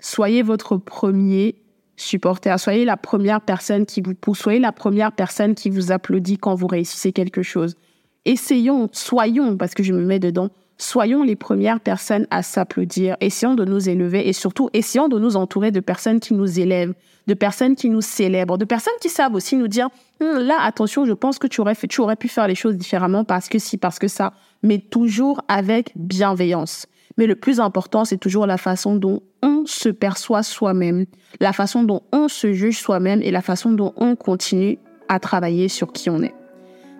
soyez 0.00 0.42
votre 0.42 0.76
premier 0.76 1.54
supporter, 1.96 2.58
soyez 2.58 2.84
la 2.84 2.96
première 2.96 3.40
personne 3.40 3.86
qui 3.86 4.02
vous 4.02 4.14
pousse, 4.14 4.40
soyez 4.40 4.58
la 4.58 4.72
première 4.72 5.12
personne 5.12 5.54
qui 5.54 5.70
vous 5.70 5.92
applaudit 5.92 6.36
quand 6.36 6.54
vous 6.54 6.66
réussissez 6.66 7.12
quelque 7.12 7.42
chose 7.42 7.76
essayons, 8.24 8.88
soyons, 8.92 9.56
parce 9.56 9.74
que 9.74 9.82
je 9.82 9.92
me 9.92 10.04
mets 10.04 10.18
dedans, 10.18 10.50
soyons 10.78 11.22
les 11.22 11.36
premières 11.36 11.80
personnes 11.80 12.26
à 12.30 12.42
s'applaudir, 12.42 13.16
essayons 13.20 13.54
de 13.54 13.64
nous 13.64 13.88
élever 13.88 14.28
et 14.28 14.32
surtout 14.32 14.68
essayons 14.72 15.08
de 15.08 15.18
nous 15.18 15.36
entourer 15.36 15.70
de 15.70 15.80
personnes 15.80 16.20
qui 16.20 16.34
nous 16.34 16.58
élèvent, 16.58 16.94
de 17.26 17.34
personnes 17.34 17.76
qui 17.76 17.88
nous 17.88 18.00
célèbrent, 18.00 18.58
de 18.58 18.64
personnes 18.64 18.92
qui 19.00 19.08
savent 19.08 19.34
aussi 19.34 19.56
nous 19.56 19.68
dire 19.68 19.88
hum, 20.20 20.38
là 20.38 20.58
attention, 20.62 21.04
je 21.04 21.12
pense 21.12 21.38
que 21.38 21.46
tu 21.46 21.60
aurais 21.60 21.74
fait, 21.74 21.86
tu 21.86 22.00
aurais 22.00 22.16
pu 22.16 22.28
faire 22.28 22.48
les 22.48 22.54
choses 22.54 22.76
différemment 22.76 23.24
parce 23.24 23.48
que 23.48 23.58
si, 23.58 23.78
parce 23.78 23.98
que 23.98 24.08
ça, 24.08 24.32
mais 24.62 24.78
toujours 24.78 25.42
avec 25.48 25.92
bienveillance. 25.96 26.86
Mais 27.18 27.26
le 27.26 27.36
plus 27.36 27.60
important, 27.60 28.04
c'est 28.04 28.16
toujours 28.16 28.46
la 28.46 28.56
façon 28.56 28.96
dont 28.96 29.22
on 29.42 29.66
se 29.66 29.90
perçoit 29.90 30.42
soi-même, 30.42 31.04
la 31.40 31.52
façon 31.52 31.84
dont 31.84 32.02
on 32.10 32.28
se 32.28 32.52
juge 32.52 32.78
soi-même 32.78 33.20
et 33.22 33.30
la 33.30 33.42
façon 33.42 33.70
dont 33.70 33.92
on 33.96 34.16
continue 34.16 34.78
à 35.08 35.20
travailler 35.20 35.68
sur 35.68 35.92
qui 35.92 36.08
on 36.08 36.22
est. 36.22 36.34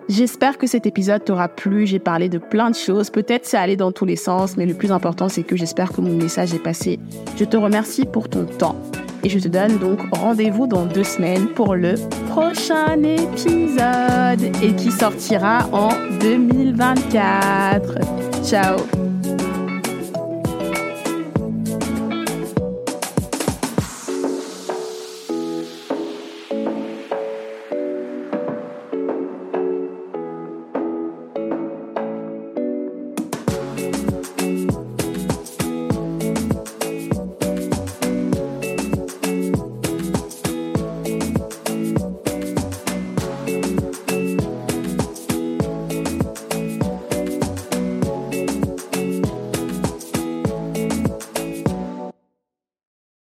J'espère 0.09 0.57
que 0.57 0.67
cet 0.67 0.85
épisode 0.85 1.23
t'aura 1.23 1.47
plu. 1.47 1.87
J'ai 1.87 1.99
parlé 1.99 2.29
de 2.29 2.37
plein 2.37 2.69
de 2.69 2.75
choses. 2.75 3.09
Peut-être 3.09 3.45
c'est 3.45 3.57
allé 3.57 3.75
dans 3.75 3.91
tous 3.91 4.05
les 4.05 4.15
sens, 4.15 4.57
mais 4.57 4.65
le 4.65 4.73
plus 4.73 4.91
important, 4.91 5.29
c'est 5.29 5.43
que 5.43 5.55
j'espère 5.55 5.91
que 5.91 6.01
mon 6.01 6.13
message 6.13 6.53
est 6.53 6.63
passé. 6.63 6.99
Je 7.37 7.45
te 7.45 7.57
remercie 7.57 8.05
pour 8.05 8.29
ton 8.29 8.45
temps. 8.45 8.75
Et 9.23 9.29
je 9.29 9.39
te 9.39 9.47
donne 9.47 9.77
donc 9.77 9.99
rendez-vous 10.11 10.67
dans 10.67 10.85
deux 10.85 11.05
semaines 11.05 11.47
pour 11.47 11.75
le 11.75 11.95
prochain 12.29 13.01
épisode 13.01 14.43
et 14.61 14.73
qui 14.75 14.91
sortira 14.91 15.69
en 15.71 15.89
2024. 16.19 17.99
Ciao 18.43 19.02